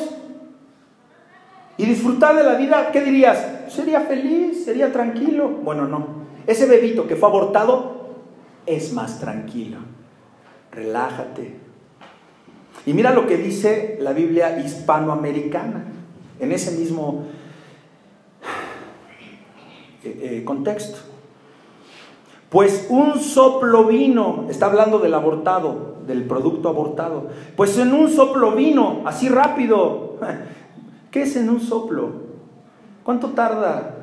y 1.78 1.86
disfrutar 1.86 2.36
de 2.36 2.43
la 2.43 2.55
vida, 2.55 2.89
¿qué 2.91 3.01
dirías? 3.01 3.45
Sería 3.67 4.01
feliz, 4.01 4.65
sería 4.65 4.91
tranquilo. 4.91 5.49
Bueno, 5.49 5.88
no. 5.88 6.26
Ese 6.47 6.65
bebito 6.65 7.05
que 7.07 7.15
fue 7.15 7.30
abortado 7.30 8.15
es 8.65 8.93
más 8.93 9.19
tranquilo. 9.19 9.78
Relájate. 10.71 11.64
Y 12.86 12.94
mira 12.94 13.14
lo 13.14 13.26
que 13.26 13.38
dice 13.38 13.98
la 14.00 14.14
Biblia 14.14 14.60
hispanoamericana 14.60 15.86
en 16.40 16.52
ese 16.52 16.72
mismo 16.78 17.26
eh, 20.04 20.20
eh, 20.22 20.44
contexto. 20.46 21.00
Pues 22.50 22.86
un 22.90 23.20
soplo 23.20 23.86
vino, 23.86 24.46
está 24.50 24.68
hablando 24.68 25.00
del 25.00 25.14
abortado, 25.16 25.98
del 26.06 26.26
producto 26.26 26.70
abortado. 26.70 27.30
Pues 27.56 27.78
en 27.80 27.92
un 27.92 28.10
soplo 28.10 28.52
vino, 28.52 29.02
así 29.06 29.30
rápido. 29.30 30.18
¿Qué 31.12 31.24
es 31.24 31.36
en 31.36 31.50
un 31.50 31.60
soplo? 31.60 32.12
¿Cuánto 33.04 33.30
tarda 33.30 33.96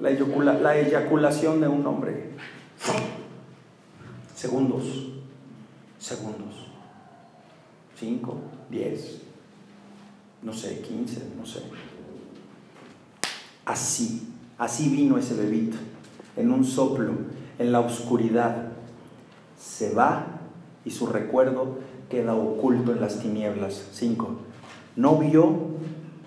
la, 0.00 0.10
la 0.10 0.76
eyaculación 0.76 1.60
de 1.60 1.68
un 1.68 1.86
hombre? 1.86 2.30
Segundos, 4.34 4.84
segundos. 5.98 6.63
Cinco, 7.98 8.38
diez, 8.70 9.22
no 10.42 10.52
sé, 10.52 10.80
quince, 10.80 11.22
no 11.38 11.46
sé. 11.46 11.62
Así, 13.64 14.28
así 14.58 14.88
vino 14.88 15.16
ese 15.16 15.34
bebito 15.34 15.76
en 16.36 16.50
un 16.50 16.64
soplo, 16.64 17.12
en 17.58 17.72
la 17.72 17.80
oscuridad. 17.80 18.72
Se 19.58 19.94
va 19.94 20.26
y 20.84 20.90
su 20.90 21.06
recuerdo 21.06 21.78
queda 22.10 22.34
oculto 22.34 22.92
en 22.92 23.00
las 23.00 23.20
tinieblas. 23.20 23.88
5. 23.92 24.28
No 24.96 25.16
vio 25.18 25.56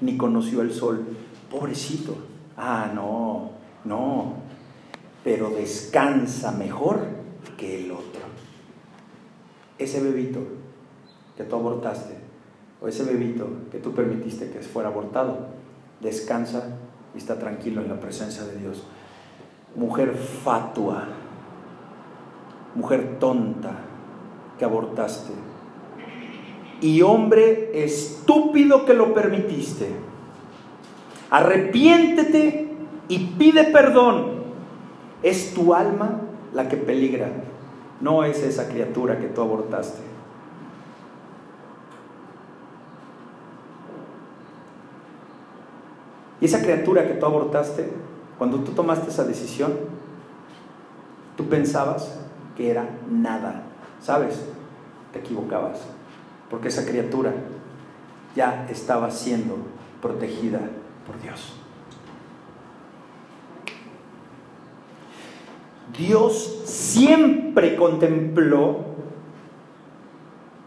ni 0.02 0.18
conoció 0.18 0.62
el 0.62 0.74
sol. 0.74 1.06
Pobrecito. 1.52 2.16
Ah, 2.56 2.92
no, 2.94 3.52
no. 3.86 4.34
Pero 5.24 5.50
descansa 5.50 6.52
mejor 6.52 7.06
que 7.58 7.84
el 7.84 7.92
otro. 7.92 8.22
Ese 9.78 10.02
bebito 10.02 10.40
que 11.38 11.44
tú 11.44 11.56
abortaste, 11.56 12.16
o 12.82 12.88
ese 12.88 13.04
bebito 13.04 13.48
que 13.72 13.78
tú 13.78 13.94
permitiste 13.94 14.50
que 14.50 14.60
fuera 14.60 14.90
abortado, 14.90 15.48
descansa 16.02 16.78
y 17.16 17.20
está 17.20 17.40
tranquilo 17.40 17.82
en 17.82 17.90
la 17.90 18.00
presencia 18.00 18.44
de 18.44 18.58
Dios 18.58 18.84
mujer 19.78 20.16
fatua, 20.16 21.04
mujer 22.76 23.18
tonta 23.20 23.72
que 24.58 24.66
abortaste, 24.66 25.34
y 26.82 27.02
hombre 27.04 27.72
estúpido 27.84 28.86
que 28.86 28.94
lo 28.94 29.14
permitiste. 29.14 29.90
Arrepiéntete 31.30 32.70
y 33.08 33.20
pide 33.38 33.66
perdón. 33.66 34.38
Es 35.24 35.54
tu 35.54 35.74
alma 35.74 36.22
la 36.54 36.70
que 36.70 36.78
peligra, 36.78 37.30
no 38.02 38.24
es 38.24 38.44
esa 38.44 38.70
criatura 38.70 39.20
que 39.20 39.28
tú 39.28 39.42
abortaste. 39.42 40.07
Y 46.40 46.46
esa 46.46 46.62
criatura 46.62 47.08
que 47.08 47.16
tú 47.16 47.26
abortaste 47.26 47.90
cuando 48.38 48.60
tú 48.60 48.72
tomaste 48.72 49.10
esa 49.10 49.24
decisión, 49.24 49.74
tú 51.36 51.46
pensabas 51.48 52.20
que 52.56 52.70
era 52.70 52.90
nada. 53.10 53.64
¿Sabes? 54.02 54.40
Te 55.12 55.20
equivocabas. 55.20 55.80
Porque 56.50 56.68
esa 56.68 56.86
criatura 56.86 57.34
ya 58.36 58.68
estaba 58.70 59.10
siendo 59.10 59.58
protegida 60.02 60.60
por 61.06 61.20
Dios. 61.22 61.54
Dios 65.98 66.62
siempre 66.66 67.76
contempló 67.76 68.86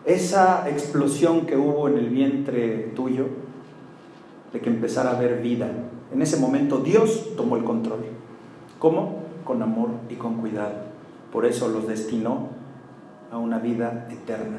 esa 0.05 0.69
explosión 0.69 1.47
que 1.47 1.57
hubo 1.57 1.89
en 1.89 1.99
el 1.99 2.09
vientre 2.09 2.93
tuyo 2.97 3.27
de 4.53 4.61
que 4.61 4.69
empezara 4.69 5.11
a 5.11 5.17
haber 5.17 5.41
vida 5.41 5.71
en 6.13 6.23
ese 6.23 6.37
momento 6.39 6.79
Dios 6.79 7.37
tomó 7.37 7.57
el 7.57 7.65
control. 7.65 8.05
¿Cómo? 8.79 9.23
Con 9.45 9.63
amor 9.63 9.91
y 10.09 10.15
con 10.15 10.37
cuidado. 10.37 10.91
Por 11.33 11.47
eso 11.47 11.69
los 11.69 11.87
destinó 11.87 12.49
a 13.31 13.39
una 13.39 13.59
vida 13.59 14.09
eterna, 14.11 14.59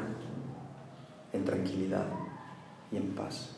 en 1.33 1.43
tranquilidad 1.43 2.05
y 2.91 2.97
en 2.97 3.09
paz. 3.09 3.57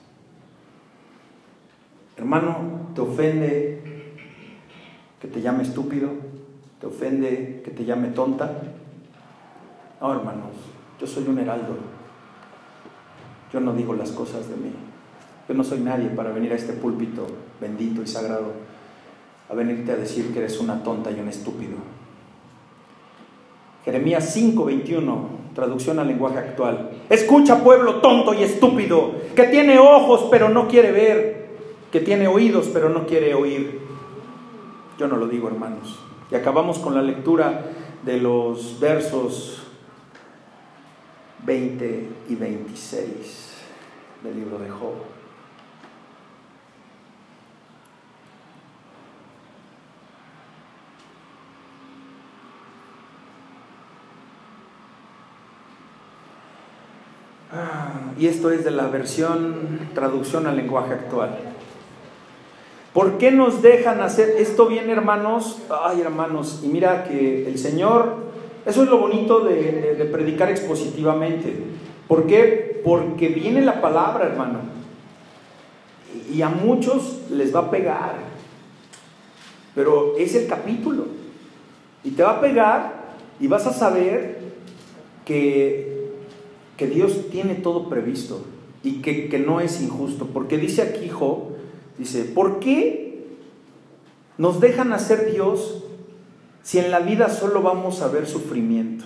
Hermano, 2.18 2.90
¿te 2.96 3.02
ofende 3.02 4.16
que 5.20 5.28
te 5.28 5.42
llame 5.42 5.64
estúpido? 5.64 6.10
¿Te 6.80 6.88
ofende 6.88 7.62
que 7.64 7.72
te 7.72 7.86
llame 7.86 8.10
tonta? 8.10 8.52
No, 10.02 10.12
hermanos, 10.12 10.56
yo 11.00 11.06
soy 11.06 11.28
un 11.28 11.38
heraldo. 11.38 11.78
Yo 13.52 13.60
no 13.60 13.74
digo 13.74 13.94
las 13.94 14.12
cosas 14.12 14.50
de 14.50 14.56
mí. 14.56 14.72
Yo 15.48 15.54
no 15.54 15.64
soy 15.64 15.80
nadie 15.80 16.08
para 16.10 16.32
venir 16.32 16.54
a 16.54 16.56
este 16.56 16.74
púlpito 16.74 17.28
bendito 17.60 18.02
y 18.02 18.08
sagrado 18.08 18.54
a 19.50 19.54
venirte 19.54 19.92
a 19.92 19.96
decir 19.96 20.32
que 20.34 20.40
eres 20.40 20.60
una 20.60 20.84
tonta 20.84 21.12
y 21.12 21.20
un 21.20 21.28
estúpido. 21.28 21.76
Jeremías 23.84 24.34
5:21, 24.36 25.28
traducción 25.54 26.00
al 26.00 26.08
lenguaje 26.08 26.38
actual. 26.38 26.92
Escucha 27.10 27.64
pueblo 27.64 27.96
tonto 27.96 28.34
y 28.34 28.44
estúpido, 28.44 29.12
que 29.36 29.44
tiene 29.44 29.78
ojos 29.80 30.28
pero 30.32 30.48
no 30.48 30.68
quiere 30.68 30.92
ver, 30.92 31.50
que 31.92 32.00
tiene 32.00 32.28
oídos 32.28 32.70
pero 32.72 32.90
no 32.90 33.06
quiere 33.06 33.34
oír. 33.34 33.82
Yo 34.98 35.08
no 35.08 35.18
lo 35.18 35.28
digo, 35.28 35.50
hermanos. 35.50 36.00
Y 36.32 36.36
acabamos 36.36 36.80
con 36.80 36.96
la 36.96 37.02
lectura 37.02 37.66
de 38.06 38.18
los 38.18 38.80
versos 38.80 39.64
20 41.46 42.10
y 42.30 42.36
26 42.36 43.54
del 44.24 44.36
libro 44.36 44.58
de 44.60 44.70
Job. 44.70 45.13
Y 58.18 58.28
esto 58.28 58.52
es 58.52 58.64
de 58.64 58.72
la 58.72 58.88
versión 58.88 59.90
traducción 59.94 60.48
al 60.48 60.58
lenguaje 60.58 60.94
actual. 60.94 61.38
¿Por 62.94 63.18
qué 63.18 63.32
nos 63.32 63.62
dejan 63.62 64.02
hacer 64.02 64.36
esto 64.38 64.68
bien, 64.68 64.90
hermanos? 64.90 65.60
Ay, 65.84 66.02
hermanos, 66.02 66.62
y 66.64 66.68
mira 66.68 67.04
que 67.04 67.48
el 67.48 67.58
Señor, 67.58 68.18
eso 68.66 68.84
es 68.84 68.90
lo 68.90 69.00
bonito 69.00 69.40
de, 69.40 69.96
de 69.96 70.06
predicar 70.06 70.52
expositivamente. 70.52 71.58
¿Por 72.08 72.28
qué? 72.28 72.82
Porque 72.84 73.30
viene 73.30 73.62
la 73.62 73.82
palabra, 73.82 74.26
hermano. 74.26 74.60
Y 76.32 76.44
a 76.44 76.50
muchos 76.50 77.22
les 77.32 77.56
va 77.56 77.62
a 77.62 77.72
pegar. 77.72 78.16
Pero 79.74 80.16
es 80.18 80.36
el 80.36 80.48
capítulo. 80.48 81.06
Y 82.04 82.12
te 82.12 82.22
va 82.22 82.34
a 82.34 82.42
pegar 82.42 83.16
y 83.40 83.48
vas 83.48 83.66
a 83.66 83.74
saber 83.74 84.40
que, 85.26 85.93
Dios 86.88 87.30
tiene 87.32 87.56
todo 87.56 87.90
previsto 87.90 88.42
y 88.84 89.02
que, 89.02 89.30
que 89.30 89.40
no 89.40 89.62
es 89.62 89.82
injusto. 89.82 90.28
Porque 90.28 90.58
dice 90.58 90.82
aquí 90.82 91.10
Job, 91.10 91.50
dice, 91.98 92.24
¿por 92.24 92.60
qué 92.60 93.26
nos 94.38 94.60
dejan 94.60 94.94
hacer 94.94 95.32
Dios 95.32 95.84
si 96.62 96.80
en 96.80 96.92
la 96.92 97.00
vida 97.00 97.30
solo 97.30 97.62
vamos 97.62 98.02
a 98.02 98.08
ver 98.08 98.28
sufrimiento? 98.28 99.06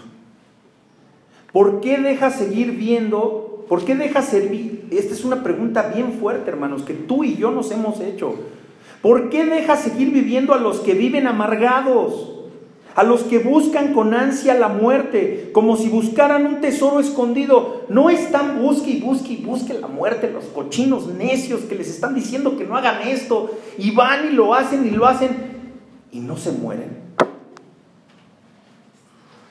¿Por 1.52 1.80
qué 1.82 1.98
deja 1.98 2.30
seguir 2.30 2.72
viendo? 2.74 3.66
¿Por 3.68 3.84
qué 3.84 3.96
deja 3.96 4.22
servir? 4.22 4.88
Esta 4.92 5.14
es 5.14 5.26
una 5.26 5.44
pregunta 5.44 5.92
bien 5.94 6.14
fuerte, 6.14 6.50
hermanos, 6.50 6.84
que 6.84 6.94
tú 6.94 7.24
y 7.24 7.36
yo 7.36 7.52
nos 7.52 7.72
hemos 7.72 8.00
hecho. 8.00 8.36
¿Por 9.02 9.30
qué 9.30 9.46
deja 9.46 9.76
seguir 9.76 10.12
viviendo 10.12 10.54
a 10.54 10.60
los 10.60 10.80
que 10.80 10.94
viven 10.94 11.28
amargados? 11.28 12.37
A 12.98 13.04
los 13.04 13.22
que 13.22 13.38
buscan 13.38 13.94
con 13.94 14.16
ansia 14.16 14.56
la 14.56 14.70
muerte, 14.70 15.52
como 15.54 15.78
si 15.78 15.88
buscaran 15.88 16.48
un 16.48 16.62
tesoro 16.62 17.00
escondido. 17.00 17.84
No 17.90 18.10
están 18.10 18.60
busque 18.60 18.90
y 18.90 19.00
busque 19.00 19.34
y 19.34 19.38
busque 19.38 19.76
la 19.76 19.86
muerte 19.86 20.32
los 20.32 20.46
cochinos 20.46 21.06
necios 21.06 21.62
que 21.62 21.76
les 21.76 21.90
están 21.90 22.16
diciendo 22.16 22.58
que 22.58 22.64
no 22.64 22.76
hagan 22.76 23.08
esto 23.08 23.52
y 23.78 23.92
van 23.92 24.30
y 24.30 24.32
lo 24.32 24.56
hacen 24.56 24.84
y 24.88 24.90
lo 24.90 25.06
hacen 25.06 25.30
y 26.12 26.22
no 26.22 26.38
se 26.38 26.52
mueren. 26.52 26.98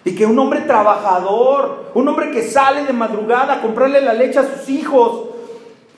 Y 0.04 0.16
que 0.16 0.26
un 0.26 0.36
hombre 0.40 0.62
trabajador, 0.62 1.92
un 1.94 2.08
hombre 2.08 2.32
que 2.32 2.42
sale 2.42 2.82
de 2.82 2.92
madrugada 2.92 3.54
a 3.54 3.62
comprarle 3.62 4.00
la 4.00 4.12
leche 4.12 4.40
a 4.40 4.56
sus 4.56 4.68
hijos, 4.68 5.35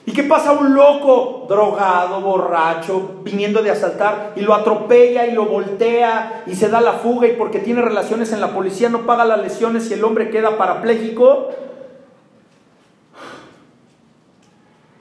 ¿Y 0.09 0.11
qué 0.11 0.23
pasa 0.23 0.53
un 0.53 0.73
loco, 0.73 1.45
drogado, 1.47 2.19
borracho, 2.19 3.21
viniendo 3.23 3.61
de 3.61 3.69
asaltar 3.69 4.33
y 4.35 4.41
lo 4.41 4.55
atropella 4.55 5.27
y 5.27 5.33
lo 5.33 5.45
voltea 5.45 6.45
y 6.47 6.55
se 6.55 6.67
da 6.67 6.81
la 6.81 6.93
fuga 6.93 7.27
y 7.27 7.35
porque 7.35 7.59
tiene 7.59 7.83
relaciones 7.83 8.33
en 8.33 8.41
la 8.41 8.51
policía 8.51 8.89
no 8.89 9.05
paga 9.05 9.23
las 9.23 9.39
lesiones 9.39 9.87
y 9.91 9.93
el 9.93 10.03
hombre 10.03 10.31
queda 10.31 10.57
parapléjico? 10.57 11.49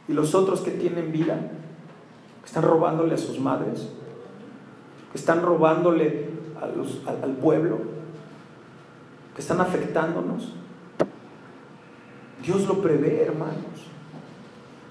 ¿Y 0.09 0.13
los 0.13 0.35
otros 0.35 0.61
que 0.61 0.73
tienen 0.73 1.11
vida? 1.11 1.37
Que 2.43 2.47
están 2.47 2.65
robándole 2.65 3.15
a 3.15 3.19
sus 3.19 3.41
madres, 3.41 3.89
están 5.15 5.41
robándole 5.41 6.29
al, 6.61 7.23
al 7.25 7.31
pueblo, 7.31 7.79
que 9.35 9.41
están 9.41 9.63
afectándonos. 9.63 10.53
Dios 12.43 12.69
lo 12.69 12.83
prevé, 12.83 13.23
hermanos. 13.23 13.89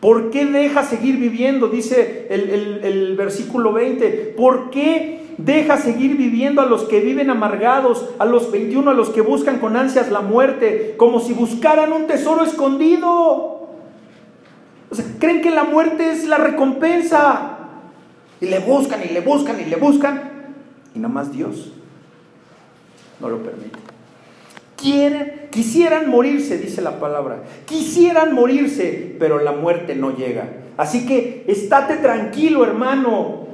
¿Por 0.07 0.29
qué 0.29 0.45
deja 0.45 0.83
seguir 0.83 1.17
viviendo? 1.17 1.67
Dice 1.67 2.27
el, 2.29 3.17
versículo 3.17 3.73
20. 3.73 4.35
¿Por 4.37 4.69
qué 4.69 5.33
deja 5.37 5.75
seguir 5.75 6.15
viviendo 6.15 6.61
a 6.61 6.65
los 6.65 6.85
que 6.85 7.01
viven 7.01 7.29
amargados, 7.29 8.11
a 8.17 8.23
los 8.23 8.49
21, 8.49 8.89
a 8.89 8.93
los 8.93 9.09
que 9.09 9.19
buscan 9.19 9.59
con 9.59 9.75
ansias 9.75 10.09
la 10.09 10.21
muerte, 10.21 10.95
como 10.95 11.19
si 11.19 11.33
buscaran 11.33 11.91
un 11.91 12.07
tesoro 12.07 12.45
escondido? 12.45 13.67
O 14.89 14.95
sea, 14.95 15.03
creen 15.19 15.41
que 15.41 15.51
la 15.51 15.65
muerte 15.65 16.09
es 16.09 16.25
la 16.25 16.37
recompensa. 16.37 17.57
Y 18.39 18.45
le 18.45 18.59
buscan 18.59 19.01
y 19.03 19.11
le 19.11 19.19
buscan 19.19 19.59
y 19.59 19.65
le 19.65 19.75
buscan. 19.75 20.31
Y 20.95 20.99
nada 20.99 21.13
más 21.13 21.33
Dios 21.33 21.73
no 23.19 23.27
lo 23.27 23.43
permite. 23.43 23.86
Quieren, 24.77 25.49
quisieran 25.51 26.09
morirse, 26.09 26.59
dice 26.59 26.81
la 26.81 26.99
palabra. 26.99 27.43
Quisieran 27.65 28.33
morirse, 28.33 29.15
pero 29.19 29.39
la 29.39 29.51
muerte 29.51 29.95
no 29.95 30.15
llega. 30.15 30.49
Así 30.77 31.07
que 31.07 31.43
estate 31.47 31.97
tranquilo, 31.97 32.63
hermano. 32.63 33.47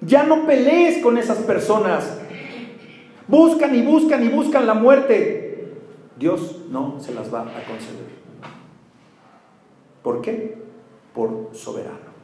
Ya 0.00 0.22
no 0.22 0.46
pelees 0.46 1.02
con 1.02 1.18
esas 1.18 1.38
personas. 1.38 2.18
Buscan 3.26 3.74
y 3.74 3.82
buscan 3.82 4.24
y 4.24 4.28
buscan 4.28 4.66
la 4.66 4.74
muerte. 4.74 5.72
Dios 6.16 6.60
no 6.70 7.00
se 7.00 7.12
las 7.12 7.34
va 7.34 7.40
a 7.40 7.64
conceder. 7.66 8.14
¿Por 10.04 10.20
qué? 10.20 10.56
Por 11.12 11.50
soberano. 11.52 12.14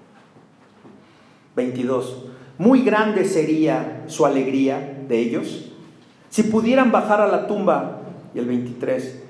22. 1.57 2.27
Muy 2.59 2.83
grande 2.83 3.25
sería 3.25 4.05
su 4.07 4.25
alegría 4.25 5.05
de 5.09 5.19
ellos 5.19 5.71
si 6.31 6.45
pudieran 6.45 6.93
bajar 6.93 7.21
a 7.21 7.27
la 7.27 7.47
tumba 7.49 8.00
y 8.35 8.39
el 8.39 8.47
23. 8.47 9.23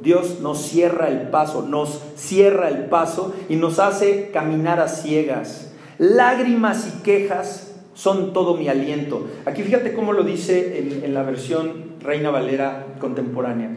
Dios 0.00 0.40
nos 0.40 0.60
cierra 0.62 1.08
el 1.08 1.28
paso, 1.28 1.62
nos 1.62 2.00
cierra 2.16 2.68
el 2.68 2.86
paso 2.86 3.34
y 3.48 3.56
nos 3.56 3.78
hace 3.78 4.30
caminar 4.32 4.80
a 4.80 4.88
ciegas. 4.88 5.72
Lágrimas 5.98 6.88
y 6.88 7.02
quejas 7.02 7.74
son 7.94 8.32
todo 8.32 8.56
mi 8.56 8.68
aliento. 8.68 9.28
Aquí 9.46 9.62
fíjate 9.62 9.94
cómo 9.94 10.12
lo 10.12 10.24
dice 10.24 11.00
en, 11.04 11.14
la 11.14 11.22
versión 11.22 11.94
Reina 12.00 12.30
Valera 12.30 12.86
contemporánea. 12.98 13.70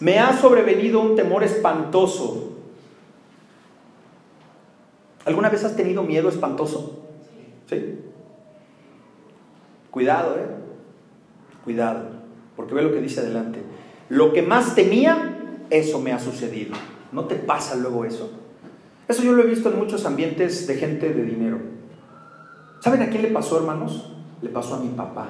Me 0.00 0.18
ha 0.18 0.36
sobrevenido 0.36 1.00
un 1.00 1.16
temor 1.16 1.42
espantoso. 1.42 2.52
¿Alguna 5.24 5.48
vez 5.48 5.64
has 5.64 5.74
tenido 5.74 6.02
miedo 6.02 6.28
espantoso? 6.28 7.02
Sí. 7.68 7.98
Cuidado, 9.90 10.36
¿eh? 10.36 10.46
Cuidado. 11.64 12.13
Porque 12.56 12.74
ve 12.74 12.82
lo 12.82 12.92
que 12.92 13.00
dice 13.00 13.20
adelante. 13.20 13.60
Lo 14.08 14.32
que 14.32 14.42
más 14.42 14.74
temía, 14.74 15.38
eso 15.70 16.00
me 16.00 16.12
ha 16.12 16.18
sucedido. 16.18 16.74
¿No 17.12 17.24
te 17.24 17.36
pasa 17.36 17.76
luego 17.76 18.04
eso? 18.04 18.30
Eso 19.08 19.22
yo 19.22 19.32
lo 19.32 19.42
he 19.42 19.46
visto 19.46 19.70
en 19.70 19.78
muchos 19.78 20.04
ambientes 20.06 20.66
de 20.66 20.74
gente 20.76 21.12
de 21.12 21.22
dinero. 21.22 21.58
¿Saben 22.80 23.02
a 23.02 23.08
quién 23.08 23.22
le 23.22 23.28
pasó, 23.28 23.58
hermanos? 23.58 24.10
Le 24.42 24.50
pasó 24.50 24.76
a 24.76 24.80
mi 24.80 24.88
papá. 24.88 25.28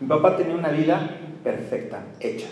Mi 0.00 0.06
papá 0.06 0.36
tenía 0.36 0.54
una 0.54 0.70
vida 0.70 1.18
perfecta, 1.42 2.04
hecha. 2.20 2.48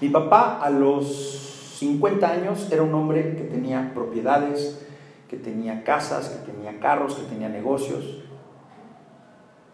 Mi 0.00 0.08
papá 0.08 0.60
a 0.60 0.70
los 0.70 1.74
50 1.78 2.28
años 2.28 2.68
era 2.70 2.82
un 2.82 2.94
hombre 2.94 3.36
que 3.36 3.44
tenía 3.44 3.92
propiedades, 3.94 4.84
que 5.28 5.36
tenía 5.36 5.84
casas, 5.84 6.28
que 6.28 6.52
tenía 6.52 6.80
carros, 6.80 7.14
que 7.14 7.22
tenía 7.22 7.48
negocios. 7.48 8.22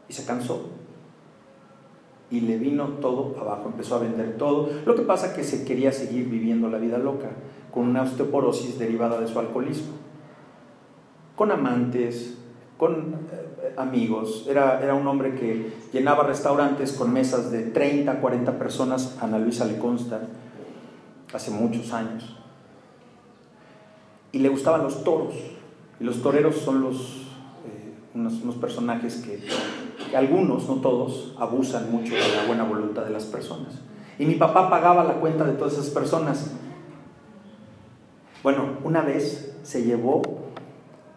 Y 0.09 0.13
se 0.13 0.25
cansó 0.25 0.71
y 2.35 2.41
le 2.41 2.59
vino 2.59 2.89
todo 3.01 3.37
abajo, 3.41 3.67
empezó 3.67 3.95
a 3.95 4.01
vender 4.01 4.37
todo. 4.37 4.69
Lo 4.85 4.97
que 4.97 5.03
pasa 5.03 5.29
es 5.29 5.33
que 5.35 5.45
se 5.45 5.65
quería 5.65 5.93
seguir 5.93 6.29
viviendo 6.29 6.69
la 6.69 6.79
vida 6.79 6.99
loca, 6.99 7.31
con 7.71 7.89
una 7.89 8.03
osteoporosis 8.03 8.77
derivada 8.77 9.21
de 9.21 9.29
su 9.29 9.39
alcoholismo, 9.39 9.95
con 11.37 11.53
amantes, 11.53 12.37
con 12.77 13.15
eh, 13.31 13.75
amigos. 13.77 14.47
Era, 14.49 14.83
era 14.83 14.95
un 14.95 15.07
hombre 15.07 15.37
que 15.37 15.73
llenaba 15.93 16.25
restaurantes 16.25 16.93
con 16.93 17.13
mesas 17.13 17.53
de 17.53 17.63
30, 17.63 18.21
40 18.21 18.59
personas, 18.59 19.17
Ana 19.21 19.39
Luisa 19.39 19.65
le 19.65 19.79
consta, 19.79 20.23
hace 21.33 21.53
muchos 21.53 21.93
años. 21.93 22.37
Y 24.33 24.41
le 24.41 24.49
gustaban 24.49 24.83
los 24.83 25.05
toros, 25.05 25.35
y 26.01 26.05
los 26.05 26.21
toreros 26.21 26.57
son 26.57 26.81
los 26.83 27.25
unos, 28.15 28.57
personajes 28.57 29.17
que, 29.17 29.41
algunos, 30.15 30.69
no 30.69 30.77
todos, 30.77 31.35
abusan 31.39 31.91
mucho 31.91 32.15
de 32.15 32.37
la 32.37 32.47
buena 32.47 32.65
voluntad 32.65 33.05
de 33.05 33.11
las 33.11 33.25
personas. 33.25 33.81
Y 34.19 34.27
mi 34.27 34.35
papá 34.35 34.71
pagaba 34.71 35.05
la 35.05 35.15
cuenta 35.15 35.45
de 35.45 35.55
todas 35.55 35.75
esas 35.75 35.91
personas. 35.91 36.53
Bueno, 38.43 38.79
una 38.85 39.01
vez 39.01 39.57
se 39.63 39.83
llevó 39.85 40.23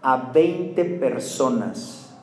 a 0.02 0.32
20 0.34 0.84
personas, 0.86 2.16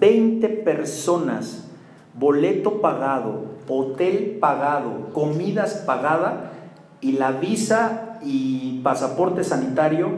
20 0.00 0.48
personas, 0.48 1.68
boleto 2.14 2.80
pagado, 2.80 3.52
hotel 3.68 4.38
pagado, 4.40 5.10
comidas 5.12 5.82
pagada 5.86 6.52
y 7.00 7.12
la 7.12 7.32
visa 7.32 8.18
y 8.22 8.80
pasaporte 8.82 9.44
sanitario 9.44 10.10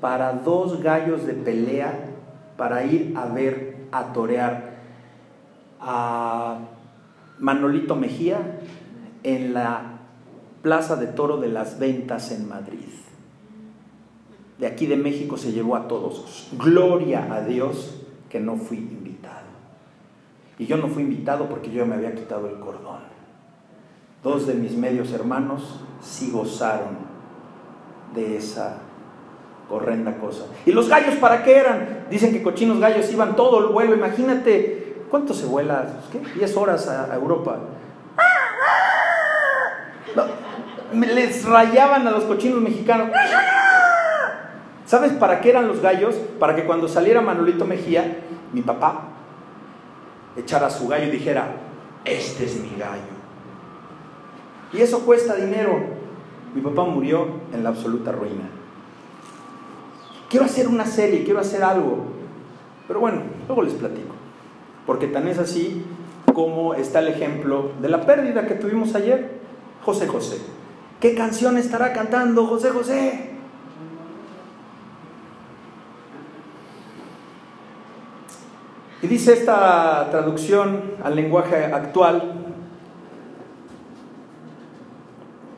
para 0.00 0.32
dos 0.32 0.82
gallos 0.82 1.26
de 1.26 1.32
pelea 1.32 2.10
para 2.56 2.84
ir 2.84 3.14
a 3.16 3.26
ver, 3.26 3.86
a 3.92 4.12
torear 4.12 4.75
a 5.80 6.58
Manolito 7.38 7.96
Mejía 7.96 8.60
en 9.22 9.54
la 9.54 9.98
Plaza 10.62 10.96
de 10.96 11.06
Toro 11.06 11.36
de 11.36 11.48
las 11.48 11.78
Ventas 11.78 12.32
en 12.32 12.48
Madrid. 12.48 12.88
De 14.58 14.66
aquí 14.66 14.86
de 14.86 14.96
México 14.96 15.36
se 15.36 15.52
llevó 15.52 15.76
a 15.76 15.86
todos. 15.86 16.48
Gloria 16.58 17.32
a 17.32 17.42
Dios 17.42 18.02
que 18.30 18.40
no 18.40 18.56
fui 18.56 18.78
invitado. 18.78 19.46
Y 20.58 20.66
yo 20.66 20.76
no 20.78 20.88
fui 20.88 21.02
invitado 21.02 21.48
porque 21.48 21.70
yo 21.70 21.84
me 21.84 21.94
había 21.94 22.14
quitado 22.14 22.48
el 22.48 22.58
cordón. 22.58 23.00
Dos 24.22 24.46
de 24.46 24.54
mis 24.54 24.72
medios 24.72 25.12
hermanos 25.12 25.80
sí 26.00 26.30
gozaron 26.32 26.96
de 28.14 28.36
esa 28.36 28.78
horrenda 29.68 30.18
cosa. 30.18 30.46
¿Y 30.64 30.72
los 30.72 30.88
gallos 30.88 31.16
para 31.16 31.44
qué 31.44 31.56
eran? 31.56 32.06
Dicen 32.10 32.32
que 32.32 32.42
cochinos 32.42 32.80
gallos 32.80 33.12
iban 33.12 33.36
todo 33.36 33.60
el 33.60 33.72
vuelo. 33.72 33.94
Imagínate, 33.94 34.75
¿cuánto 35.10 35.34
se 35.34 35.46
vuela? 35.46 35.86
¿Qué? 36.12 36.20
10 36.38 36.56
horas 36.56 36.88
a, 36.88 37.14
Europa. 37.14 37.58
les 40.92 41.44
rayaban 41.44 42.06
a 42.06 42.10
los 42.10 42.24
cochinos 42.24 42.60
mexicanos. 42.60 43.10
¿Sabes 44.86 45.12
para 45.12 45.40
qué 45.40 45.50
eran 45.50 45.66
los 45.66 45.80
gallos? 45.80 46.14
Para 46.38 46.54
que 46.54 46.64
cuando 46.64 46.88
saliera 46.88 47.20
Manolito 47.20 47.64
Mejía, 47.64 48.20
mi 48.52 48.62
papá, 48.62 49.08
echara 50.36 50.70
su 50.70 50.86
gallo 50.86 51.06
y 51.06 51.10
dijera, 51.10 51.48
este 52.04 52.44
es 52.44 52.56
mi 52.60 52.70
gallo. 52.78 53.16
Y 54.72 54.80
eso 54.80 55.00
cuesta 55.00 55.34
dinero. 55.34 55.80
Mi 56.54 56.60
papá 56.60 56.84
murió 56.84 57.26
en 57.52 57.64
la 57.64 57.70
absoluta 57.70 58.12
ruina. 58.12 58.48
Quiero 60.28 60.46
hacer 60.46 60.68
una 60.68 60.86
serie, 60.86 61.24
quiero 61.24 61.40
hacer 61.40 61.62
algo. 61.62 62.04
Pero 62.86 63.00
bueno, 63.00 63.22
luego 63.46 63.62
les 63.62 63.74
platico. 63.74 64.14
Porque 64.86 65.08
tan 65.08 65.28
es 65.28 65.38
así 65.38 65.84
como 66.32 66.74
está 66.74 67.00
el 67.00 67.08
ejemplo 67.08 67.70
de 67.80 67.88
la 67.88 68.06
pérdida 68.06 68.46
que 68.46 68.54
tuvimos 68.54 68.94
ayer, 68.94 69.40
José 69.84 70.06
José. 70.06 70.38
¿Qué 71.00 71.14
canción 71.14 71.58
estará 71.58 71.92
cantando 71.92 72.46
José 72.46 72.70
José? 72.70 73.30
Y 79.02 79.06
dice 79.08 79.34
esta 79.34 80.08
traducción 80.10 80.92
al 81.02 81.16
lenguaje 81.16 81.66
actual, 81.66 82.46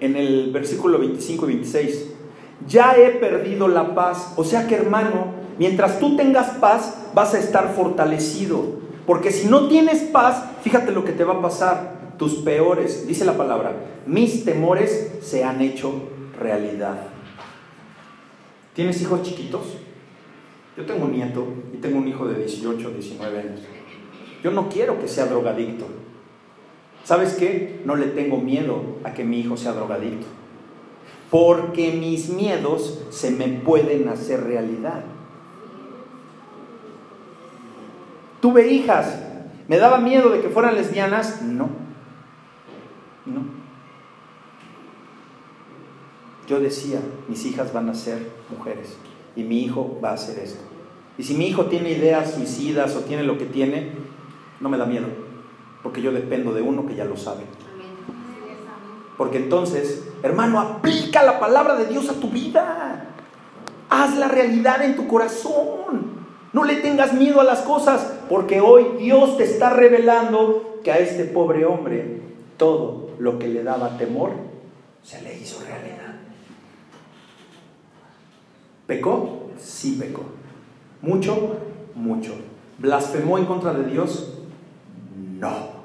en 0.00 0.16
el 0.16 0.50
versículo 0.52 0.98
25 0.98 1.48
y 1.48 1.54
26, 1.54 2.14
ya 2.66 2.96
he 2.96 3.10
perdido 3.10 3.68
la 3.68 3.94
paz. 3.94 4.34
O 4.36 4.44
sea 4.44 4.66
que 4.66 4.74
hermano, 4.74 5.32
mientras 5.58 5.98
tú 5.98 6.16
tengas 6.16 6.50
paz, 6.58 7.10
vas 7.14 7.34
a 7.34 7.38
estar 7.38 7.74
fortalecido. 7.74 8.87
Porque 9.08 9.32
si 9.32 9.48
no 9.48 9.68
tienes 9.68 10.02
paz, 10.02 10.44
fíjate 10.60 10.92
lo 10.92 11.02
que 11.02 11.12
te 11.12 11.24
va 11.24 11.36
a 11.36 11.40
pasar. 11.40 11.96
Tus 12.18 12.34
peores, 12.34 13.06
dice 13.06 13.24
la 13.24 13.38
palabra, 13.38 13.72
mis 14.06 14.44
temores 14.44 15.12
se 15.22 15.44
han 15.44 15.62
hecho 15.62 15.94
realidad. 16.38 16.98
¿Tienes 18.74 19.00
hijos 19.00 19.22
chiquitos? 19.22 19.62
Yo 20.76 20.84
tengo 20.84 21.06
un 21.06 21.12
nieto 21.12 21.46
y 21.72 21.78
tengo 21.78 21.96
un 21.96 22.06
hijo 22.06 22.26
de 22.26 22.38
18, 22.38 22.90
19 22.90 23.38
años. 23.38 23.60
Yo 24.44 24.50
no 24.50 24.68
quiero 24.68 25.00
que 25.00 25.08
sea 25.08 25.24
drogadicto. 25.24 25.86
¿Sabes 27.02 27.32
qué? 27.32 27.80
No 27.86 27.96
le 27.96 28.08
tengo 28.08 28.36
miedo 28.36 28.98
a 29.04 29.14
que 29.14 29.24
mi 29.24 29.40
hijo 29.40 29.56
sea 29.56 29.72
drogadicto. 29.72 30.26
Porque 31.30 31.92
mis 31.92 32.28
miedos 32.28 33.06
se 33.08 33.30
me 33.30 33.48
pueden 33.48 34.10
hacer 34.10 34.44
realidad. 34.44 35.02
Tuve 38.40 38.68
hijas. 38.68 39.18
¿Me 39.68 39.78
daba 39.78 39.98
miedo 39.98 40.30
de 40.30 40.40
que 40.40 40.48
fueran 40.48 40.74
lesbianas? 40.74 41.42
No. 41.42 41.68
No. 43.26 43.58
Yo 46.46 46.60
decía, 46.60 47.00
mis 47.28 47.44
hijas 47.44 47.72
van 47.72 47.90
a 47.90 47.94
ser 47.94 48.30
mujeres 48.56 48.96
y 49.36 49.42
mi 49.42 49.62
hijo 49.62 49.98
va 50.02 50.10
a 50.10 50.14
hacer 50.14 50.38
esto. 50.38 50.62
Y 51.18 51.24
si 51.24 51.34
mi 51.34 51.46
hijo 51.46 51.66
tiene 51.66 51.90
ideas 51.90 52.32
suicidas 52.34 52.96
o 52.96 53.00
tiene 53.00 53.24
lo 53.24 53.36
que 53.36 53.44
tiene, 53.44 53.92
no 54.60 54.68
me 54.68 54.78
da 54.78 54.86
miedo, 54.86 55.06
porque 55.82 56.00
yo 56.00 56.10
dependo 56.12 56.52
de 56.54 56.62
uno 56.62 56.86
que 56.86 56.94
ya 56.94 57.04
lo 57.04 57.16
sabe. 57.16 57.44
Porque 59.18 59.38
entonces, 59.38 60.08
hermano, 60.22 60.60
aplica 60.60 61.24
la 61.24 61.40
palabra 61.40 61.74
de 61.74 61.86
Dios 61.86 62.08
a 62.08 62.14
tu 62.14 62.30
vida. 62.30 63.14
Haz 63.90 64.16
la 64.16 64.28
realidad 64.28 64.82
en 64.82 64.94
tu 64.94 65.08
corazón. 65.08 66.18
No 66.52 66.64
le 66.64 66.76
tengas 66.76 67.12
miedo 67.12 67.40
a 67.40 67.44
las 67.44 67.60
cosas, 67.60 68.17
porque 68.28 68.60
hoy 68.60 68.86
Dios 68.98 69.36
te 69.36 69.44
está 69.44 69.70
revelando 69.70 70.80
que 70.82 70.92
a 70.92 70.98
este 70.98 71.24
pobre 71.24 71.64
hombre 71.64 72.20
todo 72.56 73.10
lo 73.18 73.38
que 73.38 73.48
le 73.48 73.62
daba 73.62 73.96
temor 73.96 74.32
se 75.02 75.22
le 75.22 75.36
hizo 75.38 75.62
realidad. 75.64 76.16
¿Pecó? 78.86 79.50
Sí 79.58 79.96
pecó. 80.00 80.22
¿Mucho? 81.02 81.56
Mucho. 81.94 82.34
¿Blasfemó 82.78 83.38
en 83.38 83.44
contra 83.44 83.72
de 83.72 83.84
Dios? 83.84 84.34
No. 85.38 85.78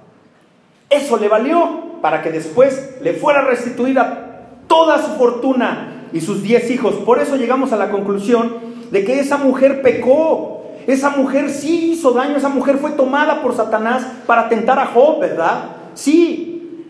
Eso 0.89 1.18
le 1.18 1.28
valió 1.28 2.00
para 2.02 2.22
que 2.22 2.32
después 2.32 2.98
le 3.02 3.14
fuera 3.14 3.41
restituida 3.41 4.50
toda 4.68 5.02
su 5.02 5.12
fortuna 5.18 6.08
y 6.14 6.22
sus 6.22 6.44
diez 6.44 6.70
hijos. 6.70 6.96
Por 6.96 7.20
eso 7.20 7.36
llegamos 7.36 7.72
a 7.72 7.78
la 7.78 7.89
conclusión 7.89 8.58
de 8.91 9.04
que 9.04 9.20
esa 9.20 9.38
mujer 9.38 9.82
pecó. 9.82 10.53
Esa 10.88 11.12
mujer 11.12 11.50
sí 11.50 11.92
hizo 11.92 12.12
daño, 12.12 12.38
esa 12.38 12.50
mujer 12.50 12.78
fue 12.78 12.92
tomada 12.92 13.42
por 13.42 13.56
Satanás 13.56 14.06
para 14.26 14.50
tentar 14.50 14.80
a 14.80 14.88
Job, 14.88 15.20
¿verdad? 15.20 15.70
Sí. 15.94 16.86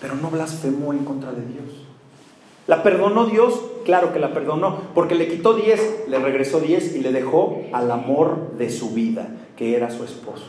Pero 0.00 0.14
no 0.14 0.30
blasfemó 0.30 0.92
en 0.92 1.04
contra 1.04 1.32
de 1.32 1.42
Dios. 1.42 1.86
¿La 2.66 2.82
perdonó 2.82 3.26
Dios? 3.26 3.60
Claro 3.84 4.12
que 4.12 4.20
la 4.20 4.32
perdonó, 4.32 4.78
porque 4.94 5.14
le 5.14 5.26
quitó 5.26 5.54
10, 5.54 6.04
le 6.08 6.18
regresó 6.18 6.60
10 6.60 6.94
y 6.94 7.00
le 7.00 7.12
dejó 7.12 7.62
al 7.72 7.90
amor 7.90 8.52
de 8.56 8.70
su 8.70 8.90
vida, 8.90 9.28
que 9.56 9.76
era 9.76 9.90
su 9.90 10.04
esposo. 10.04 10.46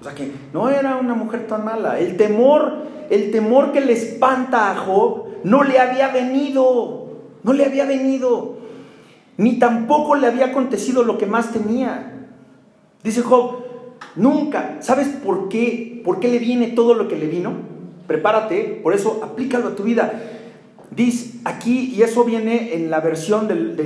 O 0.00 0.04
sea 0.04 0.14
que 0.14 0.32
no 0.52 0.70
era 0.70 0.96
una 0.96 1.14
mujer 1.14 1.46
tan 1.46 1.64
mala. 1.64 1.98
El 1.98 2.16
temor, 2.16 2.86
el 3.10 3.30
temor 3.30 3.72
que 3.72 3.80
le 3.80 3.92
espanta 3.92 4.70
a 4.70 4.76
Job 4.76 5.26
no 5.44 5.62
le 5.64 5.78
había 5.78 6.08
venido, 6.08 7.05
no 7.46 7.52
le 7.52 7.64
había 7.64 7.86
venido, 7.86 8.58
ni 9.36 9.60
tampoco 9.60 10.16
le 10.16 10.26
había 10.26 10.46
acontecido 10.46 11.04
lo 11.04 11.16
que 11.16 11.26
más 11.26 11.52
tenía. 11.52 12.26
Dice 13.04 13.22
Job, 13.22 13.64
nunca, 14.16 14.78
¿sabes 14.80 15.06
por 15.06 15.48
qué? 15.48 16.02
¿Por 16.04 16.18
qué 16.18 16.26
le 16.26 16.40
viene 16.40 16.66
todo 16.66 16.94
lo 16.94 17.06
que 17.06 17.14
le 17.14 17.28
vino? 17.28 17.52
Prepárate, 18.08 18.80
por 18.82 18.94
eso 18.94 19.20
aplícalo 19.22 19.68
a 19.68 19.76
tu 19.76 19.84
vida. 19.84 20.12
Dice 20.90 21.38
aquí, 21.44 21.94
y 21.94 22.02
eso 22.02 22.24
viene 22.24 22.74
en 22.74 22.90
la 22.90 22.98
versión 22.98 23.46
del, 23.46 23.76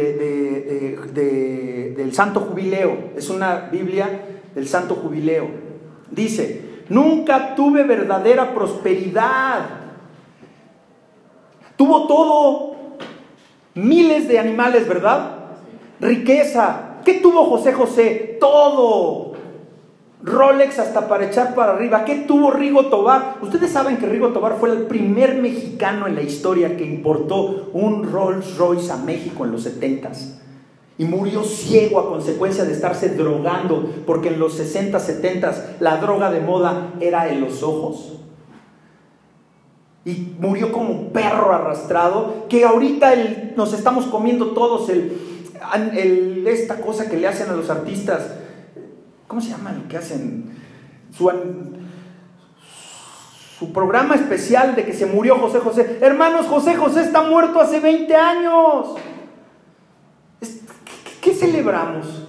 del 1.94 2.14
Santo 2.14 2.40
Jubileo, 2.40 3.10
es 3.14 3.28
una 3.28 3.68
Biblia 3.70 4.40
del 4.54 4.66
Santo 4.68 4.94
Jubileo. 4.94 5.48
Dice, 6.10 6.62
nunca 6.88 7.54
tuve 7.54 7.84
verdadera 7.84 8.54
prosperidad. 8.54 9.66
Tuvo 11.76 12.06
todo, 12.06 12.79
miles 13.74 14.28
de 14.28 14.38
animales, 14.38 14.88
¿verdad? 14.88 15.36
Riqueza. 16.00 16.98
¿Qué 17.04 17.14
tuvo 17.14 17.44
José 17.46 17.72
José? 17.72 18.38
Todo. 18.40 19.30
Rolex 20.22 20.78
hasta 20.78 21.08
para 21.08 21.26
echar 21.26 21.54
para 21.54 21.72
arriba. 21.72 22.04
¿Qué 22.04 22.16
tuvo 22.26 22.50
Rigo 22.50 22.86
Tobar? 22.86 23.36
Ustedes 23.40 23.70
saben 23.70 23.96
que 23.96 24.06
Rigo 24.06 24.28
Tobar 24.28 24.56
fue 24.58 24.70
el 24.70 24.82
primer 24.82 25.36
mexicano 25.36 26.06
en 26.06 26.14
la 26.14 26.22
historia 26.22 26.76
que 26.76 26.84
importó 26.84 27.70
un 27.72 28.10
Rolls 28.10 28.56
Royce 28.56 28.92
a 28.92 28.96
México 28.96 29.44
en 29.44 29.52
los 29.52 29.62
70 29.62 30.10
y 30.98 31.04
murió 31.06 31.42
ciego 31.44 31.98
a 31.98 32.08
consecuencia 32.10 32.64
de 32.64 32.72
estarse 32.72 33.08
drogando, 33.14 33.88
porque 34.06 34.28
en 34.28 34.38
los 34.38 34.52
60, 34.52 35.00
70 35.00 35.76
la 35.80 35.96
droga 35.96 36.30
de 36.30 36.40
moda 36.40 36.92
era 37.00 37.32
en 37.32 37.40
los 37.40 37.62
ojos. 37.62 38.20
Y 40.04 40.34
murió 40.38 40.72
como 40.72 40.90
un 40.90 41.12
perro 41.12 41.52
arrastrado, 41.52 42.46
que 42.48 42.64
ahorita 42.64 43.12
nos 43.56 43.72
estamos 43.72 44.06
comiendo 44.06 44.52
todos 44.52 44.90
esta 46.46 46.80
cosa 46.80 47.08
que 47.08 47.16
le 47.16 47.28
hacen 47.28 47.50
a 47.50 47.52
los 47.52 47.68
artistas 47.68 48.22
¿Cómo 49.30 49.40
se 49.40 49.50
llama 49.50 49.70
lo 49.70 49.86
que 49.86 49.96
hacen? 49.96 50.50
Su 53.56 53.72
programa 53.72 54.16
especial 54.16 54.74
de 54.74 54.84
que 54.84 54.92
se 54.92 55.06
murió 55.06 55.36
José 55.38 55.60
José. 55.60 55.98
Hermanos, 56.00 56.46
José 56.46 56.74
José 56.74 57.02
está 57.02 57.22
muerto 57.22 57.60
hace 57.60 57.78
20 57.78 58.12
años. 58.16 58.96
¿Qué, 61.20 61.32
celebramos? 61.32 62.26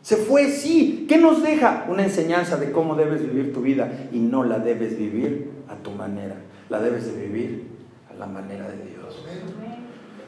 Se 0.00 0.14
fue, 0.14 0.52
sí. 0.52 1.06
¿Qué 1.08 1.18
nos 1.18 1.42
deja? 1.42 1.86
Una 1.88 2.04
enseñanza 2.04 2.56
de 2.56 2.70
cómo 2.70 2.94
debes 2.94 3.20
vivir 3.20 3.52
tu 3.52 3.60
vida 3.60 4.06
y 4.12 4.20
no 4.20 4.44
la 4.44 4.60
debes 4.60 4.96
vivir 4.96 5.50
a 5.68 5.74
tu 5.74 5.90
manera. 5.90 6.36
La 6.68 6.80
debes 6.80 7.06
de 7.06 7.20
vivir 7.20 7.68
a 8.10 8.18
la 8.18 8.26
manera 8.26 8.68
de 8.68 8.76
Dios. 8.76 9.24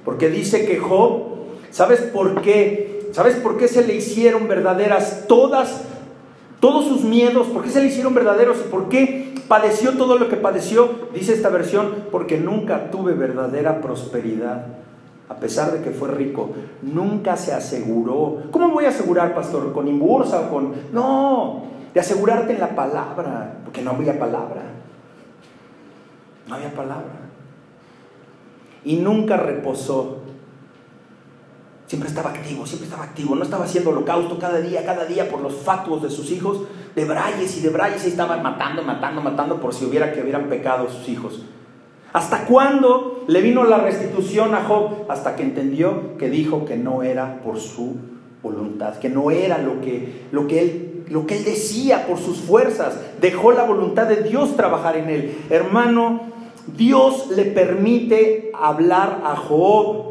Porque 0.04 0.28
dice 0.28 0.66
que 0.66 0.78
Job, 0.78 1.22
¿sabes 1.70 2.00
por 2.00 2.40
qué? 2.42 3.08
¿Sabes 3.12 3.36
por 3.36 3.58
qué 3.58 3.68
se 3.68 3.86
le 3.86 3.96
hicieron 3.96 4.48
verdaderas 4.48 5.26
todas 5.26 5.82
todos 6.60 6.84
sus 6.84 7.04
miedos, 7.04 7.48
¿por 7.48 7.64
qué 7.64 7.70
se 7.70 7.80
le 7.80 7.86
hicieron 7.86 8.14
verdaderos 8.14 8.58
y 8.58 8.68
por 8.68 8.88
qué 8.90 9.34
padeció 9.48 9.96
todo 9.96 10.18
lo 10.18 10.28
que 10.28 10.36
padeció? 10.36 10.90
Dice 11.14 11.32
esta 11.32 11.48
versión, 11.48 12.04
porque 12.12 12.38
nunca 12.38 12.90
tuve 12.90 13.14
verdadera 13.14 13.80
prosperidad, 13.80 14.66
a 15.30 15.36
pesar 15.36 15.72
de 15.72 15.80
que 15.80 15.90
fue 15.90 16.10
rico, 16.10 16.50
nunca 16.82 17.36
se 17.36 17.54
aseguró. 17.54 18.42
¿Cómo 18.50 18.70
voy 18.70 18.84
a 18.84 18.90
asegurar, 18.90 19.34
pastor? 19.34 19.72
¿Con 19.72 19.88
imbursa 19.88 20.42
o 20.42 20.50
con...? 20.50 20.74
No, 20.92 21.62
de 21.94 22.00
asegurarte 22.00 22.52
en 22.52 22.60
la 22.60 22.74
palabra, 22.74 23.54
porque 23.64 23.80
no 23.80 23.92
había 23.92 24.18
palabra. 24.18 24.62
No 26.50 26.56
había 26.56 26.74
palabra. 26.74 27.28
y 28.84 28.96
nunca 28.96 29.36
reposó. 29.36 30.18
Siempre 31.86 32.08
estaba 32.08 32.30
activo, 32.30 32.66
siempre 32.66 32.88
estaba 32.88 33.04
activo. 33.04 33.34
No 33.34 33.42
estaba 33.42 33.64
haciendo 33.64 33.90
holocausto 33.90 34.38
cada 34.38 34.60
día, 34.60 34.84
cada 34.84 35.04
día 35.04 35.28
por 35.28 35.40
los 35.40 35.54
fatuos 35.54 36.02
de 36.02 36.10
sus 36.10 36.30
hijos. 36.30 36.62
De 36.94 37.04
brayes 37.04 37.56
y 37.58 37.60
de 37.60 37.68
brayes 37.68 38.04
y 38.04 38.08
estaban 38.08 38.42
matando, 38.42 38.82
matando, 38.82 39.20
matando 39.20 39.60
por 39.60 39.74
si 39.74 39.84
hubiera 39.84 40.12
que 40.12 40.22
hubieran 40.22 40.48
pecado 40.48 40.88
sus 40.88 41.08
hijos. 41.08 41.44
¿Hasta 42.12 42.46
cuándo 42.46 43.24
le 43.28 43.40
vino 43.42 43.64
la 43.64 43.78
restitución 43.78 44.54
a 44.54 44.64
Job? 44.64 45.04
Hasta 45.08 45.36
que 45.36 45.42
entendió 45.42 46.16
que 46.16 46.30
dijo 46.30 46.64
que 46.64 46.76
no 46.76 47.02
era 47.02 47.40
por 47.42 47.58
su 47.58 47.96
voluntad, 48.42 48.96
que 48.98 49.08
no 49.08 49.30
era 49.30 49.58
lo 49.58 49.80
que, 49.80 50.26
lo 50.32 50.46
que, 50.46 50.60
él, 50.60 51.04
lo 51.08 51.26
que 51.26 51.36
él 51.36 51.44
decía 51.44 52.06
por 52.06 52.18
sus 52.18 52.38
fuerzas. 52.38 52.98
Dejó 53.20 53.52
la 53.52 53.64
voluntad 53.64 54.06
de 54.06 54.22
Dios 54.22 54.56
trabajar 54.56 54.96
en 54.96 55.10
él. 55.10 55.38
Hermano, 55.50 56.30
Dios 56.76 57.28
le 57.30 57.44
permite 57.44 58.52
hablar 58.54 59.22
a 59.24 59.36
Job. 59.36 60.10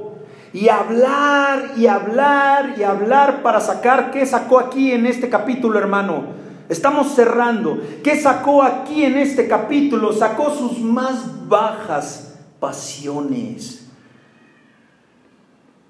Y 0.52 0.68
hablar 0.70 1.74
y 1.78 1.86
hablar 1.86 2.74
y 2.78 2.84
hablar 2.84 3.44
para 3.44 3.60
sacar, 3.60 4.10
¿qué 4.10 4.26
sacó 4.26 4.60
aquí 4.60 4.92
en 4.92 5.06
este 5.06 5.30
capítulo, 5.30 5.78
hermano? 5.78 6.40
Estamos 6.70 7.14
cerrando. 7.14 7.80
¿Qué 8.04 8.20
sacó 8.20 8.64
aquí 8.64 9.04
en 9.04 9.18
este 9.18 9.48
capítulo? 9.48 10.12
Sacó 10.14 10.50
sus 10.52 10.80
más 10.80 11.48
bajas 11.48 12.40
pasiones. 12.60 13.88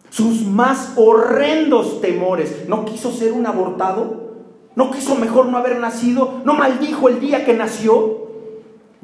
Sus 0.09 0.45
más 0.45 0.93
horrendos 0.95 2.01
temores. 2.01 2.65
¿No 2.67 2.86
quiso 2.86 3.11
ser 3.11 3.32
un 3.32 3.45
abortado? 3.45 4.30
¿No 4.76 4.91
quiso 4.91 5.15
mejor 5.15 5.47
no 5.47 5.57
haber 5.57 5.80
nacido? 5.80 6.41
¿No 6.45 6.53
maldijo 6.53 7.09
el 7.09 7.20
día 7.20 7.45
que 7.45 7.53
nació? 7.53 8.28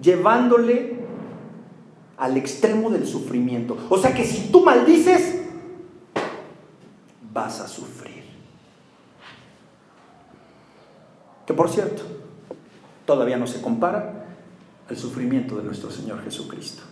Llevándole 0.02 1.05
al 2.18 2.38
extremo 2.38 2.90
del 2.90 3.06
sufrimiento. 3.06 3.78
O 3.90 3.98
sea 3.98 4.14
que 4.14 4.24
si 4.24 4.50
tú 4.52 4.64
maldices, 4.64 5.42
vas 7.34 7.60
a 7.60 7.68
sufrir. 7.68 8.24
Que 11.46 11.54
por 11.54 11.70
cierto, 11.70 12.04
todavía 13.06 13.38
no 13.38 13.46
se 13.46 13.62
compara 13.62 14.26
al 14.90 14.98
sufrimiento 14.98 15.58
de 15.58 15.64
nuestro 15.64 15.92
Señor 15.92 16.24
Jesucristo. 16.24 16.84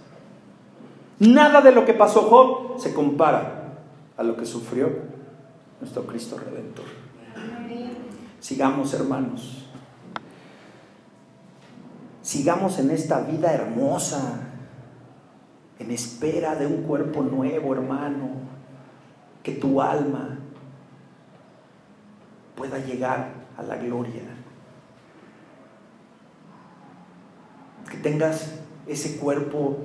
Nada 1.20 1.62
de 1.62 1.72
lo 1.72 1.86
que 1.86 1.94
pasó 1.94 2.24
Job 2.24 2.80
se 2.80 2.94
compara 2.94 3.76
a 4.18 4.24
lo 4.24 4.36
que 4.36 4.46
sufrió 4.46 4.90
nuestro 5.80 6.06
Cristo 6.06 6.38
Redentor. 6.38 6.86
Sigamos, 8.40 8.94
hermanos. 8.94 9.66
Sigamos 12.22 12.80
en 12.80 12.92
esta 12.92 13.22
vida 13.22 13.54
hermosa 13.54 14.53
en 15.84 15.92
espera 15.92 16.56
de 16.56 16.66
un 16.66 16.84
cuerpo 16.84 17.22
nuevo, 17.24 17.74
hermano, 17.74 18.30
que 19.44 19.52
tu 19.52 19.82
alma 19.82 20.38
pueda 22.56 22.78
llegar 22.78 23.34
a 23.58 23.64
la 23.64 23.76
gloria. 23.76 24.22
Que 27.90 27.98
tengas 27.98 28.60
ese 28.88 29.18
cuerpo 29.18 29.78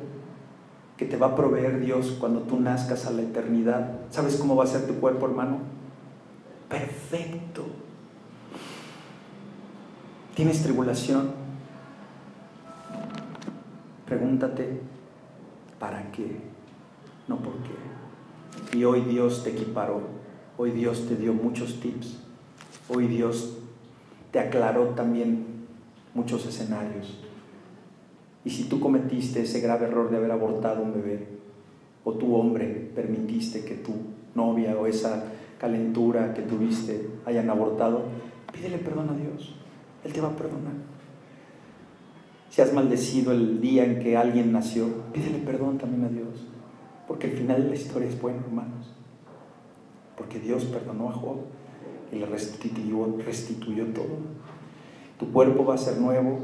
que 0.96 1.05
te 1.05 1.16
va 1.16 1.28
a 1.28 1.36
proveer 1.36 1.80
Dios 1.80 2.16
cuando 2.18 2.40
tú 2.42 2.61
nazcas 2.61 3.07
a 3.07 3.11
la 3.11 3.22
eternidad. 3.22 3.90
¿Sabes 4.11 4.36
cómo 4.36 4.55
va 4.55 4.64
a 4.64 4.68
ser 4.68 4.86
tu 4.86 4.94
cuerpo, 4.94 5.26
hermano? 5.26 5.59
Perfecto. 6.68 7.66
¿Tienes 10.36 10.62
tribulación? 10.62 11.32
Pregúntate, 14.07 14.80
¿Para 15.79 16.11
qué? 16.12 16.37
No 17.29 17.39
por 17.39 17.55
qué. 17.62 18.76
Y 18.76 18.85
hoy 18.85 19.03
Dios 19.03 19.45
te 19.45 19.51
equiparó, 19.51 20.01
hoy 20.57 20.72
Dios 20.72 21.07
te 21.07 21.16
dio 21.16 21.33
muchos 21.33 21.81
tips, 21.81 22.18
hoy 22.89 23.07
Dios 23.07 23.59
te 24.33 24.41
aclaró 24.41 24.89
también 24.89 25.47
muchos 26.14 26.47
escenarios. 26.47 27.18
Y 28.45 28.51
si 28.51 28.64
tú 28.64 28.81
cometiste 28.81 29.43
ese 29.43 29.61
grave 29.61 29.87
error 29.87 30.11
de 30.11 30.16
haber 30.16 30.33
abortado 30.33 30.83
un 30.83 30.95
bebé, 30.95 31.26
o 32.05 32.12
tu 32.12 32.35
hombre 32.35 32.91
permitiste 32.95 33.64
que 33.64 33.74
tu 33.74 33.93
novia 34.35 34.76
o 34.76 34.87
esa 34.87 35.24
calentura 35.59 36.33
que 36.33 36.43
tuviste 36.43 37.11
hayan 37.26 37.51
abortado, 37.51 38.05
pídele 38.53 38.79
perdón 38.79 39.11
a 39.11 39.14
Dios. 39.14 39.55
Él 40.05 40.12
te 40.12 40.20
va 40.20 40.29
a 40.29 40.37
perdonar. 40.37 40.97
Si 42.59 42.63
has 42.63 42.73
maldecido 42.73 43.31
el 43.31 43.61
día 43.61 43.85
en 43.85 44.01
que 44.01 44.17
alguien 44.17 44.51
nació, 44.51 44.89
pídele 45.13 45.39
perdón 45.39 45.79
también 45.79 46.05
a 46.07 46.09
Dios. 46.09 46.45
Porque 47.07 47.29
el 47.29 47.39
final 47.39 47.63
de 47.63 47.69
la 47.69 47.77
historia 47.77 48.09
es 48.09 48.21
bueno, 48.21 48.41
hermanos. 48.45 48.97
Porque 50.17 50.41
Dios 50.41 50.65
perdonó 50.65 51.09
a 51.09 51.13
Job 51.13 51.37
y 52.11 52.17
le 52.17 52.27
restituyó, 52.27 53.17
restituyó 53.25 53.87
todo. 53.93 54.17
Tu 55.21 55.31
cuerpo 55.31 55.67
va 55.67 55.77
a 55.77 55.79
ser 55.79 55.99
nuevo 55.99 56.41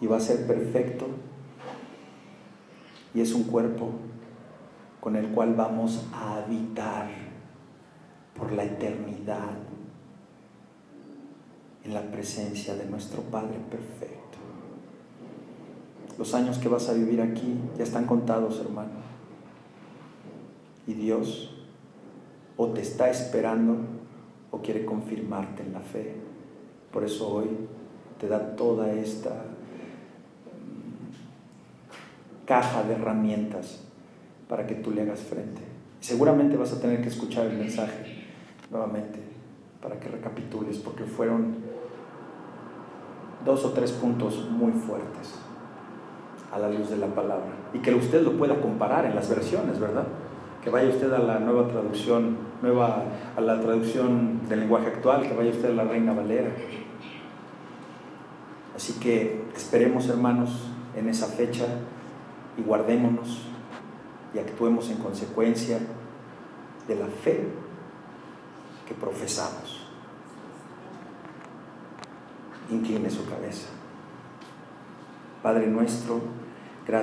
y 0.00 0.06
va 0.06 0.16
a 0.16 0.20
ser 0.20 0.46
perfecto. 0.46 1.08
Y 3.12 3.20
es 3.20 3.34
un 3.34 3.42
cuerpo 3.42 3.90
con 4.98 5.14
el 5.14 5.28
cual 5.28 5.52
vamos 5.52 6.06
a 6.14 6.38
habitar 6.38 7.10
por 8.34 8.50
la 8.50 8.64
eternidad 8.64 9.58
en 11.84 11.92
la 11.92 12.10
presencia 12.10 12.74
de 12.76 12.86
nuestro 12.86 13.20
Padre 13.20 13.58
perfecto. 13.70 14.23
Los 16.18 16.32
años 16.34 16.58
que 16.58 16.68
vas 16.68 16.88
a 16.88 16.92
vivir 16.92 17.20
aquí 17.20 17.56
ya 17.76 17.82
están 17.82 18.06
contados, 18.06 18.60
hermano. 18.60 18.90
Y 20.86 20.94
Dios 20.94 21.50
o 22.56 22.68
te 22.68 22.82
está 22.82 23.10
esperando 23.10 23.78
o 24.50 24.58
quiere 24.62 24.84
confirmarte 24.84 25.64
en 25.64 25.72
la 25.72 25.80
fe. 25.80 26.14
Por 26.92 27.02
eso 27.02 27.28
hoy 27.28 27.48
te 28.20 28.28
da 28.28 28.54
toda 28.54 28.92
esta 28.92 29.30
mm, 29.30 29.34
caja 32.46 32.84
de 32.84 32.94
herramientas 32.94 33.80
para 34.48 34.66
que 34.66 34.76
tú 34.76 34.92
le 34.92 35.02
hagas 35.02 35.20
frente. 35.20 35.62
Seguramente 36.00 36.56
vas 36.56 36.72
a 36.72 36.80
tener 36.80 37.02
que 37.02 37.08
escuchar 37.08 37.46
el 37.46 37.58
mensaje 37.58 38.22
nuevamente 38.70 39.18
para 39.82 39.98
que 39.98 40.08
recapitules, 40.08 40.78
porque 40.78 41.04
fueron 41.04 41.56
dos 43.44 43.64
o 43.64 43.72
tres 43.72 43.90
puntos 43.92 44.48
muy 44.50 44.72
fuertes 44.72 45.43
a 46.54 46.58
la 46.58 46.68
luz 46.68 46.88
de 46.88 46.96
la 46.96 47.08
palabra. 47.08 47.50
Y 47.72 47.80
que 47.80 47.92
usted 47.94 48.22
lo 48.22 48.32
pueda 48.38 48.60
comparar 48.60 49.04
en 49.06 49.16
las 49.16 49.28
versiones, 49.28 49.80
¿verdad? 49.80 50.04
Que 50.62 50.70
vaya 50.70 50.88
usted 50.88 51.12
a 51.12 51.18
la 51.18 51.40
nueva 51.40 51.68
traducción, 51.68 52.36
nueva, 52.62 53.02
a 53.36 53.40
la 53.40 53.60
traducción 53.60 54.48
del 54.48 54.60
lenguaje 54.60 54.86
actual, 54.86 55.22
que 55.22 55.34
vaya 55.34 55.50
usted 55.50 55.70
a 55.70 55.74
la 55.74 55.84
Reina 55.84 56.12
Valera. 56.12 56.50
Así 58.76 58.94
que 58.94 59.44
esperemos, 59.54 60.08
hermanos, 60.08 60.68
en 60.96 61.08
esa 61.08 61.26
fecha 61.26 61.66
y 62.56 62.62
guardémonos 62.62 63.42
y 64.32 64.38
actuemos 64.38 64.90
en 64.90 64.98
consecuencia 64.98 65.78
de 66.86 66.94
la 66.94 67.06
fe 67.06 67.48
que 68.86 68.94
profesamos. 68.94 69.88
Incline 72.70 73.10
su 73.10 73.28
cabeza. 73.28 73.68
Padre 75.42 75.66
nuestro, 75.66 76.22